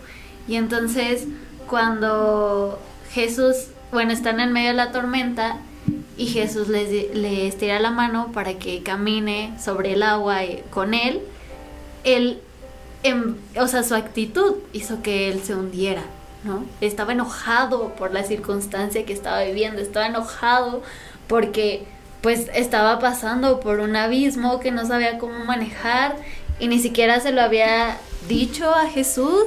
Y 0.47 0.55
entonces 0.55 1.27
cuando 1.67 2.79
Jesús, 3.11 3.67
bueno, 3.91 4.11
están 4.11 4.39
en 4.39 4.51
medio 4.53 4.69
de 4.69 4.75
la 4.75 4.91
tormenta 4.91 5.57
y 6.17 6.27
Jesús 6.27 6.67
les, 6.69 7.15
les 7.15 7.57
tira 7.57 7.79
la 7.79 7.91
mano 7.91 8.31
para 8.31 8.53
que 8.55 8.81
camine 8.83 9.53
sobre 9.63 9.93
el 9.93 10.03
agua 10.03 10.43
y- 10.45 10.63
con 10.71 10.93
él, 10.93 11.21
él, 12.03 12.39
em- 13.03 13.35
o 13.59 13.67
sea, 13.67 13.83
su 13.83 13.95
actitud 13.95 14.55
hizo 14.73 15.01
que 15.01 15.29
él 15.31 15.41
se 15.43 15.55
hundiera, 15.55 16.03
¿no? 16.43 16.63
Estaba 16.81 17.13
enojado 17.13 17.89
por 17.95 18.13
la 18.13 18.23
circunstancia 18.23 19.05
que 19.05 19.13
estaba 19.13 19.43
viviendo, 19.43 19.81
estaba 19.81 20.07
enojado 20.07 20.81
porque 21.27 21.85
pues 22.23 22.49
estaba 22.55 22.99
pasando 22.99 23.59
por 23.59 23.81
un 23.81 23.97
abismo 23.97 24.61
que 24.61 24.71
no 24.71 24.87
sabía 24.87 25.19
cómo 25.19 25.43
manejar 25.43 26.15
y 26.57 26.69
ni 26.69 26.79
siquiera 26.79 27.19
se 27.19 27.33
lo 27.33 27.41
había 27.41 27.97
dicho 28.29 28.73
a 28.73 28.87
Jesús 28.87 29.43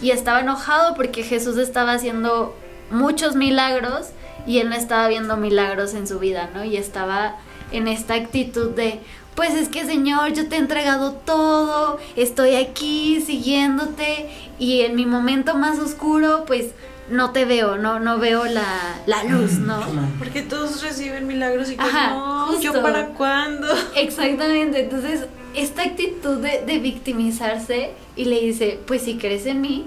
y 0.00 0.12
estaba 0.12 0.40
enojado 0.40 0.94
porque 0.94 1.24
Jesús 1.24 1.58
estaba 1.58 1.92
haciendo 1.92 2.56
muchos 2.92 3.34
milagros 3.34 4.10
y 4.46 4.58
él 4.58 4.68
no 4.68 4.76
estaba 4.76 5.08
viendo 5.08 5.36
milagros 5.36 5.92
en 5.94 6.06
su 6.06 6.20
vida, 6.20 6.50
¿no? 6.54 6.64
Y 6.64 6.76
estaba 6.76 7.36
en 7.72 7.88
esta 7.88 8.14
actitud 8.14 8.70
de, 8.70 9.00
pues 9.34 9.54
es 9.54 9.68
que 9.68 9.84
Señor, 9.84 10.34
yo 10.34 10.48
te 10.48 10.54
he 10.54 10.60
entregado 10.60 11.14
todo, 11.14 11.98
estoy 12.14 12.54
aquí 12.54 13.22
siguiéndote 13.22 14.30
y 14.60 14.82
en 14.82 14.94
mi 14.94 15.04
momento 15.04 15.56
más 15.56 15.80
oscuro, 15.80 16.44
pues 16.46 16.66
no 17.10 17.32
te 17.32 17.44
veo, 17.44 17.76
no, 17.76 18.00
no 18.00 18.18
veo 18.18 18.44
la, 18.46 18.96
la 19.06 19.24
luz, 19.24 19.52
¿no? 19.58 19.80
Porque 20.18 20.42
todos 20.42 20.82
reciben 20.82 21.26
milagros 21.26 21.70
y 21.70 21.76
que 21.76 21.82
Ajá, 21.82 22.10
no, 22.14 22.46
justo. 22.46 22.62
yo 22.62 22.82
para 22.82 23.08
cuándo. 23.08 23.68
Exactamente, 23.96 24.80
entonces 24.80 25.26
esta 25.54 25.82
actitud 25.82 26.38
de, 26.38 26.62
de 26.64 26.78
victimizarse 26.78 27.90
y 28.16 28.24
le 28.24 28.40
dice, 28.40 28.80
pues 28.86 29.02
si 29.02 29.16
crees 29.18 29.46
en 29.46 29.60
mí, 29.60 29.86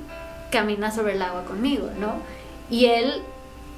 camina 0.51 0.91
sobre 0.91 1.13
el 1.13 1.21
agua 1.21 1.43
conmigo, 1.45 1.89
¿no? 1.99 2.13
Y 2.69 2.85
él, 2.85 3.21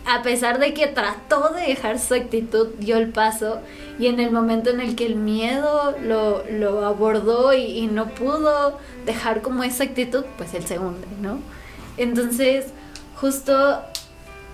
a 0.06 0.22
pesar 0.22 0.60
de 0.60 0.74
que 0.74 0.88
trató 0.88 1.50
de 1.56 1.62
dejar 1.62 1.98
su 2.00 2.14
actitud, 2.16 2.68
dio 2.78 2.98
el 2.98 3.10
paso 3.10 3.60
y 3.98 4.08
en 4.08 4.20
el 4.20 4.32
momento 4.32 4.70
en 4.70 4.82
el 4.82 4.96
que 4.96 5.06
el 5.06 5.16
miedo 5.16 5.96
lo, 6.04 6.44
lo 6.52 6.86
abordó 6.86 7.54
y, 7.54 7.62
y 7.64 7.88
no 7.88 8.08
pudo 8.10 8.78
dejar 9.06 9.42
como 9.42 9.64
esa 9.64 9.84
actitud, 9.86 10.26
pues 10.38 10.54
él 10.54 10.66
se 10.66 10.78
hunde, 10.78 11.08
¿no? 11.22 11.40
Entonces, 11.98 12.68
justo 13.20 13.82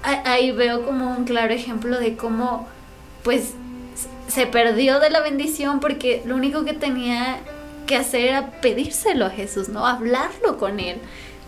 ahí 0.04 0.52
veo 0.52 0.86
como 0.86 1.16
un 1.16 1.26
claro 1.26 1.54
ejemplo 1.54 2.00
de 2.00 2.16
cómo, 2.16 2.68
pues, 3.24 3.54
se 4.28 4.48
perdió 4.48 5.00
de 5.00 5.10
la 5.10 5.22
bendición 5.22 5.80
porque 5.80 6.24
lo 6.26 6.36
único 6.36 6.66
que 6.66 6.74
tenía 6.74 7.38
que 7.86 7.96
hacer 7.96 8.26
era 8.26 8.52
pedírselo 8.62 9.26
a 9.26 9.30
Jesús, 9.30 9.70
¿no? 9.70 9.86
Hablarlo 9.86 10.58
con 10.58 10.80
él. 10.80 10.98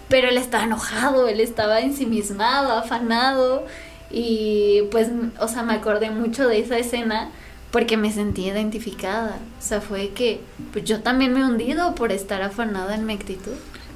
Pero 0.09 0.29
él 0.29 0.37
estaba 0.37 0.63
enojado, 0.63 1.27
él 1.27 1.39
estaba 1.39 1.81
ensimismado, 1.81 2.73
afanado. 2.73 3.65
Y 4.09 4.83
pues, 4.91 5.09
o 5.39 5.47
sea, 5.47 5.63
me 5.63 5.73
acordé 5.73 6.11
mucho 6.11 6.47
de 6.47 6.59
esa 6.59 6.77
escena 6.77 7.29
porque 7.71 7.97
me 7.97 8.11
sentí 8.11 8.45
identificada. 8.45 9.37
O 9.59 9.61
sea, 9.61 9.81
fue 9.81 10.09
que 10.09 10.39
pues 10.71 10.85
yo 10.85 11.01
también 11.01 11.33
me 11.33 11.41
he 11.41 11.45
hundido 11.45 11.95
por 11.95 12.11
estar 12.11 12.41
afanada 12.41 12.95
en 12.95 13.05
mi 13.05 13.13
actitud. 13.13 13.55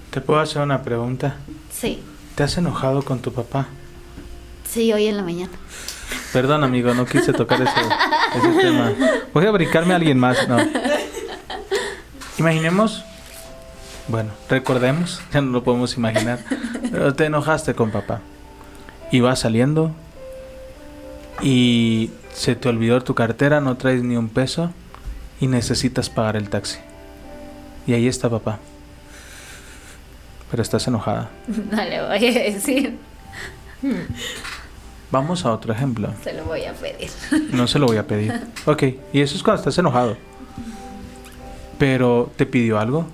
¿Te 0.10 0.20
puedo 0.20 0.40
hacer 0.42 0.62
una 0.62 0.82
pregunta? 0.82 1.38
Sí, 1.72 2.02
¿Te 2.36 2.44
has 2.44 2.58
enojado 2.58 3.04
con 3.04 3.20
tu 3.20 3.32
papá? 3.34 3.68
sí, 4.72 4.94
hoy 4.94 5.08
en 5.08 5.18
la 5.18 5.24
mañana. 5.24 5.52
Perdón, 6.32 6.64
amigo, 6.64 6.94
no 6.94 7.06
quise 7.06 7.34
tocar 7.34 7.62
ese, 7.62 7.74
ese 8.38 8.62
tema. 8.62 8.94
Voy 9.34 9.46
a 9.46 9.52
brincarme 9.52 9.92
a 9.92 9.98
alguien 9.98 10.18
más, 10.18 10.48
no. 10.48 10.58
Imaginemos, 12.38 13.04
bueno, 14.08 14.32
recordemos, 14.50 15.22
ya 15.34 15.42
no 15.42 15.52
lo 15.52 15.64
podemos 15.64 15.98
imaginar, 15.98 16.40
pero 16.90 17.14
te 17.14 17.26
enojaste 17.26 17.74
con 17.74 17.92
papá. 17.92 18.22
Y 19.12 19.20
vas 19.20 19.40
saliendo 19.40 19.92
y 21.42 22.12
se 22.34 22.56
te 22.56 22.70
olvidó 22.70 23.02
tu 23.04 23.14
cartera, 23.14 23.60
no 23.60 23.76
traes 23.76 24.02
ni 24.04 24.16
un 24.16 24.30
peso 24.30 24.72
y 25.42 25.48
necesitas 25.48 26.10
pagar 26.10 26.38
el 26.38 26.50
taxi. 26.50 26.80
Y 27.88 27.94
ahí 27.94 28.08
está 28.08 28.30
papá. 28.30 28.60
Pero 30.52 30.62
estás 30.62 30.86
enojada. 30.88 31.30
No 31.72 31.84
le 31.84 32.02
voy 32.06 32.28
a 32.28 32.52
decir, 32.52 32.98
Vamos 35.10 35.46
a 35.46 35.52
otro 35.52 35.74
ejemplo. 35.74 36.10
se 36.24 36.34
lo 36.34 36.46
voy 36.46 36.66
a 36.66 36.74
pedir. 36.74 37.10
No 37.54 37.68
se 37.68 37.80
lo 37.80 37.88
voy 37.88 37.98
a 37.98 38.06
pedir. 38.08 38.34
Ok, 38.66 38.84
y 39.14 39.22
eso 39.22 39.36
es 39.36 39.44
cuando 39.44 39.60
estás 39.62 39.78
enojado. 39.78 40.16
Pero 41.78 42.32
te 42.36 42.46
pidió 42.46 42.80
algo 42.80 43.08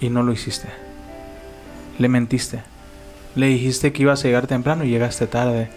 y 0.00 0.10
no 0.10 0.22
lo 0.22 0.32
hiciste. 0.32 0.68
Le 1.98 2.08
mentiste. 2.08 2.62
Le 3.36 3.46
dijiste 3.46 3.92
que 3.92 4.02
ibas 4.02 4.20
a 4.20 4.28
llegar 4.28 4.46
temprano 4.46 4.84
y 4.84 4.88
llegaste 4.90 5.26
tarde. 5.26 5.70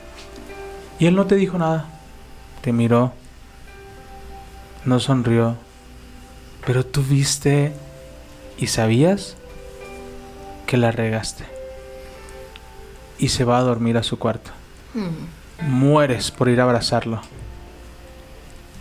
Y 0.98 1.06
él 1.06 1.16
no 1.16 1.28
te 1.28 1.36
dijo 1.36 1.58
nada. 1.58 1.86
Te 2.62 2.74
miró. 2.74 3.14
No 4.86 5.00
sonrió. 5.00 5.56
Pero 6.66 6.86
tú 6.86 7.04
viste 7.04 7.72
y 8.58 8.68
sabías 8.68 9.38
que 10.70 10.78
la 10.78 10.92
regaste. 10.92 11.46
Y 13.18 13.30
se 13.30 13.44
va 13.44 13.58
a 13.58 13.62
dormir 13.62 13.98
a 13.98 14.04
su 14.04 14.20
cuarto 14.20 14.52
Mm. 14.94 15.68
mueres 15.68 16.30
por 16.30 16.48
ir 16.48 16.62
a 16.62 16.64
abrazarlo. 16.66 17.22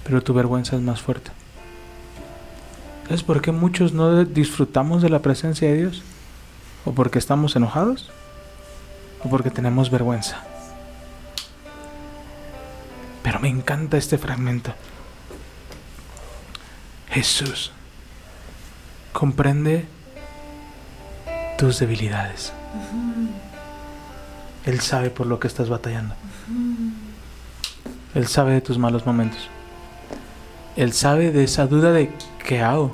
Pero 0.04 0.22
tu 0.22 0.34
vergüenza 0.34 0.76
es 0.76 0.82
más 0.82 1.00
fuerte. 1.00 1.30
¿Sabes 3.04 3.22
por 3.22 3.40
qué 3.40 3.52
muchos 3.52 3.94
no 3.94 4.22
disfrutamos 4.26 5.00
de 5.00 5.08
la 5.08 5.20
presencia 5.20 5.66
de 5.68 5.76
Dios? 5.78 6.02
¿O 6.84 6.92
porque 6.92 7.18
estamos 7.18 7.56
enojados? 7.56 8.10
¿O 9.24 9.30
porque 9.30 9.50
tenemos 9.50 9.90
vergüenza? 9.90 10.42
Pero 13.22 13.40
me 13.40 13.48
encanta 13.48 13.96
este 13.96 14.18
fragmento. 14.18 14.74
Jesús 17.10 17.72
comprende 19.14 19.86
tus 21.58 21.80
debilidades. 21.80 22.52
Él 24.64 24.80
sabe 24.80 25.10
por 25.10 25.26
lo 25.26 25.40
que 25.40 25.48
estás 25.48 25.68
batallando. 25.68 26.14
Él 28.14 28.26
sabe 28.28 28.52
de 28.52 28.60
tus 28.60 28.78
malos 28.78 29.04
momentos. 29.04 29.50
Él 30.76 30.92
sabe 30.92 31.32
de 31.32 31.44
esa 31.44 31.66
duda 31.66 31.90
de 31.92 32.12
¿qué 32.46 32.62
hago? 32.62 32.92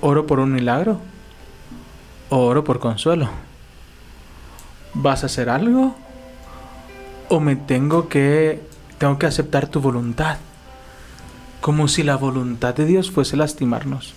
¿Oro 0.00 0.26
por 0.26 0.40
un 0.40 0.52
milagro? 0.52 1.00
¿O 2.30 2.38
oro 2.38 2.64
por 2.64 2.80
consuelo? 2.80 3.28
¿Vas 4.94 5.22
a 5.22 5.26
hacer 5.26 5.50
algo? 5.50 5.94
¿O 7.28 7.38
me 7.38 7.54
tengo 7.54 8.08
que 8.08 8.62
tengo 8.98 9.18
que 9.18 9.26
aceptar 9.26 9.68
tu 9.68 9.80
voluntad? 9.80 10.38
Como 11.60 11.86
si 11.86 12.02
la 12.02 12.16
voluntad 12.16 12.74
de 12.74 12.86
Dios 12.86 13.10
fuese 13.10 13.36
lastimarnos. 13.36 14.14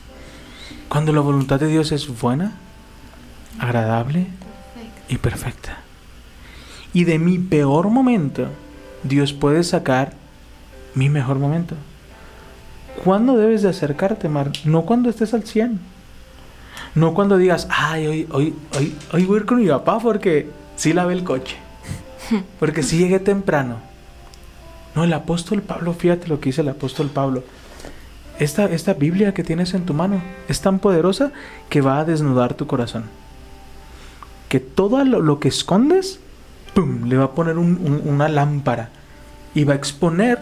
Cuando 0.87 1.11
la 1.11 1.19
voluntad 1.19 1.59
de 1.59 1.67
Dios 1.67 1.91
es 1.91 2.07
buena, 2.07 2.53
agradable 3.59 4.27
y 5.07 5.17
perfecta. 5.17 5.79
Y 6.93 7.03
de 7.03 7.19
mi 7.19 7.37
peor 7.37 7.89
momento, 7.89 8.47
Dios 9.03 9.33
puede 9.33 9.63
sacar 9.63 10.13
mi 10.95 11.09
mejor 11.09 11.37
momento. 11.37 11.75
¿Cuándo 13.03 13.37
debes 13.37 13.61
de 13.61 13.69
acercarte, 13.69 14.27
Mar? 14.27 14.51
No 14.65 14.83
cuando 14.83 15.09
estés 15.09 15.33
al 15.33 15.43
100. 15.43 15.79
No 16.95 17.13
cuando 17.13 17.37
digas, 17.37 17.67
ay, 17.69 18.07
hoy, 18.07 18.27
hoy, 18.31 18.55
hoy, 18.77 18.95
hoy 19.13 19.25
voy 19.25 19.37
a 19.37 19.39
ir 19.41 19.45
con 19.45 19.61
mi 19.61 19.67
papá 19.67 19.99
porque 19.99 20.49
sí 20.75 20.93
lavé 20.93 21.13
el 21.13 21.23
coche. 21.23 21.55
Porque 22.59 22.83
sí 22.83 22.99
llegué 22.99 23.19
temprano. 23.19 23.77
No, 24.93 25.03
el 25.03 25.13
apóstol 25.13 25.61
Pablo, 25.61 25.93
fíjate 25.93 26.27
lo 26.27 26.39
que 26.39 26.49
dice 26.49 26.61
el 26.61 26.69
apóstol 26.69 27.09
Pablo. 27.09 27.43
Esta, 28.37 28.65
esta 28.65 28.93
Biblia 28.93 29.33
que 29.33 29.43
tienes 29.43 29.73
en 29.73 29.85
tu 29.85 29.93
mano 29.93 30.21
es 30.47 30.61
tan 30.61 30.79
poderosa 30.79 31.31
que 31.69 31.81
va 31.81 31.99
a 31.99 32.05
desnudar 32.05 32.53
tu 32.53 32.67
corazón. 32.67 33.05
Que 34.49 34.59
todo 34.59 35.03
lo, 35.05 35.39
que 35.39 35.47
escondes, 35.47 36.19
le 37.05 37.17
va 37.17 37.25
a 37.25 37.31
poner 37.31 37.57
un- 37.57 37.77
un- 37.77 38.01
una 38.05 38.27
lámpara 38.29 38.89
y 39.53 39.63
va 39.63 39.73
a 39.73 39.77
exponer 39.77 40.39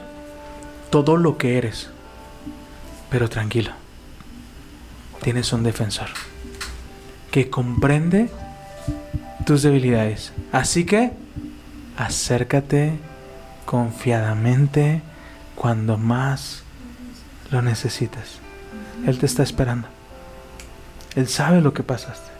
todo 0.89 1.17
lo 1.17 1.37
que 1.37 1.57
eres. 1.57 1.89
Pero 3.09 3.29
tranquilo, 3.29 3.71
tienes 5.21 5.51
un 5.53 5.63
defensor 5.63 6.07
que 7.31 7.49
comprende 7.49 8.29
tus 9.45 9.61
debilidades. 9.63 10.31
Así 10.51 10.85
que 10.85 11.11
acércate 11.97 12.93
confiadamente 13.65 15.01
cuando 15.55 15.97
más 15.97 16.63
lo 17.51 17.61
necesites. 17.61 18.39
Él 19.05 19.17
te 19.19 19.25
está 19.25 19.43
esperando. 19.43 19.87
Él 21.15 21.27
sabe 21.27 21.61
lo 21.61 21.73
que 21.73 21.83
pasaste. 21.83 22.31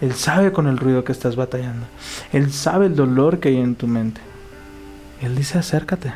Él 0.00 0.14
sabe 0.14 0.52
con 0.52 0.66
el 0.66 0.78
ruido 0.78 1.04
que 1.04 1.12
estás 1.12 1.36
batallando. 1.36 1.86
Él 2.32 2.52
sabe 2.52 2.86
el 2.86 2.96
dolor 2.96 3.38
que 3.38 3.48
hay 3.50 3.58
en 3.58 3.74
tu 3.74 3.86
mente. 3.86 4.20
Él 5.20 5.34
dice 5.36 5.58
acércate. 5.58 6.14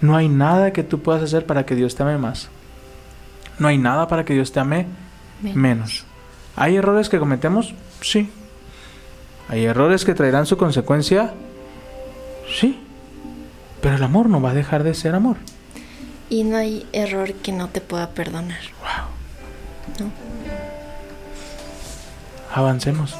No 0.00 0.14
hay 0.16 0.28
nada 0.28 0.72
que 0.72 0.82
tú 0.82 1.00
puedas 1.00 1.22
hacer 1.22 1.46
para 1.46 1.64
que 1.64 1.74
Dios 1.74 1.94
te 1.94 2.02
ame 2.02 2.18
más. 2.18 2.48
No 3.58 3.68
hay 3.68 3.78
nada 3.78 4.08
para 4.08 4.24
que 4.26 4.34
Dios 4.34 4.52
te 4.52 4.60
ame 4.60 4.86
Menos. 5.40 5.56
menos. 5.56 6.04
¿Hay 6.54 6.76
errores 6.76 7.08
que 7.08 7.18
cometemos? 7.18 7.74
Sí. 8.02 8.30
¿Hay 9.48 9.64
errores 9.64 10.04
que 10.04 10.14
traerán 10.14 10.44
su 10.44 10.56
consecuencia? 10.58 11.32
Sí. 12.58 12.78
Pero 13.80 13.96
el 13.96 14.02
amor 14.02 14.28
no 14.28 14.40
va 14.42 14.50
a 14.50 14.54
dejar 14.54 14.82
de 14.82 14.92
ser 14.94 15.14
amor. 15.14 15.36
Y 16.28 16.44
no 16.44 16.56
hay 16.56 16.86
error 16.92 17.32
que 17.34 17.52
no 17.52 17.68
te 17.68 17.80
pueda 17.80 18.10
perdonar. 18.10 18.58
Avancemos. 22.56 23.14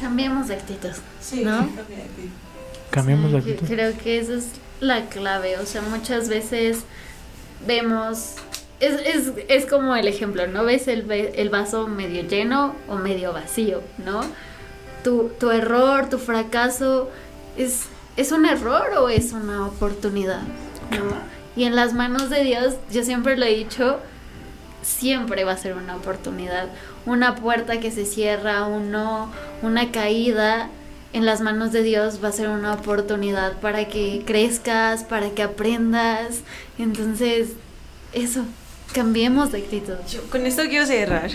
Cambiemos 0.00 0.48
de 0.48 0.54
actitud. 0.54 0.90
Sí, 1.20 1.42
¿No? 1.44 1.68
Cambiemos 2.90 3.32
de 3.32 3.38
actitud. 3.38 3.66
Creo 3.66 3.96
que 3.98 4.20
esa 4.20 4.34
es 4.34 4.44
la 4.80 5.06
clave. 5.06 5.58
O 5.58 5.66
sea, 5.66 5.82
muchas 5.82 6.28
veces 6.28 6.78
vemos. 7.66 8.34
Es, 8.78 8.92
es, 9.06 9.32
es 9.48 9.66
como 9.66 9.96
el 9.96 10.06
ejemplo, 10.06 10.46
¿no? 10.46 10.62
Ves 10.64 10.86
el, 10.86 11.02
ve- 11.02 11.32
el 11.36 11.48
vaso 11.50 11.88
medio 11.88 12.22
lleno 12.22 12.74
o 12.88 12.96
medio 12.96 13.32
vacío, 13.32 13.82
¿no? 14.04 14.20
Tu, 15.02 15.30
tu 15.40 15.50
error, 15.50 16.08
tu 16.10 16.18
fracaso, 16.18 17.10
¿es, 17.56 17.84
¿es 18.16 18.32
un 18.32 18.44
error 18.44 18.86
o 18.98 19.08
es 19.08 19.32
una 19.32 19.66
oportunidad? 19.66 20.42
¿no? 20.90 21.16
Y 21.56 21.64
en 21.64 21.74
las 21.74 21.94
manos 21.94 22.28
de 22.28 22.44
Dios, 22.44 22.74
yo 22.92 23.02
siempre 23.02 23.36
lo 23.38 23.46
he 23.46 23.54
dicho, 23.54 23.98
siempre 24.86 25.44
va 25.44 25.52
a 25.52 25.58
ser 25.58 25.74
una 25.74 25.96
oportunidad. 25.96 26.68
Una 27.04 27.34
puerta 27.34 27.80
que 27.80 27.90
se 27.90 28.06
cierra, 28.06 28.66
un 28.66 28.90
no, 28.90 29.32
una 29.62 29.90
caída, 29.90 30.70
en 31.12 31.24
las 31.24 31.40
manos 31.40 31.72
de 31.72 31.82
Dios 31.82 32.22
va 32.22 32.28
a 32.28 32.32
ser 32.32 32.48
una 32.48 32.74
oportunidad 32.74 33.58
para 33.60 33.88
que 33.88 34.22
crezcas, 34.26 35.04
para 35.04 35.30
que 35.30 35.42
aprendas. 35.42 36.40
Entonces, 36.78 37.50
eso, 38.12 38.44
cambiemos 38.92 39.52
de 39.52 39.58
actitud. 39.58 39.94
Yo 40.10 40.22
con 40.30 40.46
esto 40.46 40.62
quiero 40.68 40.86
cerrar, 40.86 41.30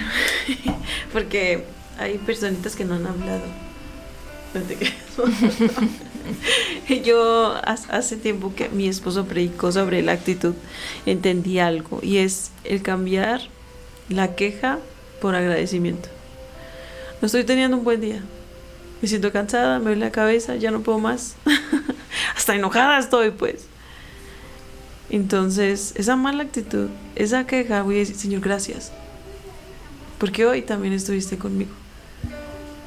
porque 1.13 1.65
hay 1.97 2.17
personitas 2.19 2.75
que 2.75 2.85
no 2.85 2.95
han 2.95 3.07
hablado. 3.07 3.43
No 4.53 4.61
te. 4.61 4.77
Yo 7.03 7.55
hace 7.63 8.17
tiempo 8.17 8.53
que 8.55 8.69
mi 8.69 8.87
esposo 8.87 9.25
predicó 9.25 9.71
sobre 9.71 10.01
la 10.01 10.13
actitud, 10.13 10.53
entendí 11.05 11.59
algo 11.59 11.99
y 12.01 12.17
es 12.17 12.51
el 12.63 12.81
cambiar 12.81 13.41
la 14.09 14.35
queja 14.35 14.79
por 15.21 15.35
agradecimiento. 15.35 16.09
No 17.21 17.27
estoy 17.27 17.43
teniendo 17.43 17.77
un 17.77 17.83
buen 17.83 18.01
día. 18.01 18.21
Me 19.01 19.07
siento 19.07 19.31
cansada, 19.31 19.79
me 19.79 19.85
duele 19.85 20.05
la 20.05 20.11
cabeza, 20.11 20.55
ya 20.55 20.71
no 20.71 20.81
puedo 20.81 20.99
más. 20.99 21.35
Hasta 22.35 22.55
enojada 22.55 22.99
estoy, 22.99 23.31
pues. 23.31 23.65
Entonces, 25.09 25.93
esa 25.95 26.15
mala 26.15 26.43
actitud, 26.43 26.89
esa 27.15 27.45
queja, 27.45 27.83
voy 27.83 27.95
a 27.95 27.99
decir, 27.99 28.15
Señor, 28.15 28.41
gracias. 28.41 28.91
Porque 30.17 30.45
hoy 30.45 30.61
también 30.61 30.93
estuviste 30.93 31.37
conmigo. 31.37 31.71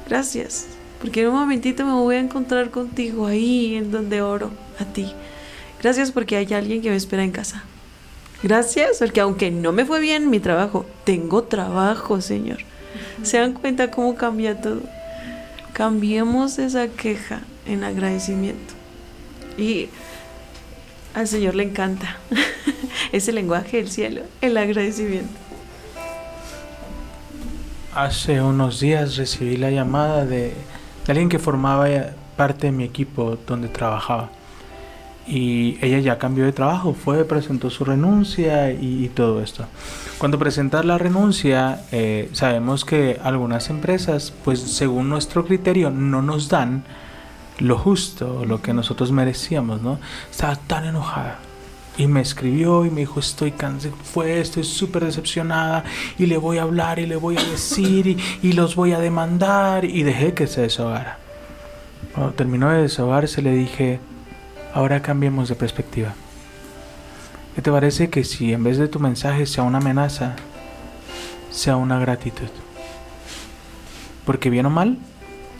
Gracias. 0.07 0.67
Porque 0.99 1.21
en 1.21 1.27
un 1.27 1.35
momentito 1.35 1.85
me 1.85 1.93
voy 1.93 2.15
a 2.15 2.19
encontrar 2.19 2.71
contigo 2.71 3.27
ahí 3.27 3.75
en 3.75 3.91
donde 3.91 4.21
oro 4.21 4.51
a 4.79 4.85
ti. 4.85 5.11
Gracias 5.81 6.11
porque 6.11 6.35
hay 6.35 6.53
alguien 6.53 6.81
que 6.81 6.89
me 6.89 6.95
espera 6.95 7.23
en 7.23 7.31
casa. 7.31 7.63
Gracias 8.43 8.97
porque 8.99 9.21
aunque 9.21 9.51
no 9.51 9.71
me 9.71 9.85
fue 9.85 9.99
bien 9.99 10.29
mi 10.29 10.39
trabajo, 10.39 10.85
tengo 11.03 11.43
trabajo, 11.43 12.21
Señor. 12.21 12.59
¿Se 13.23 13.37
dan 13.37 13.53
cuenta 13.53 13.91
cómo 13.91 14.15
cambia 14.15 14.59
todo? 14.59 14.81
Cambiemos 15.73 16.59
esa 16.59 16.87
queja 16.87 17.41
en 17.65 17.83
agradecimiento. 17.83 18.73
Y 19.57 19.89
al 21.13 21.27
Señor 21.27 21.55
le 21.55 21.63
encanta. 21.63 22.17
es 23.11 23.27
el 23.27 23.35
lenguaje 23.35 23.77
del 23.77 23.89
cielo, 23.89 24.21
el 24.41 24.57
agradecimiento. 24.57 25.33
Hace 27.93 28.41
unos 28.41 28.81
días 28.81 29.15
recibí 29.15 29.55
la 29.55 29.71
llamada 29.71 30.25
de 30.25 30.53
alguien 31.11 31.29
que 31.29 31.39
formaba 31.39 31.89
ya 31.89 32.15
parte 32.35 32.67
de 32.67 32.71
mi 32.71 32.83
equipo 32.83 33.37
donde 33.47 33.67
trabajaba. 33.67 34.29
Y 35.27 35.77
ella 35.81 35.99
ya 35.99 36.17
cambió 36.19 36.45
de 36.45 36.51
trabajo, 36.51 36.93
fue, 36.93 37.25
presentó 37.25 37.69
su 37.71 37.83
renuncia 37.83 38.71
y, 38.71 39.05
y 39.05 39.09
todo 39.09 39.41
esto. 39.41 39.65
Cuando 40.19 40.37
presentas 40.37 40.85
la 40.85 40.97
renuncia, 40.97 41.81
eh, 41.91 42.29
sabemos 42.31 42.85
que 42.85 43.19
algunas 43.23 43.69
empresas, 43.69 44.31
pues 44.43 44.59
según 44.59 45.09
nuestro 45.09 45.45
criterio, 45.45 45.89
no 45.89 46.21
nos 46.21 46.47
dan 46.47 46.83
lo 47.59 47.77
justo, 47.77 48.45
lo 48.45 48.61
que 48.61 48.73
nosotros 48.73 49.11
merecíamos, 49.11 49.81
¿no? 49.81 49.99
Estaba 50.29 50.55
tan 50.55 50.85
enojada. 50.85 51.39
Y 51.97 52.07
me 52.07 52.21
escribió 52.21 52.85
y 52.85 52.89
me 52.89 53.01
dijo, 53.01 53.19
estoy 53.19 53.51
cansada, 53.51 53.95
fue, 54.03 54.41
estoy 54.41 54.63
súper 54.65 55.05
decepcionada 55.05 55.85
y 56.17 56.25
le 56.25 56.37
voy 56.37 56.57
a 56.57 56.63
hablar 56.63 56.99
y 56.99 57.05
le 57.05 57.15
voy 57.15 57.37
a 57.37 57.43
decir 57.43 58.07
y, 58.07 58.17
y 58.41 58.51
los 58.53 58.75
voy 58.75 58.91
a 58.91 58.99
demandar 58.99 59.85
y 59.85 60.03
dejé 60.03 60.33
que 60.33 60.47
se 60.47 60.61
desahogara. 60.61 61.19
Cuando 62.13 62.33
terminó 62.33 62.69
de 62.69 62.81
desahogarse 62.81 63.41
le 63.41 63.51
dije, 63.51 63.99
ahora 64.73 65.01
cambiemos 65.01 65.47
de 65.47 65.55
perspectiva. 65.55 66.13
¿Qué 67.55 67.61
te 67.61 67.71
parece 67.71 68.09
que 68.09 68.25
si 68.25 68.51
en 68.51 68.65
vez 68.65 68.77
de 68.77 68.89
tu 68.89 68.99
mensaje 68.99 69.45
sea 69.45 69.63
una 69.63 69.77
amenaza, 69.77 70.35
sea 71.49 71.77
una 71.77 71.97
gratitud? 71.99 72.49
Porque 74.25 74.49
bien 74.49 74.65
o 74.65 74.69
mal, 74.69 74.97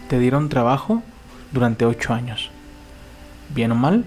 te 0.09 0.19
dieron 0.19 0.49
trabajo 0.49 1.03
durante 1.53 1.85
ocho 1.85 2.13
años. 2.13 2.51
Bien 3.53 3.71
o 3.71 3.75
mal, 3.75 4.03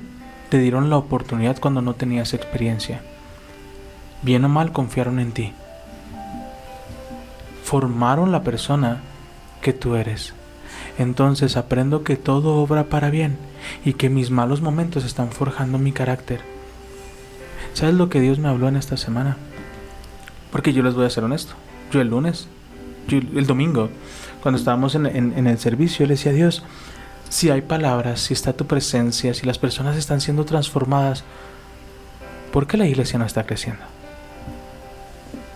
te 0.49 0.59
dieron 0.59 0.91
la 0.91 0.97
oportunidad 0.97 1.59
cuando 1.59 1.83
no 1.83 1.95
tenías 1.95 2.35
experiencia. 2.35 3.01
Bien 4.23 4.45
o 4.45 4.49
mal 4.49 4.73
confiaron 4.73 5.19
en 5.21 5.33
ti. 5.33 5.53
Formaron 7.65 8.33
la 8.33 8.43
persona 8.43 9.01
que 9.61 9.73
tú 9.73 9.95
eres. 9.97 10.33
Entonces 10.99 11.57
aprendo 11.57 12.03
que 12.03 12.17
todo 12.17 12.57
obra 12.57 12.85
para 12.85 13.11
bien 13.11 13.37
y 13.85 13.93
que 13.93 14.09
mis 14.09 14.31
malos 14.31 14.63
momentos 14.63 15.05
están 15.05 15.31
forjando 15.31 15.79
mi 15.79 15.93
carácter. 15.93 16.41
¿Sabes 17.75 17.95
lo 17.95 18.09
que 18.09 18.21
Dios 18.21 18.39
me 18.39 18.49
habló 18.49 18.69
en 18.69 18.77
esta 18.77 18.97
semana? 18.97 19.37
Porque 20.51 20.73
yo 20.73 20.83
les 20.83 20.95
voy 20.95 21.05
a 21.07 21.11
ser 21.11 21.25
honesto. 21.25 21.55
Yo 21.93 22.01
el 22.01 22.09
lunes, 22.09 22.49
yo 23.07 23.19
el 23.19 23.47
domingo, 23.47 23.91
cuando 24.43 24.59
estábamos 24.59 24.95
en, 24.95 25.07
en- 25.07 25.47
el 25.47 25.59
servicio, 25.59 26.07
le 26.07 26.15
decía 26.15 26.33
a 26.33 26.35
Dios, 26.35 26.63
si 27.29 27.51
hay 27.51 27.63
palabras, 27.63 28.21
si 28.21 28.35
está 28.35 28.53
tu 28.53 28.67
presencia, 28.67 29.35
si 29.35 29.47
las 29.47 29.59
personas 29.59 29.97
están 29.97 30.21
siendo 30.21 30.45
transformadas, 30.45 31.25
¿por 32.53 32.67
qué 32.67 32.77
la 32.77 32.87
iglesia 32.87 33.19
no 33.19 33.27
está 33.27 33.45
creciendo? 33.45 33.83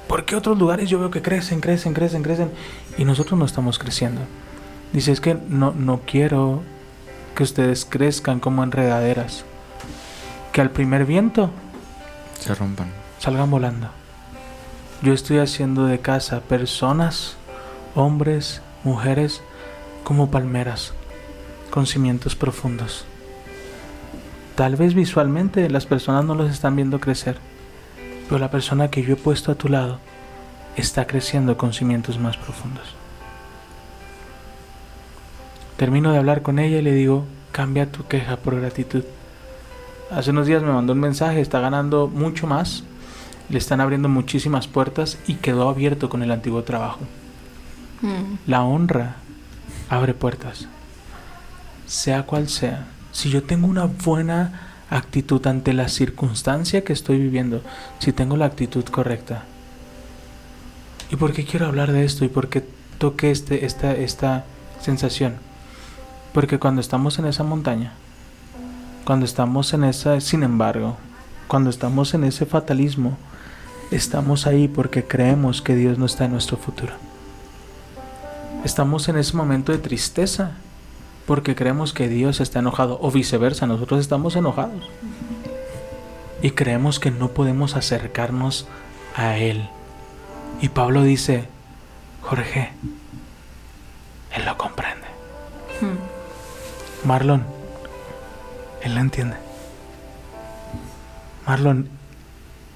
¿Por 0.09 0.25
qué 0.25 0.37
otros 0.37 0.59
lugares 0.59 0.91
yo 0.91 0.99
veo 0.99 1.11
que 1.11 1.23
crecen, 1.23 1.61
crecen, 1.61 1.95
crecen, 1.95 2.23
crecen 2.23 2.51
y 2.99 3.05
nosotros 3.05 3.39
no 3.39 3.47
estamos 3.47 3.79
creciendo? 3.79 4.21
Dice, 4.93 5.13
es 5.13 5.21
que 5.21 5.39
no, 5.49 5.73
no 5.73 6.03
quiero 6.05 6.63
que 7.35 7.43
ustedes 7.43 7.87
crezcan 7.87 8.39
como 8.41 8.63
enredaderas, 8.63 9.45
que 10.53 10.61
al 10.61 10.71
primer 10.71 11.07
viento 11.07 11.51
Se 12.39 12.55
rompan. 12.55 12.89
salgan 13.19 13.51
volando. 13.51 13.89
Yo 15.01 15.15
estoy 15.15 15.39
haciendo 15.39 15.87
de 15.87 16.01
casa 16.01 16.41
personas, 16.41 17.37
hombres, 17.95 18.61
mujeres, 18.85 19.41
como 20.05 20.31
palmeras, 20.31 20.93
con 21.73 21.87
cimientos 21.87 22.37
profundos. 22.37 23.07
Tal 24.57 24.77
vez 24.77 24.93
visualmente 24.93 25.71
las 25.71 25.87
personas 25.87 26.23
no 26.23 26.35
los 26.35 26.51
están 26.51 26.77
viendo 26.77 27.01
crecer, 27.01 27.39
pero 28.29 28.39
la 28.39 28.51
persona 28.51 28.91
que 28.91 29.03
yo 29.03 29.15
he 29.15 29.17
puesto 29.17 29.51
a 29.51 29.55
tu 29.55 29.71
lado 29.71 29.99
está 30.77 31.07
creciendo 31.07 31.57
con 31.57 31.73
cimientos 31.73 32.19
más 32.19 32.37
profundos. 32.37 32.85
Termino 35.79 36.13
de 36.13 36.19
hablar 36.19 36.43
con 36.43 36.59
ella 36.59 36.77
y 36.77 36.83
le 36.83 36.93
digo, 36.93 37.25
cambia 37.53 37.91
tu 37.91 38.07
queja 38.07 38.37
por 38.37 38.61
gratitud. 38.61 39.05
Hace 40.11 40.31
unos 40.31 40.47
días 40.47 40.63
me 40.63 40.73
mandó 40.73 40.93
un 40.93 41.01
mensaje, 41.01 41.41
está 41.41 41.61
ganando 41.61 42.07
mucho 42.07 42.47
más, 42.47 42.85
le 43.49 43.57
están 43.57 43.81
abriendo 43.81 44.11
muchísimas 44.11 44.69
puertas 44.69 45.19
y 45.27 45.37
quedó 45.37 45.71
abierto 45.71 46.11
con 46.11 46.23
el 46.23 46.33
antiguo 46.33 46.65
trabajo. 46.65 47.01
Mm. 48.03 48.35
La 48.47 48.63
honra 48.63 49.17
abre 49.89 50.13
puertas, 50.13 50.69
sea 51.93 52.23
cual 52.23 52.49
sea. 52.49 52.87
Si 53.13 53.29
yo 53.29 53.43
tengo 53.43 53.67
una 53.67 53.85
buena 53.85 54.71
actitud 54.89 55.47
ante 55.47 55.75
la 55.75 55.89
circunstancia 55.89 56.85
que 56.85 56.95
estoy 56.95 57.19
viviendo, 57.19 57.61
si 57.99 58.13
tengo 58.15 58.39
la 58.39 58.47
actitud 58.47 58.83
correcta. 58.85 59.45
¿Y 61.11 61.17
por 61.17 61.35
qué 61.35 61.45
quiero 61.45 61.67
hablar 61.67 61.93
de 61.93 62.07
esto? 62.07 62.25
¿Y 62.25 62.29
por 62.29 62.49
qué 62.49 62.67
toqué 62.97 63.31
este, 63.31 63.67
esta, 63.67 63.93
esta 63.93 64.47
sensación? 64.81 65.35
Porque 66.33 66.59
cuando 66.59 66.81
estamos 66.81 67.19
en 67.19 67.27
esa 67.27 67.45
montaña, 67.45 67.93
cuando 69.05 69.27
estamos 69.27 69.75
en 69.75 69.85
esa, 69.85 70.19
sin 70.23 70.45
embargo, 70.45 70.97
cuando 71.47 71.69
estamos 71.69 72.15
en 72.15 72.25
ese 72.25 72.47
fatalismo, 72.47 73.19
estamos 73.91 74.47
ahí 74.47 74.67
porque 74.67 75.05
creemos 75.05 75.61
que 75.61 75.77
Dios 75.77 75.99
no 75.99 76.07
está 76.07 76.25
en 76.25 76.33
nuestro 76.33 76.57
futuro. 76.57 76.95
Estamos 78.65 79.11
en 79.11 79.19
ese 79.19 79.37
momento 79.37 79.73
de 79.73 79.79
tristeza 79.79 80.53
porque 81.27 81.55
creemos 81.55 81.93
que 81.93 82.09
Dios 82.09 82.41
está 82.41 82.59
enojado 82.59 82.99
o 83.01 83.11
viceversa, 83.11 83.67
nosotros 83.67 84.01
estamos 84.01 84.37
enojados. 84.37 84.91
Y 86.43 86.51
creemos 86.51 86.99
que 86.99 87.11
no 87.11 87.29
podemos 87.29 87.77
acercarnos 87.77 88.67
a 89.15 89.37
Él. 89.37 89.69
Y 90.61 90.69
Pablo 90.71 91.03
dice, 91.03 91.49
Jorge, 92.23 92.73
Él 94.35 94.45
lo 94.45 94.57
comprende. 94.59 95.07
Mm. 95.81 97.07
Marlon, 97.07 97.45
Él 98.83 98.95
lo 98.95 99.01
entiende. 99.01 99.37
Marlon, 101.47 101.89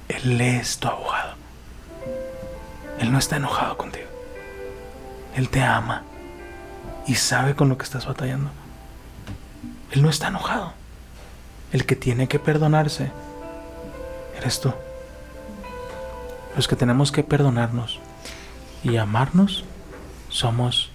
Él 0.09 0.41
es 0.41 0.79
tu 0.79 0.89
abogado. 0.89 1.35
Él 3.01 3.13
no 3.13 3.19
está 3.19 3.37
enojado 3.37 3.77
contigo. 3.77 4.07
Él 5.35 5.49
te 5.49 5.63
ama 5.63 6.05
y 7.07 7.15
sabe 7.15 7.55
con 7.55 7.69
lo 7.69 7.79
que 7.79 7.85
estás 7.85 8.07
batallando. 8.07 8.51
Él 9.93 10.03
no 10.03 10.11
está 10.11 10.29
enojado. 10.29 10.73
El 11.73 11.85
que 11.87 11.97
tiene 11.97 12.29
que 12.29 12.39
perdonarse 12.39 13.11
eres 14.39 14.61
tú. 14.61 14.73
Los 16.57 16.69
que 16.69 16.77
tenemos 16.77 17.13
que 17.13 17.23
perdonarnos 17.23 17.99
y 18.83 18.97
amarnos 18.97 19.65
somos 20.29 20.91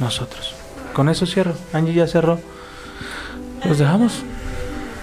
nosotros. 0.00 0.54
Con 0.94 1.08
eso 1.08 1.26
cierro. 1.26 1.54
Angie 1.72 1.94
ya 1.94 2.06
cerró. 2.06 2.40
Los 3.64 3.78
dejamos. 3.78 4.22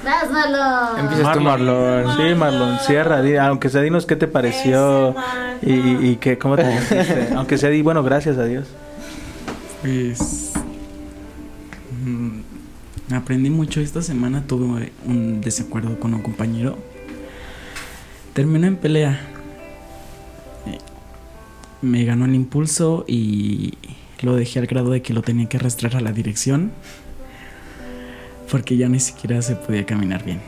Vas, 0.03 0.30
Marlon. 0.32 0.99
Empiezas 0.99 1.34
tú, 1.34 1.41
Marlon. 1.41 2.17
Sí, 2.17 2.36
Marlon, 2.36 2.80
cierra. 2.80 3.22
di- 3.22 3.38
aunque 3.38 3.69
sea, 3.69 3.82
dinos 3.82 4.05
qué 4.05 4.15
te 4.15 4.28
pareció 4.28 5.15
y, 5.61 5.74
y, 5.74 6.09
y 6.11 6.15
que, 6.17 6.38
cómo 6.38 6.55
te 6.55 6.63
sentiste. 6.88 7.30
aunque 7.36 7.57
sea, 7.57 7.69
di, 7.69 7.82
bueno, 7.82 8.03
gracias 8.03 8.38
a 8.38 8.45
Dios. 8.45 8.65
Pues. 9.82 10.51
mm, 12.05 13.13
aprendí 13.13 13.49
mucho 13.49 13.82
esta 13.82 14.01
semana. 14.01 14.45
Tuve 14.45 14.91
un 15.05 15.41
desacuerdo 15.41 15.99
con 15.99 16.13
un 16.13 16.21
compañero. 16.21 16.77
Terminó 18.34 18.67
en 18.67 18.75
pelea. 18.77 19.19
Eh, 20.67 20.77
Me 21.82 22.05
ganó 22.05 22.25
el 22.25 22.36
impulso 22.36 23.05
y 23.07 23.73
lo 24.21 24.36
dejé 24.36 24.59
al 24.59 24.67
grado 24.67 24.91
de 24.91 25.01
que 25.01 25.13
lo 25.13 25.23
tenía 25.23 25.49
que 25.49 25.57
arrastrar 25.57 25.95
a 25.95 26.01
la 26.01 26.11
dirección. 26.11 26.71
Porque 28.51 28.77
ya 28.77 28.88
ni 28.88 28.99
siquiera 28.99 29.41
se 29.41 29.55
podía 29.55 29.86
caminar 29.86 30.23
bien. 30.23 30.41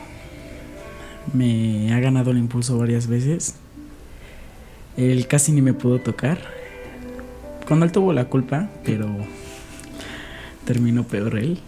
Me 1.32 1.92
ha 1.92 1.98
ganado 2.00 2.30
el 2.30 2.38
impulso 2.38 2.78
varias 2.78 3.08
veces. 3.08 3.56
Él 4.96 5.26
casi 5.26 5.50
ni 5.52 5.60
me 5.62 5.72
pudo 5.72 5.98
tocar. 6.00 6.53
Cuando 7.66 7.86
él 7.86 7.92
tuvo 7.92 8.12
la 8.12 8.26
culpa, 8.26 8.68
pero 8.84 9.08
terminó 10.64 11.04
peor 11.04 11.36
él. 11.38 11.60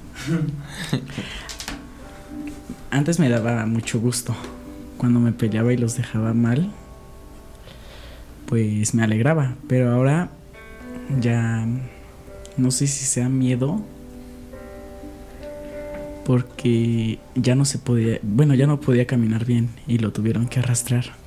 Antes 2.90 3.18
me 3.18 3.28
daba 3.28 3.66
mucho 3.66 3.99
gusto. 4.01 4.34
Cuando 4.97 5.20
me 5.20 5.32
peleaba 5.32 5.72
y 5.72 5.76
los 5.76 5.97
dejaba 5.97 6.32
mal, 6.34 6.70
pues 8.47 8.94
me 8.94 9.03
alegraba. 9.03 9.55
Pero 9.68 9.92
ahora 9.92 10.30
ya 11.20 11.66
no 12.57 12.70
sé 12.70 12.86
si 12.86 13.05
sea 13.05 13.28
miedo. 13.28 13.82
Porque 16.24 17.18
ya 17.36 17.55
no 17.55 17.64
se 17.64 17.78
podía, 17.78 18.18
bueno, 18.22 18.55
ya 18.55 18.66
no 18.66 18.80
podía 18.80 19.07
caminar 19.07 19.44
bien 19.44 19.68
y 19.86 19.99
lo 19.99 20.12
tuvieron 20.12 20.49
que 20.49 20.59
arrastrar. 20.59 21.25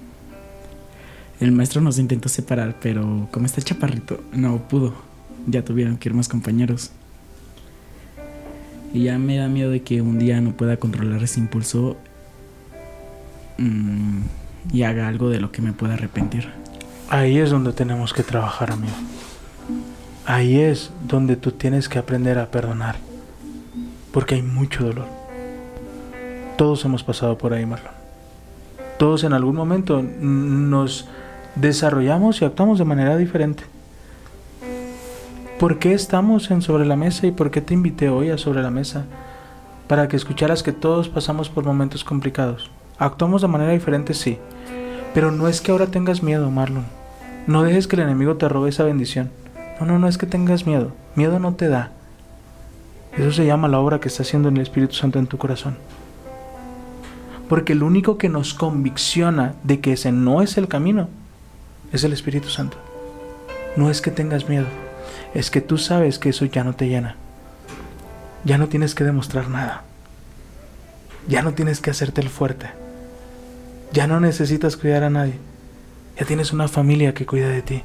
El 1.39 1.53
maestro 1.53 1.79
nos 1.81 1.97
intentó 1.99 2.27
separar, 2.27 2.75
pero 2.81 3.29
como 3.31 3.45
está 3.45 3.61
chaparrito, 3.61 4.21
no 4.33 4.57
pudo. 4.67 4.93
Ya 5.47 5.63
tuvieron 5.63 5.97
que 5.97 6.09
ir 6.09 6.15
más 6.15 6.27
compañeros. 6.27 6.91
Y 8.93 9.03
ya 9.03 9.17
me 9.17 9.37
da 9.37 9.47
miedo 9.47 9.71
de 9.71 9.81
que 9.81 10.01
un 10.01 10.19
día 10.19 10.41
no 10.41 10.51
pueda 10.51 10.77
controlar 10.77 11.23
ese 11.23 11.39
impulso 11.39 11.95
mm, 13.57 14.21
y 14.73 14.83
haga 14.83 15.07
algo 15.07 15.29
de 15.29 15.39
lo 15.39 15.51
que 15.51 15.61
me 15.61 15.71
pueda 15.71 15.93
arrepentir. 15.93 16.49
Ahí 17.09 17.37
es 17.37 17.51
donde 17.51 17.71
tenemos 17.71 18.11
que 18.11 18.23
trabajar, 18.23 18.71
amigo. 18.71 18.93
Ahí 20.25 20.59
es 20.59 20.91
donde 21.07 21.37
tú 21.37 21.53
tienes 21.53 21.87
que 21.87 21.99
aprender 21.99 22.37
a 22.37 22.51
perdonar. 22.51 22.97
Porque 24.11 24.35
hay 24.35 24.41
mucho 24.41 24.83
dolor. 24.83 25.07
Todos 26.57 26.83
hemos 26.83 27.03
pasado 27.03 27.37
por 27.37 27.53
ahí, 27.53 27.65
Marlon. 27.65 27.93
Todos 28.97 29.23
en 29.23 29.31
algún 29.31 29.55
momento 29.55 30.03
nos 30.03 31.07
desarrollamos 31.55 32.41
y 32.41 32.45
actuamos 32.45 32.79
de 32.79 32.85
manera 32.85 33.17
diferente. 33.17 33.63
¿Por 35.59 35.77
qué 35.77 35.93
estamos 35.93 36.51
en 36.51 36.61
Sobre 36.61 36.85
la 36.85 36.95
Mesa 36.95 37.27
y 37.27 37.31
por 37.31 37.51
qué 37.51 37.59
te 37.59 37.73
invité 37.73 38.09
hoy 38.09 38.29
a 38.29 38.37
Sobre 38.37 38.61
la 38.61 38.71
Mesa? 38.71 39.03
Para 39.87 40.07
que 40.07 40.15
escucharas 40.15 40.63
que 40.63 40.71
todos 40.71 41.09
pasamos 41.09 41.49
por 41.49 41.65
momentos 41.65 42.05
complicados. 42.05 42.71
Actuamos 42.97 43.41
de 43.41 43.49
manera 43.49 43.73
diferente, 43.73 44.13
sí. 44.13 44.37
Pero 45.13 45.31
no 45.31 45.47
es 45.47 45.59
que 45.59 45.71
ahora 45.71 45.87
tengas 45.87 46.23
miedo, 46.23 46.49
Marlon. 46.49 46.85
No 47.45 47.63
dejes 47.63 47.87
que 47.87 47.97
el 47.97 48.03
enemigo 48.03 48.37
te 48.37 48.47
robe 48.47 48.69
esa 48.69 48.83
bendición. 48.83 49.31
No, 49.79 49.85
no, 49.85 49.99
no 49.99 50.07
es 50.07 50.17
que 50.17 50.27
tengas 50.27 50.65
miedo. 50.65 50.93
Miedo 51.15 51.39
no 51.39 51.53
te 51.55 51.67
da. 51.67 51.91
Eso 53.17 53.31
se 53.31 53.45
llama 53.45 53.67
la 53.67 53.79
obra 53.79 53.99
que 53.99 54.07
está 54.07 54.23
haciendo 54.23 54.47
el 54.47 54.59
Espíritu 54.59 54.93
Santo 54.93 55.19
en 55.19 55.27
tu 55.27 55.37
corazón. 55.37 55.77
Porque 57.49 57.73
el 57.73 57.83
único 57.83 58.17
que 58.17 58.29
nos 58.29 58.53
convicciona 58.53 59.55
de 59.63 59.81
que 59.81 59.93
ese 59.93 60.11
no 60.11 60.41
es 60.41 60.57
el 60.57 60.69
camino 60.69 61.09
es 61.91 62.03
el 62.03 62.13
Espíritu 62.13 62.49
Santo. 62.49 62.77
No 63.75 63.89
es 63.89 64.01
que 64.01 64.11
tengas 64.11 64.49
miedo, 64.49 64.67
es 65.33 65.51
que 65.51 65.61
tú 65.61 65.77
sabes 65.77 66.19
que 66.19 66.29
eso 66.29 66.45
ya 66.45 66.63
no 66.63 66.73
te 66.73 66.87
llena. 66.87 67.15
Ya 68.43 68.57
no 68.57 68.67
tienes 68.67 68.95
que 68.95 69.03
demostrar 69.03 69.49
nada. 69.49 69.83
Ya 71.27 71.41
no 71.41 71.53
tienes 71.53 71.81
que 71.81 71.91
hacerte 71.91 72.21
el 72.21 72.29
fuerte. 72.29 72.67
Ya 73.91 74.07
no 74.07 74.19
necesitas 74.19 74.77
cuidar 74.77 75.03
a 75.03 75.09
nadie. 75.09 75.35
Ya 76.17 76.25
tienes 76.25 76.53
una 76.53 76.67
familia 76.67 77.13
que 77.13 77.25
cuida 77.25 77.49
de 77.49 77.61
ti. 77.61 77.83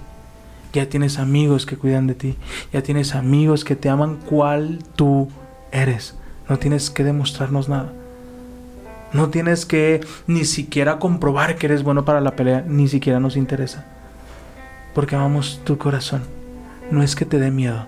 Ya 0.73 0.89
tienes 0.89 1.19
amigos 1.19 1.67
que 1.67 1.77
cuidan 1.77 2.07
de 2.07 2.15
ti. 2.15 2.37
Ya 2.73 2.83
tienes 2.83 3.15
amigos 3.15 3.65
que 3.65 3.77
te 3.77 3.89
aman 3.89 4.17
cual 4.17 4.79
tú 4.97 5.29
eres. 5.73 6.15
No 6.49 6.59
tienes 6.59 6.91
que 6.91 7.05
demostrarnos 7.05 7.69
nada. 7.69 7.93
No 9.13 9.31
tienes 9.31 9.67
que 9.67 10.01
ni 10.27 10.45
siquiera 10.45 10.99
comprobar 10.99 11.57
que 11.57 11.67
eres 11.67 11.83
bueno 11.83 12.05
para 12.05 12.21
la 12.21 12.37
pelea. 12.37 12.65
Ni 12.67 12.89
siquiera 12.89 13.21
nos 13.21 13.37
interesa. 13.37 13.87
Porque 14.95 15.17
amamos 15.17 15.61
tu 15.65 15.77
corazón. 15.77 16.23
No 16.91 17.03
es 17.03 17.17
que 17.17 17.25
te 17.25 17.39
dé 17.39 17.51
miedo. 17.51 17.87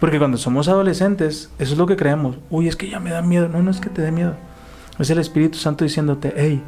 Porque 0.00 0.18
cuando 0.18 0.38
somos 0.38 0.68
adolescentes, 0.68 1.50
eso 1.58 1.72
es 1.72 1.78
lo 1.78 1.86
que 1.86 1.96
creemos. 1.96 2.38
Uy, 2.50 2.68
es 2.68 2.76
que 2.76 2.88
ya 2.88 3.00
me 3.00 3.10
da 3.10 3.22
miedo. 3.22 3.48
No, 3.48 3.62
no 3.62 3.70
es 3.70 3.80
que 3.80 3.90
te 3.90 4.02
dé 4.02 4.10
miedo. 4.10 4.34
Es 4.98 5.10
el 5.10 5.18
Espíritu 5.18 5.58
Santo 5.58 5.84
diciéndote, 5.84 6.32
hey, 6.36 6.62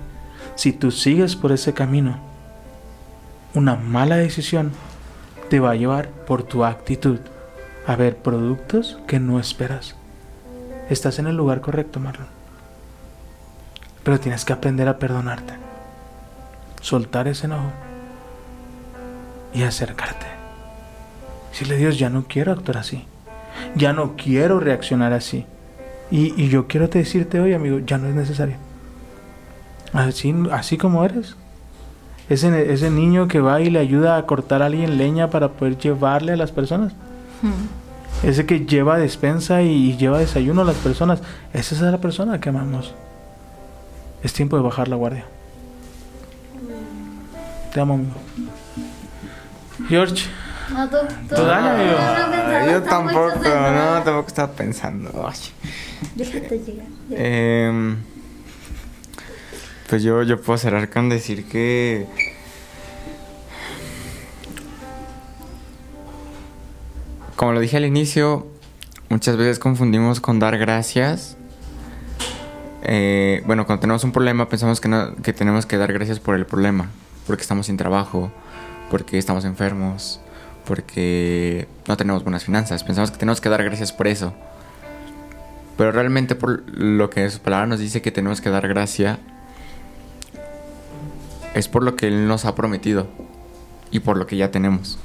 si 0.55 0.73
tú 0.73 0.91
sigues 0.91 1.37
por 1.37 1.53
ese 1.53 1.73
camino, 1.73 2.19
una 3.55 3.77
mala 3.77 4.17
decisión 4.17 4.73
te 5.49 5.61
va 5.61 5.71
a 5.71 5.77
llevar 5.77 6.11
por 6.11 6.43
tu 6.43 6.65
actitud 6.65 7.19
a 7.87 7.97
ver 7.97 8.17
productos 8.17 8.99
que 9.07 9.21
no 9.21 9.39
esperas. 9.39 9.95
Estás 10.91 11.19
en 11.19 11.29
el 11.29 11.37
lugar 11.37 11.61
correcto, 11.61 12.01
Marlon. 12.01 12.27
Pero 14.03 14.21
tienes 14.21 14.45
que 14.45 14.53
aprender 14.53 14.89
a 14.89 14.99
perdonarte, 14.99 15.55
soltar 16.81 17.29
ese 17.29 17.47
enojo 17.47 17.86
y 19.57 19.63
acercarte. 19.63 20.27
Decirle, 21.51 21.79
Dios, 21.79 21.99
ya 21.99 22.11
no 22.11 22.27
quiero 22.29 22.53
actuar 22.53 22.77
así. 22.77 23.05
Ya 23.75 23.95
no 23.95 24.15
quiero 24.17 24.61
reaccionar 24.61 25.15
así. 25.15 25.47
Y, 26.11 26.41
y 26.41 26.49
yo 26.51 26.67
quiero 26.67 26.91
te 26.91 26.99
decirte 26.99 27.41
hoy, 27.41 27.55
amigo, 27.55 27.79
ya 27.79 27.97
no 27.97 28.07
es 28.07 28.15
necesario. 28.15 28.57
Así, 29.95 30.35
así 30.53 30.77
como 30.77 31.05
eres, 31.05 31.37
Ese, 32.29 32.73
ese 32.73 32.91
niño 32.91 33.29
que 33.29 33.41
va 33.41 33.61
y 33.63 33.71
le 33.71 33.79
ayuda 33.79 34.19
a 34.19 34.27
cortar 34.27 34.61
a 34.61 34.67
alguien 34.67 34.99
leña 34.99 35.31
para 35.31 35.53
poder 35.53 35.79
llevarle 35.79 36.33
a 36.33 36.37
las 36.37 36.53
personas. 36.53 36.93
Hmm. 37.41 38.27
Ese 38.27 38.45
que 38.45 38.67
lleva 38.67 38.99
despensa 38.99 39.63
y 39.63 39.97
lleva 39.97 40.19
desayuno 40.19 40.63
a 40.63 40.65
las 40.65 40.77
personas. 40.77 41.23
Esa 41.55 41.75
es 41.75 41.81
la 41.81 41.99
persona 41.99 42.41
que 42.41 42.51
amamos. 42.51 42.95
Es 44.23 44.35
tiempo 44.35 44.57
de 44.57 44.63
bajar 44.63 44.89
la 44.89 44.97
guardia. 44.97 45.25
Te 47.73 47.81
amo, 47.81 47.95
amigo. 47.95 48.13
George, 49.89 50.25
No, 50.73 50.89
tú, 50.89 50.97
tú. 51.29 51.35
Tú 51.37 51.43
dale, 51.45 51.69
amigo. 51.71 51.99
No, 51.99 52.27
no, 52.27 52.33
pensaba, 52.49 52.73
yo 52.73 52.83
tampoco, 52.83 53.49
no, 53.49 54.03
tampoco 54.03 54.27
estaba 54.29 54.53
pensando. 54.53 55.29
Ay. 55.29 55.39
Déjate 56.17 56.59
llegar. 56.59 56.87
Em, 57.11 57.97
pues 59.89 60.03
yo, 60.03 60.23
yo 60.25 60.41
puedo 60.41 60.59
cerrar 60.59 60.91
con 60.91 61.09
decir 61.09 61.45
que. 61.49 62.07
Como 67.37 67.53
lo 67.53 67.61
dije 67.61 67.77
al 67.77 67.85
inicio, 67.85 68.47
muchas 69.09 69.37
veces 69.37 69.59
confundimos 69.59 70.21
con 70.21 70.39
dar 70.39 70.57
gracias. 70.59 71.37
Eh, 72.83 73.43
bueno, 73.47 73.67
cuando 73.67 73.81
tenemos 73.81 74.05
un 74.05 74.13
problema 74.13 74.49
pensamos 74.49 74.81
que, 74.81 74.89
no- 74.89 75.15
que 75.17 75.33
tenemos 75.33 75.67
que 75.67 75.77
dar 75.77 75.93
gracias 75.93 76.19
por 76.21 76.35
el 76.37 76.47
problema, 76.47 76.89
porque 77.27 77.43
estamos 77.43 77.67
sin 77.67 77.77
trabajo, 77.77 78.31
porque 78.91 79.19
estamos 79.19 79.45
enfermos, 79.45 80.21
porque 80.65 81.69
no 81.87 81.97
tenemos 81.97 82.23
buenas 82.23 82.45
finanzas. 82.45 82.85
Pensamos 82.85 83.11
que 83.11 83.19
tenemos 83.19 83.41
que 83.41 83.49
dar 83.49 83.63
gracias 83.65 83.93
por 83.93 84.07
eso. 84.07 84.33
Pero 85.77 85.93
realmente 85.93 86.35
por 86.35 86.63
lo 86.71 87.11
que 87.11 87.29
su 87.31 87.41
palabra 87.41 87.67
nos 87.67 87.81
dice 87.81 88.01
que 88.01 88.11
tenemos 88.11 88.41
que 88.41 88.51
dar 88.51 88.67
gracia 88.67 89.19
es 91.55 91.69
por 91.69 91.83
lo 91.83 91.97
que 91.97 92.07
Él 92.09 92.29
nos 92.29 92.45
ha 92.45 92.55
prometido 92.55 93.07
y 93.91 94.01
por 94.01 94.17
lo 94.17 94.27
que 94.27 94.37
ya 94.37 94.51
tenemos. 94.51 94.99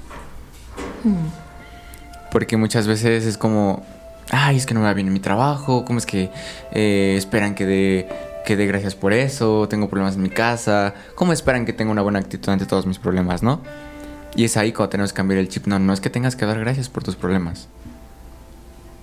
Porque 2.32 2.58
muchas 2.58 2.88
veces 2.88 3.26
es 3.26 3.38
como, 3.38 3.86
ay, 4.30 4.58
es 4.58 4.66
que 4.66 4.74
no 4.74 4.80
me 4.80 4.86
va 4.86 4.94
bien 4.94 5.08
en 5.08 5.14
mi 5.14 5.20
trabajo, 5.20 5.84
¿cómo 5.86 6.00
es 6.00 6.06
que 6.06 6.30
eh, 6.72 7.16
esperan 7.18 7.56
que 7.56 7.66
dé 7.66 8.10
que 8.46 8.56
dé 8.56 8.66
gracias 8.66 8.96
por 8.96 9.14
eso? 9.14 9.68
Tengo 9.70 9.89
problemas 9.89 10.16
en 10.16 10.24
mi 10.24 10.30
casa, 10.30 10.94
¿cómo 11.16 11.34
esperan 11.34 11.66
que 11.66 11.74
tenga 11.74 11.92
una 11.92 12.02
buena 12.02 12.20
actitud 12.20 12.50
ante 12.50 12.66
todos 12.66 12.86
mis 12.86 13.00
problemas, 13.00 13.44
no? 13.44 13.62
Y 14.36 14.46
es 14.46 14.58
ahí 14.58 14.72
cuando 14.72 14.89
tenemos 14.89 15.12
que 15.14 15.18
cambiar 15.18 15.39
el 15.39 15.50
chip. 15.50 15.68
No, 15.68 15.78
no 15.80 15.94
es 15.94 16.00
que 16.02 16.10
tengas 16.10 16.36
que 16.36 16.46
dar 16.46 16.60
gracias 16.60 16.89
por 16.89 17.04
tus 17.04 17.16
problemas 17.16 17.68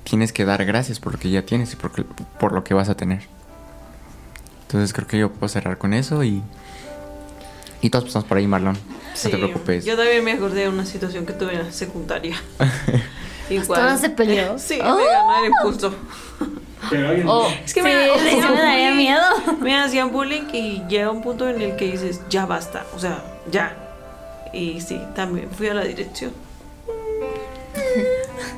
tienes 0.08 0.32
que 0.32 0.46
dar 0.46 0.64
gracias 0.64 1.00
por 1.00 1.12
lo 1.12 1.18
que 1.18 1.28
ya 1.30 1.42
tienes 1.42 1.72
y 1.74 1.76
por, 1.76 1.90
por 2.06 2.52
lo 2.52 2.64
que 2.64 2.72
vas 2.72 2.88
a 2.88 2.96
tener. 2.96 3.24
Entonces 4.62 4.92
creo 4.94 5.06
que 5.06 5.18
yo 5.18 5.30
puedo 5.30 5.48
cerrar 5.48 5.76
con 5.78 5.92
eso 5.92 6.24
y... 6.24 6.42
Y 7.80 7.90
todos 7.90 8.06
pasamos 8.06 8.26
por 8.26 8.38
ahí, 8.38 8.46
Marlon. 8.46 8.76
Sí, 9.14 9.28
no 9.28 9.32
te 9.32 9.36
preocupes. 9.36 9.84
Yo 9.84 9.96
también 9.96 10.24
me 10.24 10.32
acordé 10.32 10.62
de 10.62 10.68
una 10.68 10.84
situación 10.84 11.26
que 11.26 11.32
tuve 11.32 11.52
en 11.54 11.64
la 11.66 11.72
secundaria. 11.72 12.36
Igual. 13.50 13.66
¿Todas 13.80 14.00
se 14.00 14.10
peleó? 14.10 14.58
Sí, 14.58 14.78
Oh. 14.82 14.96
me 14.96 15.04
ganó 15.06 15.44
el 15.44 15.50
impulso. 15.50 15.94
Oh, 17.26 17.48
Es 17.64 17.74
que 17.74 17.80
sí, 17.80 17.86
me, 17.86 17.94
da- 17.94 18.18
sí 18.18 18.26
hacían 18.28 18.52
me 18.54 18.58
daría 18.60 18.90
bullying, 18.90 18.96
miedo. 18.96 19.22
Me 19.60 19.76
hacían 19.76 20.12
bullying 20.12 20.42
y 20.52 20.82
llega 20.88 21.10
un 21.10 21.22
punto 21.22 21.48
en 21.48 21.60
el 21.60 21.76
que 21.76 21.90
dices, 21.92 22.20
ya 22.30 22.46
basta, 22.46 22.84
o 22.94 22.98
sea, 22.98 23.22
ya. 23.50 23.76
Y 24.52 24.80
sí, 24.80 25.00
también 25.14 25.48
fui 25.50 25.68
a 25.68 25.74
la 25.74 25.84
dirección. 25.84 26.32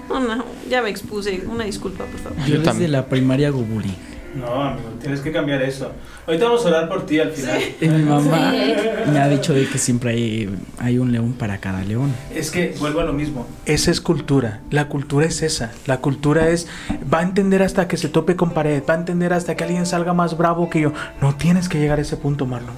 No, 0.09 0.45
ya 0.69 0.83
me 0.83 0.91
expuse. 0.91 1.43
Una 1.49 1.65
disculpa, 1.65 2.05
por 2.05 2.19
favor. 2.21 2.39
Yo, 2.41 2.47
Yo 2.47 2.53
desde 2.59 2.65
también. 2.65 2.93
la 2.93 3.07
primaria 3.07 3.49
hago 3.49 3.61
bullying. 3.61 3.95
No, 4.35 4.47
amigo, 4.63 4.89
tienes 5.01 5.21
que 5.21 5.33
cambiar 5.33 5.61
eso. 5.63 5.91
Ahorita 6.27 6.45
vamos 6.45 6.65
a 6.65 6.69
orar 6.69 6.89
por 6.89 7.05
ti 7.05 7.19
al 7.19 7.31
final. 7.33 7.61
Mi 7.81 7.89
mamá 7.89 8.53
Sí. 8.53 8.75
me 9.11 9.19
ha 9.19 9.29
dicho 9.29 9.53
de 9.53 9.67
que 9.67 9.79
siempre 9.79 10.11
hay, 10.13 10.49
hay 10.79 10.99
un 10.99 11.11
león 11.11 11.33
para 11.33 11.59
cada 11.59 11.83
león. 11.83 12.13
Es 12.35 12.51
que 12.51 12.75
vuelvo 12.79 13.01
a 13.01 13.05
lo 13.05 13.13
mismo. 13.13 13.47
Esa 13.67 13.91
es 13.91 14.01
cultura. 14.01 14.61
La 14.71 14.87
cultura 14.89 15.27
es 15.27 15.43
esa. 15.43 15.73
La 15.87 15.99
cultura 15.99 16.49
es. 16.49 16.69
Va 17.13 17.19
a 17.19 17.23
entender 17.23 17.63
hasta 17.63 17.89
que 17.89 17.97
se 17.97 18.09
tope 18.09 18.37
con 18.37 18.51
pared. 18.51 18.83
Va 18.89 18.95
a 18.95 18.99
entender 18.99 19.33
hasta 19.33 19.57
que 19.57 19.65
alguien 19.65 19.85
salga 19.87 20.13
más 20.13 20.37
bravo 20.39 20.71
que 20.71 20.81
yo. 20.81 20.93
No 21.21 21.35
tienes 21.35 21.69
que 21.69 21.79
llegar 21.81 21.99
a 21.99 22.03
ese 22.03 22.17
punto, 22.17 22.47
Marlon. 22.47 22.75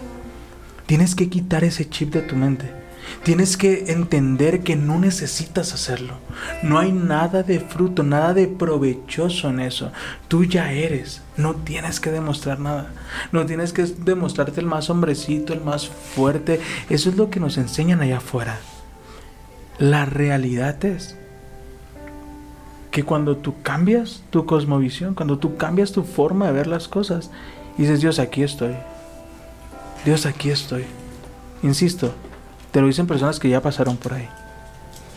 Tienes 0.87 1.15
que 1.15 1.29
quitar 1.29 1.65
ese 1.65 1.89
chip 1.89 2.13
de 2.13 2.21
tu 2.23 2.37
mente. 2.37 2.67
Tienes 3.25 3.57
que 3.57 3.85
entender 3.89 4.61
que 4.61 4.77
no 4.77 4.99
necesitas 4.99 5.73
hacerlo. 5.75 6.15
No 6.63 6.79
hay 6.79 6.93
nada 6.93 7.43
de 7.43 7.61
fruto, 7.61 8.03
nada 8.03 8.33
de 8.35 8.47
provechoso 8.49 9.49
en 9.51 9.61
eso. 9.61 9.93
Tú 10.29 10.45
ya 10.45 10.73
eres. 10.73 11.22
No 11.37 11.55
tienes 11.55 11.99
que 11.99 12.11
demostrar 12.11 12.61
nada. 12.61 12.93
No 13.33 13.47
tienes 13.47 13.73
que 13.73 13.85
demostrarte 13.85 14.61
el 14.61 14.67
más 14.67 14.91
hombrecito, 14.91 15.53
el 15.53 15.63
más 15.63 15.89
fuerte. 15.89 16.61
Eso 16.91 17.09
es 17.09 17.17
lo 17.17 17.31
que 17.31 17.41
nos 17.41 17.57
enseñan 17.57 18.01
allá 18.01 18.19
afuera. 18.19 18.59
La 19.79 20.05
realidad 20.05 20.85
es 20.85 21.17
que 22.91 23.05
cuando 23.05 23.39
tú 23.39 23.55
cambias 23.63 24.23
tu 24.31 24.45
cosmovisión, 24.45 25.15
cuando 25.15 25.39
tú 25.39 25.57
cambias 25.57 25.93
tu 25.93 26.05
forma 26.05 26.47
de 26.47 26.53
ver 26.53 26.67
las 26.67 26.89
cosas, 26.89 27.31
dices, 27.79 28.01
Dios, 28.03 28.19
aquí 28.19 28.43
estoy. 28.43 28.75
Dios, 30.05 30.27
aquí 30.27 30.51
estoy. 30.51 30.85
Insisto, 31.63 32.13
te 32.71 32.81
lo 32.83 32.89
dicen 32.89 33.07
personas 33.07 33.41
que 33.41 33.49
ya 33.49 33.63
pasaron 33.63 33.97
por 33.97 34.13
ahí. 34.13 34.29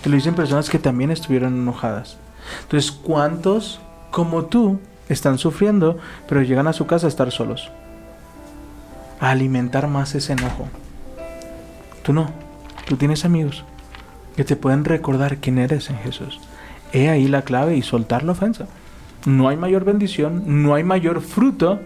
Te 0.01 0.09
lo 0.09 0.15
dicen 0.15 0.35
personas 0.35 0.69
que 0.69 0.79
también 0.79 1.11
estuvieron 1.11 1.53
enojadas. 1.53 2.17
Entonces, 2.61 2.91
¿cuántos 2.91 3.81
como 4.11 4.45
tú 4.45 4.79
están 5.09 5.37
sufriendo, 5.37 5.97
pero 6.27 6.41
llegan 6.41 6.67
a 6.67 6.73
su 6.73 6.87
casa 6.87 7.07
a 7.07 7.09
estar 7.09 7.31
solos? 7.31 7.71
A 9.19 9.31
alimentar 9.31 9.87
más 9.87 10.15
ese 10.15 10.33
enojo. 10.33 10.67
Tú 12.03 12.13
no. 12.13 12.29
Tú 12.87 12.97
tienes 12.97 13.25
amigos 13.25 13.63
que 14.35 14.43
te 14.43 14.55
pueden 14.55 14.85
recordar 14.85 15.37
quién 15.37 15.57
eres 15.57 15.89
en 15.89 15.97
Jesús. 15.97 16.39
He 16.93 17.09
ahí 17.09 17.27
la 17.27 17.41
clave 17.41 17.75
y 17.75 17.81
soltar 17.81 18.23
la 18.23 18.33
ofensa. 18.33 18.67
No 19.25 19.49
hay 19.49 19.57
mayor 19.57 19.85
bendición, 19.85 20.43
no 20.61 20.75
hay 20.75 20.83
mayor 20.83 21.21
fruto 21.21 21.79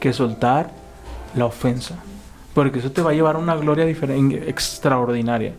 que 0.00 0.12
soltar 0.12 0.70
la 1.34 1.46
ofensa. 1.46 1.96
Porque 2.52 2.78
eso 2.78 2.92
te 2.92 3.02
va 3.02 3.10
a 3.10 3.14
llevar 3.14 3.36
a 3.36 3.38
una 3.38 3.56
gloria 3.56 3.86
extraordinaria. 3.86 5.54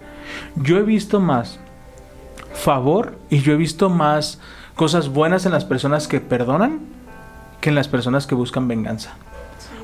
Yo 0.56 0.78
he 0.78 0.84
visto 0.84 1.20
más 1.20 1.60
favor 2.54 3.18
y 3.30 3.40
yo 3.40 3.54
he 3.54 3.58
visto 3.58 3.90
más 3.90 4.40
cosas 4.76 5.10
buenas 5.10 5.46
en 5.46 5.52
las 5.52 5.66
personas 5.66 6.08
que 6.08 6.20
perdonan 6.22 6.80
que 7.62 7.70
en 7.70 7.76
las 7.76 7.88
personas 7.88 8.28
que 8.28 8.36
buscan 8.36 8.68
venganza. 8.68 9.14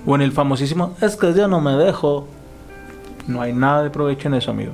O 0.05 0.15
en 0.15 0.21
el 0.21 0.31
famosísimo, 0.31 0.95
es 1.01 1.15
que 1.15 1.33
yo 1.33 1.47
no 1.47 1.61
me 1.61 1.73
dejo. 1.73 2.27
No 3.27 3.41
hay 3.41 3.53
nada 3.53 3.83
de 3.83 3.89
provecho 3.89 4.27
en 4.27 4.33
eso, 4.35 4.51
amigo. 4.51 4.73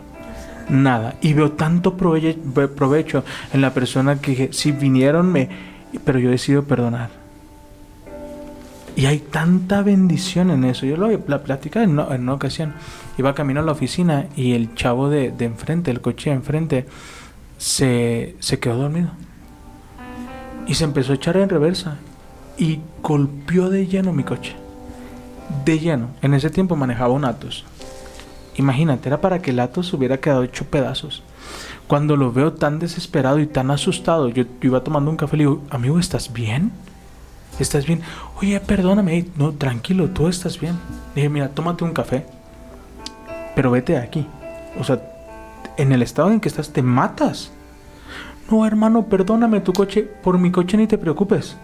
Nada. 0.70 1.16
Y 1.22 1.34
veo 1.34 1.52
tanto 1.52 1.96
prove- 1.98 2.36
provecho 2.68 3.24
en 3.54 3.62
la 3.62 3.74
persona 3.74 4.20
que 4.20 4.50
si 4.52 4.72
vinieron, 4.72 5.32
me, 5.32 5.50
pero 6.04 6.20
yo 6.20 6.30
decido 6.30 6.64
perdonar. 6.64 7.10
Y 8.96 9.06
hay 9.06 9.20
tanta 9.20 9.84
bendición 9.84 10.50
en 10.50 10.64
eso. 10.64 10.86
Yo 10.86 10.98
lo 10.98 11.10
la 11.28 11.44
platicé 11.44 11.84
en, 11.84 12.00
en 12.00 12.22
una 12.22 12.34
ocasión. 12.34 12.74
Iba 13.18 13.36
camino 13.36 13.60
a 13.60 13.64
la 13.64 13.74
oficina 13.74 14.26
y 14.36 14.54
el 14.54 14.74
chavo 14.76 15.10
de, 15.10 15.32
de 15.32 15.46
enfrente, 15.46 15.92
el 15.92 16.02
coche 16.02 16.32
de 16.32 16.38
enfrente, 16.38 16.86
se, 17.58 18.36
se 18.40 18.60
quedó 18.60 18.78
dormido. 18.78 19.12
Y 20.68 20.76
se 20.76 20.84
empezó 20.84 21.14
a 21.14 21.16
echar 21.16 21.38
en 21.38 21.50
reversa. 21.50 21.98
Y 22.58 22.80
golpeó 23.02 23.70
de 23.70 23.88
lleno 23.88 24.14
mi 24.14 24.24
coche. 24.24 24.56
De 25.64 25.80
lleno. 25.80 26.10
En 26.22 26.34
ese 26.34 26.50
tiempo 26.50 26.76
manejaba 26.76 27.14
un 27.14 27.26
Atos. 27.26 27.66
Imagínate, 28.56 29.08
era 29.08 29.22
para 29.22 29.42
que 29.42 29.52
el 29.52 29.60
Atos 29.60 29.94
hubiera 29.94 30.20
quedado 30.20 30.44
hecho 30.44 30.66
pedazos. 30.66 31.24
Cuando 31.88 32.18
lo 32.18 32.34
veo 32.34 32.54
tan 32.54 32.80
desesperado 32.80 33.40
y 33.40 33.48
tan 33.48 33.72
asustado, 33.72 34.28
yo, 34.30 34.44
iba 34.62 34.84
tomando 34.84 35.10
un 35.10 35.18
café 35.18 35.36
y 35.36 35.40
le 35.40 35.44
digo, 35.44 35.64
amigo, 35.70 36.00
¿estás 36.00 36.34
bien? 36.34 36.72
¿Estás 37.60 37.86
bien? 37.86 38.02
Oye, 38.42 38.60
perdóname. 38.60 39.28
No, 39.38 39.54
tranquilo, 39.54 40.10
tú 40.10 40.28
estás 40.28 40.60
bien. 40.60 40.74
Le 41.16 41.22
dije, 41.22 41.30
mira, 41.30 41.50
tómate 41.50 41.84
un 41.84 41.94
café. 41.94 42.26
Pero 43.56 43.72
vete 43.72 43.94
de 43.94 44.00
aquí. 44.00 44.28
O 44.80 44.84
sea, 44.84 45.02
en 45.78 45.92
el 45.92 46.02
estado 46.02 46.32
en 46.32 46.40
que 46.40 46.50
estás, 46.50 46.74
te 46.74 46.82
matas. 46.82 47.52
No, 48.50 48.66
hermano, 48.66 49.08
perdóname 49.08 49.62
tu 49.62 49.74
coche. 49.74 50.04
Por 50.04 50.38
mi 50.38 50.52
coche 50.52 50.78
ni 50.78 50.88
te 50.88 50.98
preocupes. 50.98 51.58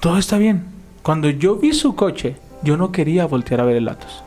Todo 0.00 0.18
está 0.18 0.38
bien. 0.38 0.64
Cuando 1.02 1.30
yo 1.30 1.56
vi 1.56 1.72
su 1.72 1.94
coche, 1.94 2.36
yo 2.62 2.76
no 2.76 2.92
quería 2.92 3.26
voltear 3.26 3.60
a 3.60 3.64
ver 3.64 3.76
el 3.76 3.88
Atos. 3.88 4.22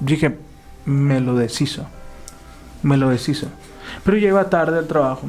Dije, 0.00 0.36
me 0.84 1.20
lo 1.20 1.34
deshizo. 1.34 1.86
Me 2.82 2.96
lo 2.96 3.08
deshizo. 3.08 3.48
Pero 4.04 4.16
ya 4.16 4.28
iba 4.28 4.50
tarde 4.50 4.78
al 4.78 4.86
trabajo. 4.86 5.26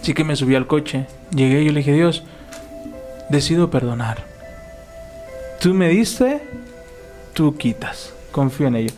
Así 0.00 0.14
que 0.14 0.24
me 0.24 0.36
subí 0.36 0.54
al 0.54 0.66
coche. 0.66 1.06
Llegué 1.34 1.62
y 1.62 1.66
yo 1.66 1.72
le 1.72 1.80
dije, 1.80 1.92
Dios, 1.92 2.22
decido 3.28 3.70
perdonar. 3.70 4.24
Tú 5.60 5.74
me 5.74 5.88
diste, 5.88 6.42
tú 7.34 7.56
quitas. 7.56 8.14
Confío 8.32 8.68
en 8.68 8.76
ello. 8.76 8.92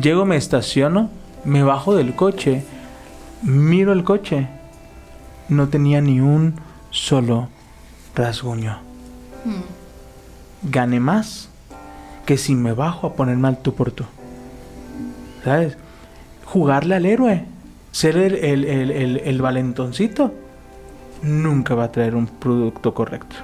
Llego, 0.00 0.26
me 0.26 0.36
estaciono, 0.36 1.10
me 1.44 1.62
bajo 1.62 1.94
del 1.94 2.14
coche, 2.14 2.64
miro 3.42 3.92
el 3.92 4.04
coche. 4.04 4.48
No 5.52 5.68
tenía 5.68 6.00
ni 6.00 6.20
un 6.20 6.54
solo 6.90 7.48
rasguño. 8.14 8.78
Gané 10.62 11.00
más 11.00 11.48
que 12.26 12.38
si 12.38 12.54
me 12.54 12.72
bajo 12.72 13.06
a 13.06 13.14
ponerme 13.14 13.48
al 13.48 13.58
tú 13.58 13.74
por 13.74 13.90
tú. 13.90 14.04
¿sabes? 15.44 15.76
Jugarle 16.44 16.94
al 16.94 17.06
héroe, 17.06 17.44
ser 17.90 18.16
el, 18.16 18.34
el, 18.36 18.64
el, 18.64 18.90
el, 18.90 19.16
el 19.18 19.42
valentoncito, 19.42 20.32
nunca 21.22 21.74
va 21.74 21.84
a 21.84 21.92
traer 21.92 22.14
un 22.14 22.26
producto 22.26 22.94
correcto. 22.94 23.36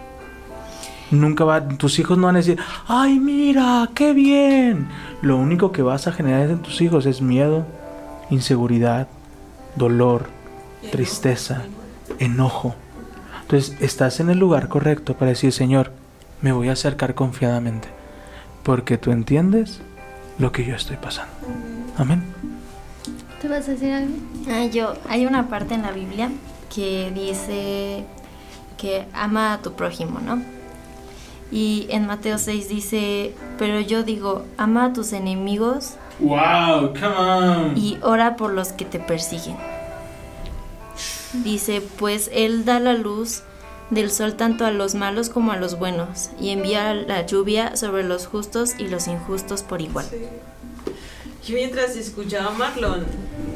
Nunca 1.11 1.45
va, 1.45 1.67
tus 1.67 1.99
hijos 1.99 2.19
no 2.19 2.27
van 2.27 2.37
a 2.37 2.41
decir, 2.41 2.59
ay 2.87 3.19
mira, 3.19 3.89
qué 3.95 4.13
bien. 4.13 4.89
Lo 5.23 5.39
único 5.39 5.73
que 5.73 5.83
vas 5.83 6.07
a 6.07 6.13
generar 6.13 6.51
en 6.51 6.59
tus 6.59 6.81
hijos 6.83 7.07
es 7.07 7.23
miedo, 7.23 7.65
inseguridad, 8.31 9.09
dolor, 9.75 10.27
tristeza, 10.93 11.63
enojo. 12.19 12.75
Entonces 13.43 13.77
estás 13.81 14.21
en 14.21 14.31
el 14.31 14.39
lugar 14.39 14.69
correcto 14.69 15.15
para 15.15 15.31
decir, 15.31 15.53
Señor, 15.53 15.93
me 16.43 16.53
voy 16.53 16.69
a 16.69 16.73
acercar 16.73 17.15
confiadamente, 17.15 17.89
porque 18.63 18.99
tú 18.99 19.11
entiendes 19.11 19.81
lo 20.39 20.53
que 20.53 20.65
yo 20.65 20.75
estoy 20.75 20.97
pasando. 20.97 21.33
Amén. 21.97 22.23
¿Te 23.41 23.49
vas 23.49 23.69
a 23.69 23.73
decir 23.73 23.93
algo? 23.93 24.15
Ah, 24.51 24.65
yo, 24.67 24.95
hay 25.09 25.27
una 25.27 25.49
parte 25.49 25.75
en 25.75 25.83
la 25.83 25.93
Biblia 25.93 26.31
que 26.75 27.11
dice 27.15 28.05
que 28.77 29.07
ama 29.15 29.55
a 29.55 29.59
tu 29.63 29.73
prójimo, 29.73 30.21
¿no? 30.21 30.43
Y 31.51 31.87
en 31.91 32.07
Mateo 32.07 32.37
6 32.37 32.69
dice, 32.69 33.35
pero 33.59 33.81
yo 33.81 34.03
digo, 34.03 34.45
ama 34.59 34.87
a 34.87 34.93
tus 34.93 35.13
enemigos 35.13 35.95
Wow, 36.21 36.93
come 36.93 37.17
on. 37.17 37.77
y 37.79 37.99
ora 38.03 38.37
por 38.37 38.53
los 38.53 38.73
que 38.73 38.85
te 38.85 38.99
persiguen. 39.01 39.57
Dice, 41.33 41.83
pues 41.99 42.31
Él 42.33 42.65
da 42.65 42.81
la 42.81 42.95
luz 42.95 43.43
del 43.91 44.11
sol 44.11 44.35
tanto 44.35 44.67
a 44.67 44.71
los 44.71 44.95
malos 44.95 45.31
como 45.31 45.53
a 45.53 45.57
los 45.57 45.79
buenos, 45.79 46.31
y 46.41 46.51
envía 46.51 46.95
la 46.95 47.25
lluvia 47.27 47.77
sobre 47.77 48.03
los 48.05 48.27
justos 48.27 48.75
y 48.79 48.89
los 48.89 49.09
injustos 49.09 49.63
por 49.63 49.81
igual. 49.81 50.07
Yo 51.47 51.55
mientras 51.55 51.97
escuchaba 51.97 52.49
a 52.49 52.59
Marlon, 52.59 53.07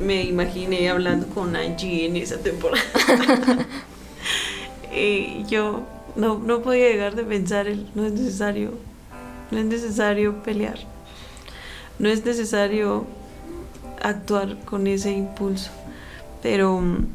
me 0.01 0.23
imaginé 0.23 0.89
hablando 0.89 1.27
con 1.27 1.55
Angie 1.55 2.07
en 2.07 2.17
esa 2.17 2.39
temporada. 2.39 2.83
y 4.95 5.45
yo 5.49 5.83
no, 6.17 6.39
no 6.39 6.63
podía 6.63 6.89
llegar 6.89 7.15
de 7.15 7.25
pensar, 7.25 7.67
el, 7.67 7.87
no 7.95 8.07
es 8.07 8.13
necesario, 8.13 8.73
no 9.51 9.59
es 9.59 9.65
necesario 9.67 10.43
pelear, 10.43 10.79
no 11.99 12.09
es 12.09 12.25
necesario 12.25 13.07
actuar 14.01 14.59
con 14.65 14.87
ese 14.87 15.13
impulso, 15.13 15.71
pero 16.43 16.81
mm, 16.81 17.07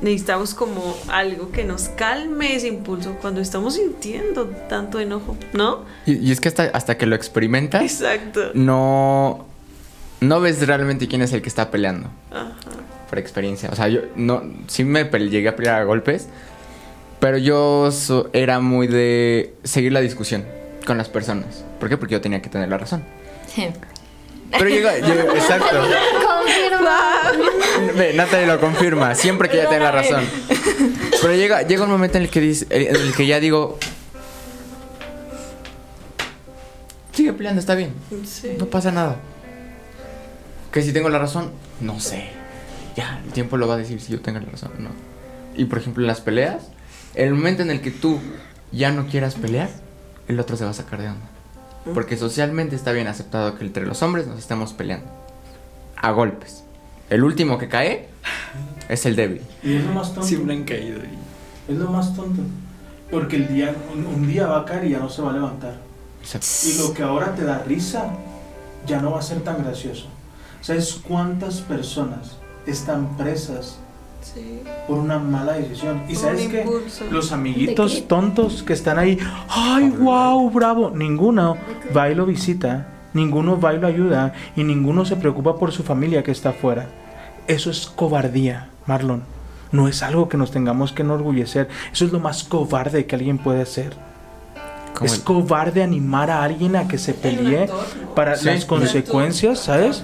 necesitamos 0.00 0.54
como 0.54 0.96
algo 1.08 1.50
que 1.52 1.64
nos 1.64 1.88
calme 1.90 2.56
ese 2.56 2.68
impulso 2.68 3.16
cuando 3.20 3.40
estamos 3.40 3.74
sintiendo 3.74 4.46
tanto 4.68 4.98
enojo, 5.00 5.36
¿no? 5.52 5.84
Y, 6.06 6.14
y 6.16 6.32
es 6.32 6.40
que 6.40 6.48
hasta, 6.48 6.64
hasta 6.64 6.96
que 6.96 7.06
lo 7.06 7.14
experimentas, 7.14 7.82
Exacto. 7.82 8.50
no, 8.54 9.46
no 10.20 10.40
ves 10.40 10.66
realmente 10.66 11.06
quién 11.08 11.22
es 11.22 11.32
el 11.32 11.42
que 11.42 11.48
está 11.48 11.70
peleando. 11.70 12.08
Ajá. 12.30 12.52
Por 13.10 13.18
experiencia. 13.18 13.68
O 13.70 13.76
sea, 13.76 13.88
yo 13.88 14.00
no, 14.16 14.42
sí 14.68 14.84
me 14.84 15.04
llegué 15.04 15.48
a 15.48 15.54
pelear 15.56 15.82
a 15.82 15.84
golpes, 15.84 16.28
pero 17.20 17.36
yo 17.36 17.90
so- 17.92 18.30
era 18.32 18.58
muy 18.60 18.86
de 18.86 19.54
seguir 19.64 19.92
la 19.92 20.00
discusión 20.00 20.44
con 20.86 20.96
las 20.96 21.08
personas. 21.10 21.64
¿Por 21.78 21.88
qué? 21.90 21.96
Porque 21.98 22.12
yo 22.14 22.20
tenía 22.22 22.40
que 22.40 22.48
tener 22.48 22.68
la 22.70 22.78
razón. 22.78 23.04
Pero 24.50 24.68
llega, 24.68 24.98
llega- 24.98 25.24
exacto. 25.34 25.76
Ve, 27.96 28.12
Natalie 28.14 28.46
lo 28.46 28.60
confirma, 28.60 29.14
siempre 29.14 29.48
que 29.48 29.58
ella 29.60 29.68
tiene 29.68 29.84
la 29.84 29.92
razón. 29.92 30.24
Pero 31.20 31.34
llega, 31.34 31.62
llega 31.62 31.84
un 31.84 31.90
momento 31.90 32.18
en 32.18 32.24
el 32.24 32.30
que 32.30 32.40
dice, 32.40 32.66
en 32.70 32.94
el 32.96 33.14
que 33.14 33.26
ya 33.26 33.38
digo, 33.40 33.78
sigue 37.12 37.32
peleando, 37.32 37.60
está 37.60 37.74
bien, 37.74 37.92
Sí. 38.26 38.56
no 38.58 38.66
pasa 38.66 38.90
nada. 38.92 39.16
Que 40.72 40.82
si 40.82 40.92
tengo 40.92 41.08
la 41.10 41.18
razón, 41.18 41.50
no 41.80 42.00
sé. 42.00 42.30
Ya, 42.96 43.20
el 43.24 43.32
tiempo 43.32 43.56
lo 43.56 43.68
va 43.68 43.74
a 43.74 43.78
decir 43.78 44.00
si 44.00 44.12
yo 44.12 44.20
tengo 44.20 44.38
la 44.40 44.46
razón 44.50 44.72
o 44.78 44.80
no. 44.80 44.90
Y 45.54 45.66
por 45.66 45.78
ejemplo, 45.78 46.02
en 46.02 46.06
las 46.08 46.20
peleas, 46.20 46.64
el 47.14 47.34
momento 47.34 47.62
en 47.62 47.70
el 47.70 47.80
que 47.82 47.90
tú 47.90 48.18
ya 48.70 48.90
no 48.90 49.06
quieras 49.06 49.34
pelear, 49.34 49.68
el 50.28 50.40
otro 50.40 50.56
se 50.56 50.64
va 50.64 50.70
a 50.70 50.74
sacar 50.74 51.00
de 51.00 51.08
onda. 51.08 51.26
Porque 51.94 52.16
socialmente 52.16 52.76
está 52.76 52.92
bien 52.92 53.06
aceptado 53.08 53.58
que 53.58 53.64
entre 53.64 53.84
los 53.86 54.02
hombres 54.02 54.26
nos 54.26 54.38
estemos 54.38 54.72
peleando. 54.72 55.06
A 56.02 56.10
golpes. 56.10 56.64
El 57.10 57.24
último 57.24 57.58
que 57.58 57.68
cae 57.68 58.08
es 58.88 59.06
el 59.06 59.16
débil. 59.16 59.42
Y 59.62 59.76
es 59.76 59.84
lo 59.84 59.92
más 59.92 60.08
tonto. 60.12 60.22
Siempre 60.28 60.54
han 60.54 60.64
caído 60.64 61.00
ahí. 61.00 61.18
Es 61.68 61.76
lo 61.76 61.90
más 61.90 62.14
tonto. 62.14 62.42
Porque 63.10 63.36
el 63.36 63.48
día, 63.48 63.74
un, 63.94 64.06
un 64.06 64.26
día 64.26 64.46
va 64.46 64.60
a 64.60 64.64
caer 64.64 64.84
y 64.86 64.90
ya 64.90 64.98
no 64.98 65.08
se 65.08 65.22
va 65.22 65.30
a 65.30 65.34
levantar. 65.34 65.76
Exacto. 66.22 66.46
Y 66.66 66.78
lo 66.78 66.94
que 66.94 67.02
ahora 67.02 67.34
te 67.34 67.44
da 67.44 67.62
risa 67.66 68.10
ya 68.86 69.00
no 69.00 69.12
va 69.12 69.18
a 69.18 69.22
ser 69.22 69.40
tan 69.42 69.62
gracioso. 69.62 70.06
¿Sabes 70.60 71.00
cuántas 71.06 71.60
personas 71.60 72.36
están 72.66 73.16
presas 73.16 73.78
Sí. 74.22 74.62
por 74.86 74.98
una 74.98 75.18
mala 75.18 75.54
decisión? 75.54 76.02
¿Y 76.08 76.14
sabes 76.14 76.44
impulso. 76.44 77.04
Los 77.10 77.32
amiguitos 77.32 78.06
tontos 78.06 78.62
que 78.62 78.72
están 78.72 78.96
ahí, 78.98 79.18
¡ay, 79.48 79.90
wow, 79.90 80.48
bravo! 80.50 80.90
Ninguno 80.94 81.56
va 81.96 82.08
y 82.08 82.14
lo 82.14 82.24
visita, 82.24 82.86
ninguno 83.14 83.60
va 83.60 83.74
y 83.74 83.78
lo 83.78 83.86
ayuda 83.86 84.32
y 84.56 84.64
ninguno 84.64 85.04
se 85.04 85.16
preocupa 85.16 85.58
por 85.58 85.72
su 85.72 85.82
familia 85.82 86.22
que 86.22 86.30
está 86.30 86.50
afuera. 86.50 86.86
Eso 87.46 87.70
es 87.70 87.86
cobardía, 87.86 88.68
Marlon. 88.86 89.22
No 89.72 89.88
es 89.88 90.02
algo 90.02 90.28
que 90.28 90.36
nos 90.36 90.50
tengamos 90.50 90.92
que 90.92 91.02
enorgullecer. 91.02 91.68
Eso 91.92 92.04
es 92.04 92.12
lo 92.12 92.20
más 92.20 92.44
cobarde 92.44 93.06
que 93.06 93.16
alguien 93.16 93.38
puede 93.38 93.62
hacer. 93.62 93.94
Como 94.94 95.06
Es 95.06 95.14
el- 95.14 95.22
cobarde 95.24 95.82
animar 95.82 96.30
a 96.30 96.42
alguien 96.44 96.76
a 96.76 96.86
que 96.86 96.98
se 96.98 97.14
pelee 97.14 97.66
para 98.14 98.36
Sí. 98.36 98.44
las 98.44 98.66
consecuencias, 98.66 99.58
¿sabes? 99.60 100.00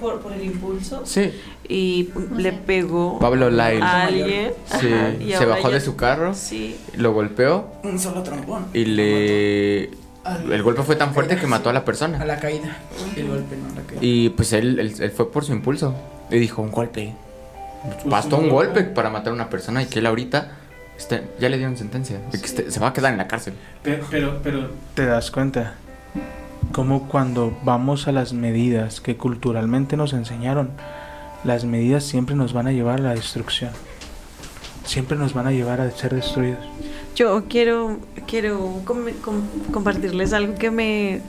Por, 0.00 0.20
por 0.20 0.32
el 0.32 0.42
impulso 0.46 1.02
Sí, 1.04 1.30
y 1.68 2.08
le 2.38 2.52
pegó 2.54 3.18
Pablo 3.18 3.50
Lyle. 3.50 3.82
a 3.82 4.04
alguien. 4.06 4.52
Sí, 4.80 4.90
ajá, 4.92 5.10
y 5.22 5.32
se 5.32 5.44
bajó 5.44 5.68
ya- 5.68 5.74
de 5.74 5.80
su 5.82 5.94
carro, 5.96 6.32
Sí. 6.32 6.76
lo 6.96 7.12
golpeó 7.12 7.66
Un 7.82 7.98
solo 7.98 8.22
trombón. 8.22 8.64
y 8.72 8.86
le... 8.86 9.90
Al- 10.30 10.52
El 10.52 10.62
golpe 10.62 10.82
fue 10.82 10.96
tan 10.96 11.12
fuerte 11.14 11.36
que 11.36 11.46
mató 11.46 11.70
a 11.70 11.72
la 11.72 11.80
A 11.80 11.84
persona. 11.84 12.24
la 12.24 12.38
caída. 12.38 12.76
El 13.16 13.28
golpe, 13.28 13.56
no 13.56 13.68
la 13.74 13.82
caída. 13.82 14.00
Y 14.00 14.30
pues 14.30 14.52
él, 14.52 14.78
él, 14.78 14.94
él 14.98 15.10
fue 15.10 15.30
por 15.30 15.44
su 15.44 15.52
impulso. 15.52 15.94
Y 16.30 16.38
dijo, 16.38 16.62
un 16.62 16.70
golpe. 16.70 17.14
Bastó 18.04 18.36
un 18.38 18.48
golpe 18.50 18.82
para 18.84 19.10
matar 19.10 19.32
a 19.32 19.34
una 19.34 19.48
persona 19.48 19.82
y 19.82 19.86
que 19.86 20.00
él 20.00 20.06
ahorita 20.06 20.52
este, 20.98 21.22
ya 21.40 21.48
le 21.48 21.56
dieron 21.56 21.76
sentencia. 21.76 22.20
que 22.30 22.36
este- 22.36 22.70
se 22.70 22.78
va 22.80 22.88
a 22.88 22.92
quedar 22.92 23.12
en 23.12 23.18
la 23.18 23.26
cárcel. 23.26 23.54
Pero, 23.82 24.04
pero, 24.10 24.40
pero 24.42 24.68
te 24.94 25.06
das 25.06 25.30
cuenta 25.30 25.74
como 26.72 27.08
cuando 27.08 27.56
vamos 27.64 28.06
a 28.06 28.12
las 28.12 28.32
medidas 28.32 29.00
que 29.00 29.16
culturalmente 29.16 29.96
nos 29.96 30.12
enseñaron, 30.12 30.70
las 31.42 31.64
medidas 31.64 32.04
siempre 32.04 32.36
nos 32.36 32.52
van 32.52 32.66
a 32.66 32.72
llevar 32.72 33.00
a 33.00 33.02
la 33.02 33.14
destrucción. 33.14 33.70
Siempre 34.84 35.16
nos 35.16 35.32
van 35.34 35.46
a 35.46 35.52
llevar 35.52 35.80
a 35.80 35.90
ser 35.90 36.14
destruidos. 36.14 36.58
Yo 37.16 37.44
quiero, 37.48 37.98
quiero 38.26 38.82
com- 38.84 39.10
com- 39.22 39.48
compartirles 39.72 40.32
algo 40.32 40.54
que 40.54 40.70
me... 40.70 41.20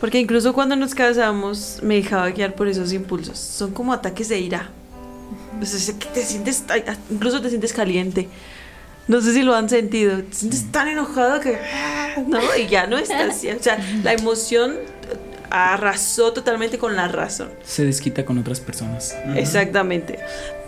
Porque 0.00 0.18
incluso 0.18 0.54
cuando 0.54 0.76
nos 0.76 0.94
casamos 0.94 1.80
me 1.82 1.96
dejaba 1.96 2.30
guiar 2.30 2.54
por 2.54 2.68
esos 2.68 2.92
impulsos. 2.92 3.38
Son 3.38 3.72
como 3.72 3.92
ataques 3.92 4.28
de 4.30 4.38
ira. 4.38 4.70
O 5.60 5.66
sea, 5.66 5.94
que 5.98 6.06
te 6.06 6.22
sientes, 6.22 6.64
ah, 6.70 6.96
incluso 7.10 7.42
te 7.42 7.50
sientes 7.50 7.72
caliente. 7.74 8.28
No 9.08 9.20
sé 9.20 9.34
si 9.34 9.42
lo 9.42 9.54
han 9.54 9.68
sentido. 9.68 10.22
Te 10.22 10.34
sientes 10.34 10.70
tan 10.72 10.88
enojado 10.88 11.40
que... 11.40 11.58
¿No? 12.26 12.38
Y 12.56 12.66
ya 12.68 12.86
no 12.86 12.96
estás... 12.96 13.44
O 13.58 13.62
sea, 13.62 13.78
la 14.02 14.14
emoción 14.14 14.76
arrasó 15.50 16.32
totalmente 16.32 16.78
con 16.78 16.96
la 16.96 17.08
razón. 17.08 17.50
Se 17.64 17.84
desquita 17.84 18.24
con 18.24 18.38
otras 18.38 18.60
personas. 18.60 19.14
Exactamente. 19.34 20.18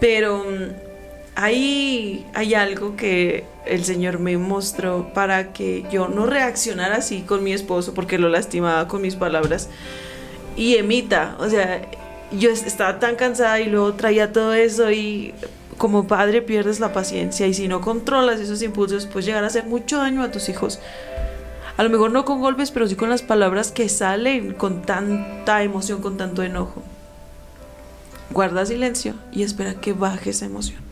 Pero 0.00 0.44
mm, 1.36 1.40
hay, 2.34 2.54
algo 2.54 2.96
que 2.96 3.44
el 3.66 3.84
Señor 3.84 4.18
me 4.18 4.36
mostró 4.36 5.12
para 5.14 5.52
que 5.52 5.84
yo 5.90 6.08
no 6.08 6.26
reaccionara 6.26 6.96
así 6.96 7.22
con 7.22 7.42
mi 7.42 7.52
esposo 7.52 7.94
porque 7.94 8.18
lo 8.18 8.28
lastimaba 8.28 8.88
con 8.88 9.02
mis 9.02 9.16
palabras 9.16 9.68
y 10.56 10.76
emita. 10.76 11.36
O 11.38 11.48
sea, 11.48 11.82
yo 12.32 12.50
es- 12.50 12.64
estaba 12.64 12.98
tan 12.98 13.16
cansada 13.16 13.60
y 13.60 13.66
luego 13.66 13.94
traía 13.94 14.32
todo 14.32 14.52
eso 14.52 14.90
y 14.90 15.34
como 15.78 16.06
padre 16.06 16.42
pierdes 16.42 16.80
la 16.80 16.92
paciencia 16.92 17.46
y 17.46 17.54
si 17.54 17.66
no 17.66 17.80
controlas 17.80 18.38
esos 18.40 18.62
impulsos 18.62 19.06
pues 19.06 19.24
llegar 19.24 19.42
a 19.44 19.48
hacer 19.48 19.64
mucho 19.64 19.98
daño 19.98 20.22
a 20.22 20.30
tus 20.30 20.48
hijos. 20.48 20.80
A 21.76 21.82
lo 21.82 21.88
mejor 21.90 22.10
no 22.12 22.24
con 22.26 22.40
golpes, 22.40 22.70
pero 22.70 22.86
sí 22.86 22.94
con 22.96 23.08
las 23.08 23.22
palabras 23.22 23.72
que 23.72 23.88
salen 23.88 24.52
con 24.52 24.82
tanta 24.82 25.62
emoción, 25.62 26.02
con 26.02 26.16
tanto 26.18 26.42
enojo 26.42 26.82
guarda 28.30 28.64
silencio 28.64 29.14
y 29.30 29.42
espera 29.42 29.74
que 29.74 29.92
baje 29.92 30.30
esa 30.30 30.46
emoción. 30.46 30.91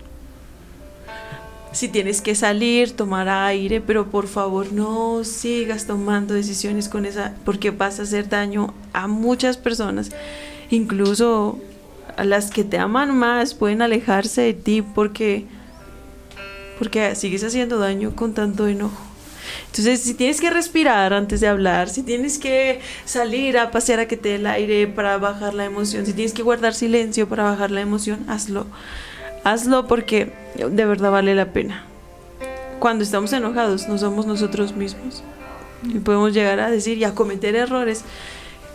Si 1.73 1.89
tienes 1.89 2.21
que 2.21 2.35
salir, 2.35 2.97
tomar 2.97 3.29
aire, 3.29 3.81
pero 3.81 4.11
por 4.11 4.27
favor 4.27 4.73
no 4.73 5.23
sigas 5.25 5.87
tomando 5.87 6.35
decisiones 6.35 6.89
con 6.89 7.07
esa, 7.07 7.35
porque 7.45 7.71
vas 7.71 8.01
a 8.01 8.03
hacer 8.03 8.29
daño 8.29 8.75
a 8.93 9.07
muchas 9.07 9.57
personas, 9.57 10.11
incluso 10.71 11.59
a 12.17 12.25
las 12.25 12.51
que 12.51 12.65
te 12.65 12.79
aman 12.79 13.17
más 13.17 13.55
pueden 13.55 13.83
alejarse 13.83 14.43
de 14.43 14.55
ti 14.55 14.83
porque 14.83 15.47
porque 16.79 17.15
sigues 17.15 17.45
haciendo 17.45 17.79
daño 17.79 18.17
con 18.17 18.33
tanto 18.33 18.67
enojo. 18.67 19.11
Entonces, 19.67 20.01
si 20.01 20.15
tienes 20.15 20.41
que 20.41 20.49
respirar 20.49 21.13
antes 21.13 21.41
de 21.41 21.47
hablar, 21.47 21.91
si 21.91 22.03
tienes 22.03 22.39
que 22.39 22.81
salir 23.05 23.59
a 23.59 23.71
pasear 23.71 24.01
a 24.01 24.09
que 24.09 24.17
te 24.17 24.31
dé 24.31 24.35
el 24.37 24.47
aire 24.47 24.87
para 24.87 25.19
bajar 25.19 25.53
la 25.53 25.67
emoción, 25.67 26.07
si 26.07 26.15
tienes 26.15 26.33
que 26.33 26.43
guardar 26.43 26.75
silencio 26.75 27.29
para 27.29 27.45
bajar 27.45 27.71
la 27.71 27.83
emoción, 27.83 28.25
hazlo. 28.29 28.67
Hazlo 29.45 29.87
porque 29.87 30.33
de 30.57 30.85
verdad 30.85 31.11
vale 31.11 31.35
la 31.35 31.47
pena. 31.47 31.85
Cuando 32.79 33.05
estamos 33.05 33.33
enojados, 33.33 33.89
no 33.89 33.99
somos 33.99 34.27
nosotros 34.27 34.75
mismos. 34.75 35.23
Y 35.85 35.99
podemos 35.99 36.35
llegar 36.35 36.61
a 36.61 36.71
decir 36.71 36.99
y 36.99 37.05
a 37.05 37.15
cometer 37.15 37.55
errores 37.55 38.05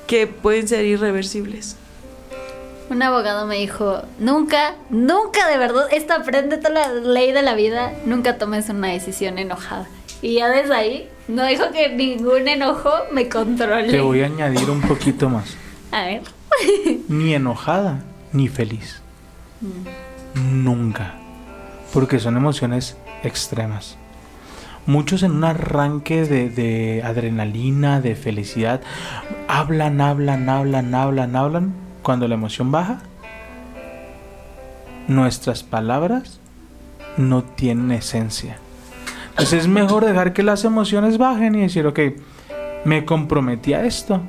que 0.08 0.28
pueden 0.28 0.68
ser 0.68 0.86
irreversibles. 0.86 1.78
Un 2.90 3.02
abogado 3.02 3.48
me 3.48 3.56
dijo, 3.56 4.04
nunca, 4.20 4.76
nunca 4.92 5.48
de 5.50 5.58
verdad, 5.58 5.88
esto 5.92 6.14
aprende 6.14 6.58
toda 6.58 6.88
la 6.88 6.94
ley 6.94 7.32
de 7.32 7.42
la 7.42 7.56
vida, 7.56 7.94
nunca 8.06 8.38
tomes 8.38 8.70
una 8.70 8.90
decisión 8.90 9.40
enojada. 9.40 9.88
Y 10.22 10.36
ya 10.36 10.50
desde 10.50 10.76
ahí, 10.76 11.10
no 11.28 11.46
dijo 11.46 11.72
que 11.72 11.90
ningún 11.90 12.48
enojo 12.48 12.92
me 13.12 13.28
controle. 13.28 13.90
Te 13.92 14.02
voy 14.02 14.22
a 14.22 14.28
añadir 14.28 14.70
un 14.70 14.82
poquito 14.82 15.30
más. 15.30 15.56
A 15.92 16.06
ver. 16.06 16.22
Ni 17.08 17.34
enojada, 17.34 18.04
ni 18.32 18.48
feliz. 18.48 19.02
Nunca. 20.36 21.14
Porque 21.94 22.20
son 22.20 22.38
emociones 22.38 22.98
extremas. 23.24 23.98
Muchos 24.86 25.24
en 25.24 25.32
un 25.32 25.44
arranque 25.44 26.26
de, 26.26 27.02
adrenalina, 27.04 28.02
de 28.02 28.16
felicidad, 28.16 28.82
hablan, 29.48 30.00
hablan, 30.00 30.48
hablan, 30.48 30.94
hablan, 30.94 31.36
hablan. 31.36 31.74
Cuando 32.04 32.28
la 32.28 32.36
emoción 32.36 32.72
baja, 32.72 33.00
nuestras 35.08 35.64
palabras 35.64 36.40
no 37.18 37.44
tienen 37.44 37.92
esencia. 37.92 38.58
Entonces 39.32 39.62
es 39.62 39.68
mejor 39.68 40.06
dejar 40.06 40.34
que 40.34 40.44
las 40.44 40.66
emociones 40.66 41.18
bajen 41.18 41.56
y 41.56 41.62
decir, 41.62 41.88
ok, 41.88 42.00
me 42.84 43.06
comprometí 43.06 43.74
a 43.74 43.86
esto, 43.86 44.22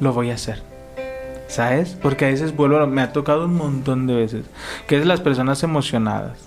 lo 0.00 0.12
voy 0.12 0.30
a 0.30 0.34
hacer. 0.34 0.71
¿Sabes? 1.52 1.98
Porque 2.00 2.24
a 2.24 2.28
veces 2.28 2.56
vuelvo, 2.56 2.78
a- 2.78 2.86
me 2.86 3.02
ha 3.02 3.12
tocado 3.12 3.44
un 3.44 3.54
montón 3.54 4.06
de 4.06 4.14
veces, 4.14 4.46
que 4.86 4.96
es 4.96 5.04
las 5.04 5.20
personas 5.20 5.62
emocionadas, 5.62 6.38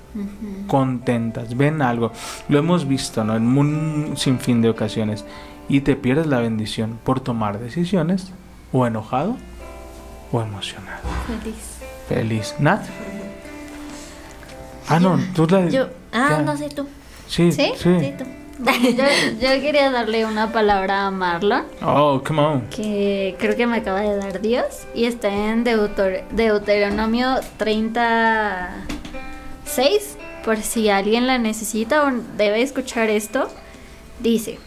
contentas, 0.65 1.55
ven 1.55 1.83
algo, 1.83 2.11
lo 2.49 2.57
hemos 2.57 2.87
visto, 2.87 3.23
¿no? 3.23 3.35
En 3.35 3.55
un 3.55 4.13
sinfín 4.17 4.63
de 4.63 4.69
ocasiones, 4.69 5.23
y 5.69 5.81
te 5.81 5.95
pierdes 5.95 6.25
la 6.25 6.39
bendición 6.39 6.97
por 7.03 7.19
tomar 7.19 7.59
decisiones, 7.59 8.31
o 8.73 8.87
enojado, 8.87 9.37
o 10.31 10.41
emocionado. 10.41 11.03
Feliz. 11.27 11.55
Feliz. 12.09 12.55
Nat. 12.57 12.83
Ah, 14.87 14.99
no, 14.99 15.19
tú 15.35 15.45
la... 15.49 15.67
Yo, 15.69 15.87
ah, 16.13 16.41
no 16.43 16.57
sé 16.57 16.69
tú. 16.69 16.87
Sí, 17.27 17.51
¿Sí? 17.51 17.73
sí. 17.77 17.95
Sí, 17.99 18.13
tú. 18.17 18.25
Yo, 18.57 19.03
yo 19.41 19.49
quería 19.61 19.91
darle 19.91 20.25
una 20.25 20.51
palabra 20.53 21.07
a 21.07 21.11
Marlon, 21.11 21.65
Oh, 21.81 22.21
come 22.25 22.41
on. 22.41 22.61
que 22.69 23.35
creo 23.37 23.55
que 23.57 23.67
me 23.67 23.77
acaba 23.77 23.99
de 24.01 24.15
dar 24.15 24.39
Dios, 24.41 24.83
y 24.93 25.05
está 25.05 25.27
en 25.29 25.65
Deuter- 25.65 26.23
Deuteronomio 26.29 27.35
36, 27.57 30.17
por 30.43 30.57
si 30.57 30.89
alguien 30.89 31.27
la 31.27 31.37
necesita 31.37 32.03
o 32.05 32.11
debe 32.37 32.61
escuchar 32.61 33.09
esto. 33.09 33.49
Dice, 34.19 34.59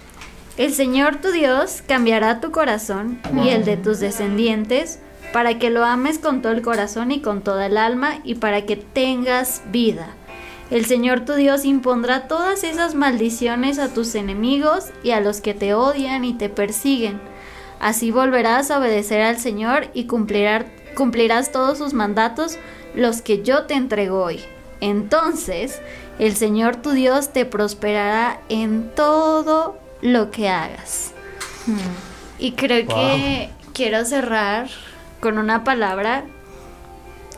el 0.58 0.74
Señor 0.74 1.16
tu 1.16 1.30
Dios 1.30 1.82
cambiará 1.86 2.40
tu 2.40 2.50
corazón 2.50 3.18
y 3.42 3.48
el 3.50 3.64
de 3.64 3.76
tus 3.78 4.00
descendientes 4.00 5.00
para 5.32 5.58
que 5.58 5.70
lo 5.70 5.84
ames 5.84 6.18
con 6.18 6.42
todo 6.42 6.52
el 6.52 6.62
corazón 6.62 7.10
y 7.12 7.20
con 7.20 7.40
toda 7.42 7.66
el 7.66 7.76
alma 7.78 8.18
y 8.24 8.34
para 8.34 8.62
que 8.66 8.76
tengas 8.76 9.62
vida. 9.70 10.08
El 10.70 10.84
Señor 10.84 11.20
tu 11.20 11.34
Dios 11.34 11.64
impondrá 11.64 12.28
todas 12.28 12.62
esas 12.62 12.94
maldiciones 12.94 13.78
a 13.78 13.88
tus 13.94 14.14
enemigos 14.14 14.86
y 15.02 15.12
a 15.12 15.20
los 15.20 15.40
que 15.40 15.54
te 15.54 15.72
odian 15.74 16.24
y 16.24 16.34
te 16.34 16.48
persiguen. 16.50 17.20
Así 17.80 18.10
volverás 18.10 18.70
a 18.70 18.78
obedecer 18.78 19.22
al 19.22 19.38
Señor 19.38 19.88
y 19.94 20.06
cumplirá- 20.06 20.66
cumplirás 20.94 21.52
todos 21.52 21.78
sus 21.78 21.94
mandatos, 21.94 22.58
los 22.94 23.22
que 23.22 23.42
yo 23.42 23.64
te 23.64 23.74
entrego 23.74 24.22
hoy. 24.22 24.40
Entonces, 24.80 25.80
el 26.18 26.36
Señor 26.36 26.76
tu 26.76 26.90
Dios 26.90 27.32
te 27.32 27.46
prosperará 27.46 28.40
en 28.48 28.90
todo 28.94 29.78
lo 30.02 30.30
que 30.30 30.48
hagas. 30.48 31.12
Y 32.38 32.52
creo 32.52 32.86
que 32.86 33.50
quiero 33.72 34.04
cerrar 34.04 34.68
con 35.20 35.38
una 35.38 35.64
palabra 35.64 36.24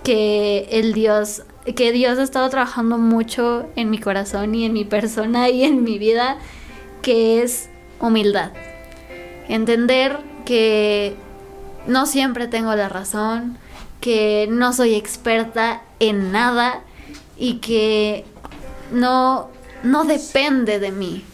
que 0.03 0.69
el 0.71 0.93
Dios, 0.95 1.43
que 1.65 1.93
Dios 1.93 2.19
ha 2.19 2.23
estado 2.23 2.49
trabajando 2.49 2.99
mucho 2.99 3.69
en 3.77 3.91
mi 3.91 3.99
corazón 3.99 4.55
y 4.55 4.65
en 4.65 4.73
mi 4.73 4.85
persona 4.85 5.49
y 5.51 5.65
en 5.65 5.85
mi 5.85 5.99
vida, 5.99 6.39
que 7.03 7.43
es 7.43 7.69
humildad. 8.01 8.53
Entender 9.49 10.19
que 10.45 11.15
no 11.87 12.07
siempre 12.07 12.47
tengo 12.47 12.75
la 12.75 12.89
razón, 12.89 13.59
que 14.01 14.49
no 14.51 14.73
soy 14.73 14.95
experta 14.95 15.83
en 15.99 16.33
nada 16.33 16.83
y 17.37 17.55
que 17.55 18.25
no, 18.93 19.49
no 19.83 20.05
depende 20.05 20.79
de 20.79 20.93
mí, 20.93 21.25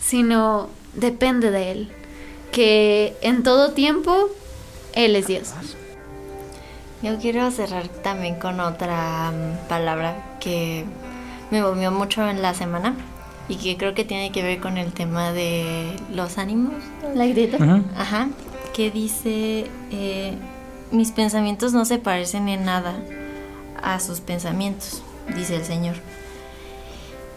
sino 0.00 0.68
depende 0.94 1.50
de 1.50 1.70
Él. 1.70 1.88
Que 2.52 3.16
en 3.20 3.42
todo 3.42 3.72
tiempo 3.72 4.30
Él 4.94 5.14
es 5.14 5.26
Dios. 5.28 5.52
Yo 7.02 7.16
quiero 7.18 7.50
cerrar 7.50 7.88
también 7.88 8.36
con 8.36 8.58
otra 8.60 9.30
mm, 9.30 9.68
palabra 9.68 10.36
que 10.40 10.84
me 11.50 11.62
movió 11.62 11.92
mucho 11.92 12.28
en 12.28 12.42
la 12.42 12.54
semana 12.54 12.94
y 13.48 13.56
que 13.56 13.76
creo 13.76 13.94
que 13.94 14.04
tiene 14.04 14.32
que 14.32 14.42
ver 14.42 14.60
con 14.60 14.78
el 14.78 14.92
tema 14.92 15.32
de 15.32 15.96
los 16.12 16.38
ánimos. 16.38 16.74
La 17.14 17.26
grita. 17.26 17.56
Ujú. 17.56 17.84
Ajá, 17.96 18.28
que 18.74 18.90
dice, 18.90 19.66
eh, 19.90 20.34
mis 20.90 21.12
pensamientos 21.12 21.72
no 21.72 21.84
se 21.84 21.98
parecen 21.98 22.48
en 22.48 22.64
nada 22.64 22.94
a 23.82 24.00
sus 24.00 24.20
pensamientos, 24.20 25.02
dice 25.34 25.56
el 25.56 25.64
Señor. 25.64 25.96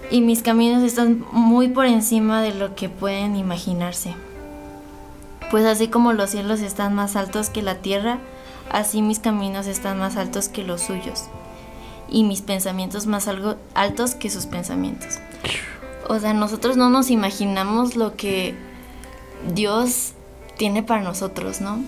Y 0.09 0.21
mis 0.21 0.41
caminos 0.41 0.83
están 0.83 1.23
muy 1.31 1.69
por 1.69 1.85
encima 1.85 2.41
de 2.41 2.53
lo 2.53 2.75
que 2.75 2.89
pueden 2.89 3.35
imaginarse. 3.35 4.13
Pues 5.51 5.65
así 5.65 5.87
como 5.87 6.13
los 6.13 6.31
cielos 6.31 6.61
están 6.61 6.93
más 6.93 7.15
altos 7.15 7.49
que 7.49 7.61
la 7.61 7.75
tierra, 7.75 8.19
así 8.71 9.01
mis 9.01 9.19
caminos 9.19 9.67
están 9.67 9.99
más 9.99 10.17
altos 10.17 10.49
que 10.49 10.63
los 10.63 10.81
suyos. 10.81 11.25
Y 12.09 12.23
mis 12.23 12.41
pensamientos 12.41 13.05
más 13.05 13.27
algo 13.27 13.55
altos 13.73 14.15
que 14.15 14.29
sus 14.29 14.45
pensamientos. 14.45 15.19
O 16.09 16.19
sea, 16.19 16.33
nosotros 16.33 16.75
no 16.75 16.89
nos 16.89 17.09
imaginamos 17.09 17.95
lo 17.95 18.15
que 18.15 18.55
Dios 19.53 20.13
tiene 20.57 20.83
para 20.83 21.01
nosotros, 21.01 21.61
¿no? 21.61 21.79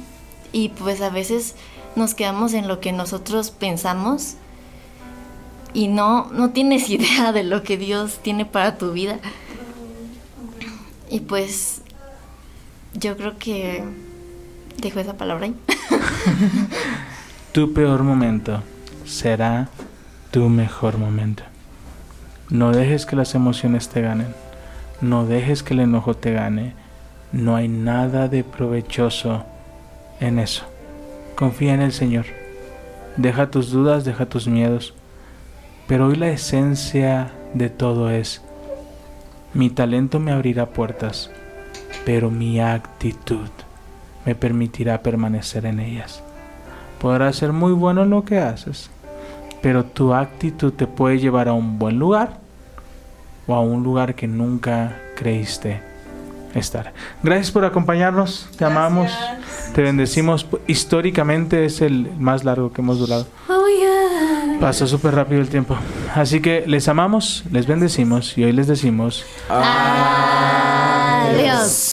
Y 0.52 0.70
pues 0.70 1.02
a 1.02 1.10
veces 1.10 1.56
nos 1.96 2.16
quedamos 2.16 2.54
en 2.54 2.68
lo 2.68 2.80
que 2.80 2.92
nosotros 2.92 3.52
pensamos 3.52 4.36
y 5.74 5.88
no, 5.88 6.28
no 6.32 6.52
tienes 6.52 6.90
idea 6.90 7.32
de 7.32 7.44
lo 7.44 7.64
que 7.64 7.78
Dios 7.78 8.20
tiene 8.22 8.46
para 8.46 8.78
tu 8.78 8.92
vida. 8.92 9.20
Y 11.10 11.20
pues 11.20 11.82
yo 12.94 13.18
creo 13.18 13.38
que 13.38 13.84
dejo 14.78 15.00
esa 15.00 15.14
palabra 15.14 15.46
ahí. 15.46 15.56
Tu 17.52 17.72
peor 17.74 18.04
momento 18.04 18.64
será 19.06 19.70
tu 20.32 20.50
mejor 20.50 20.98
momento. 20.98 21.44
No 22.50 22.72
dejes 22.72 23.06
que 23.06 23.16
las 23.16 23.36
emociones 23.36 23.90
te 23.90 24.02
ganen. 24.02 24.34
No 25.02 25.26
dejes 25.26 25.62
que 25.62 25.74
el 25.74 25.82
enojo 25.82 26.16
te 26.16 26.32
gane. 26.32 26.74
No 27.32 27.56
hay 27.56 27.68
nada 27.68 28.28
de 28.28 28.44
provechoso 28.44 29.46
en 30.20 30.40
eso. 30.40 30.64
Confía 31.36 31.74
en 31.74 31.82
el 31.82 31.92
Señor. 31.92 32.26
Deja 33.18 33.52
tus 33.52 33.70
dudas, 33.70 34.04
deja 34.06 34.26
tus 34.26 34.48
miedos. 34.48 34.96
Pero 35.88 36.08
hoy 36.08 36.16
la 36.16 36.30
esencia 36.30 37.32
de 37.54 37.70
todo 37.70 38.10
es, 38.10 38.42
mi 39.54 39.70
talento 39.70 40.20
me 40.20 40.32
abrirá 40.32 40.70
puertas, 40.70 41.30
pero 42.06 42.32
mi 42.32 42.60
actitud 42.60 43.50
me 44.26 44.36
permitirá 44.36 45.02
permanecer 45.02 45.66
en 45.66 45.80
ellas. 45.80 46.22
Podrás 47.00 47.36
ser 47.36 47.52
muy 47.54 47.74
bueno 47.74 48.04
en 48.04 48.10
lo 48.10 48.24
que 48.24 48.40
haces, 48.40 48.90
pero 49.62 49.84
tu 49.84 50.14
actitud 50.14 50.72
te 50.74 50.88
puede 50.88 51.20
llevar 51.20 51.48
a 51.48 51.54
un 51.54 51.80
buen 51.80 52.00
lugar 52.00 52.38
o 53.48 53.56
a 53.56 53.62
un 53.62 53.84
lugar 53.84 54.16
que 54.16 54.28
nunca 54.28 54.96
creíste 55.16 55.82
estar. 56.54 56.94
Gracias 57.22 57.52
por 57.52 57.66
acompañarnos, 57.66 58.50
te 58.58 58.66
amamos, 58.66 59.12
te 59.74 59.82
bendecimos. 59.82 60.48
Históricamente 60.68 61.66
es 61.66 61.82
el 61.82 62.12
más 62.18 62.44
largo 62.44 62.72
que 62.72 62.82
hemos 62.82 63.00
durado. 63.00 63.28
Oh, 63.50 63.66
yeah. 63.68 64.60
Pasó 64.60 64.86
súper 64.88 65.16
rápido 65.16 65.42
el 65.42 65.50
tiempo. 65.50 65.76
Así 66.16 66.42
que 66.42 66.64
les 66.68 66.88
amamos, 66.88 67.44
les 67.52 67.66
bendecimos 67.68 68.38
y 68.38 68.44
hoy 68.44 68.52
les 68.54 68.68
decimos... 68.68 69.26
Adiós. 71.50 71.93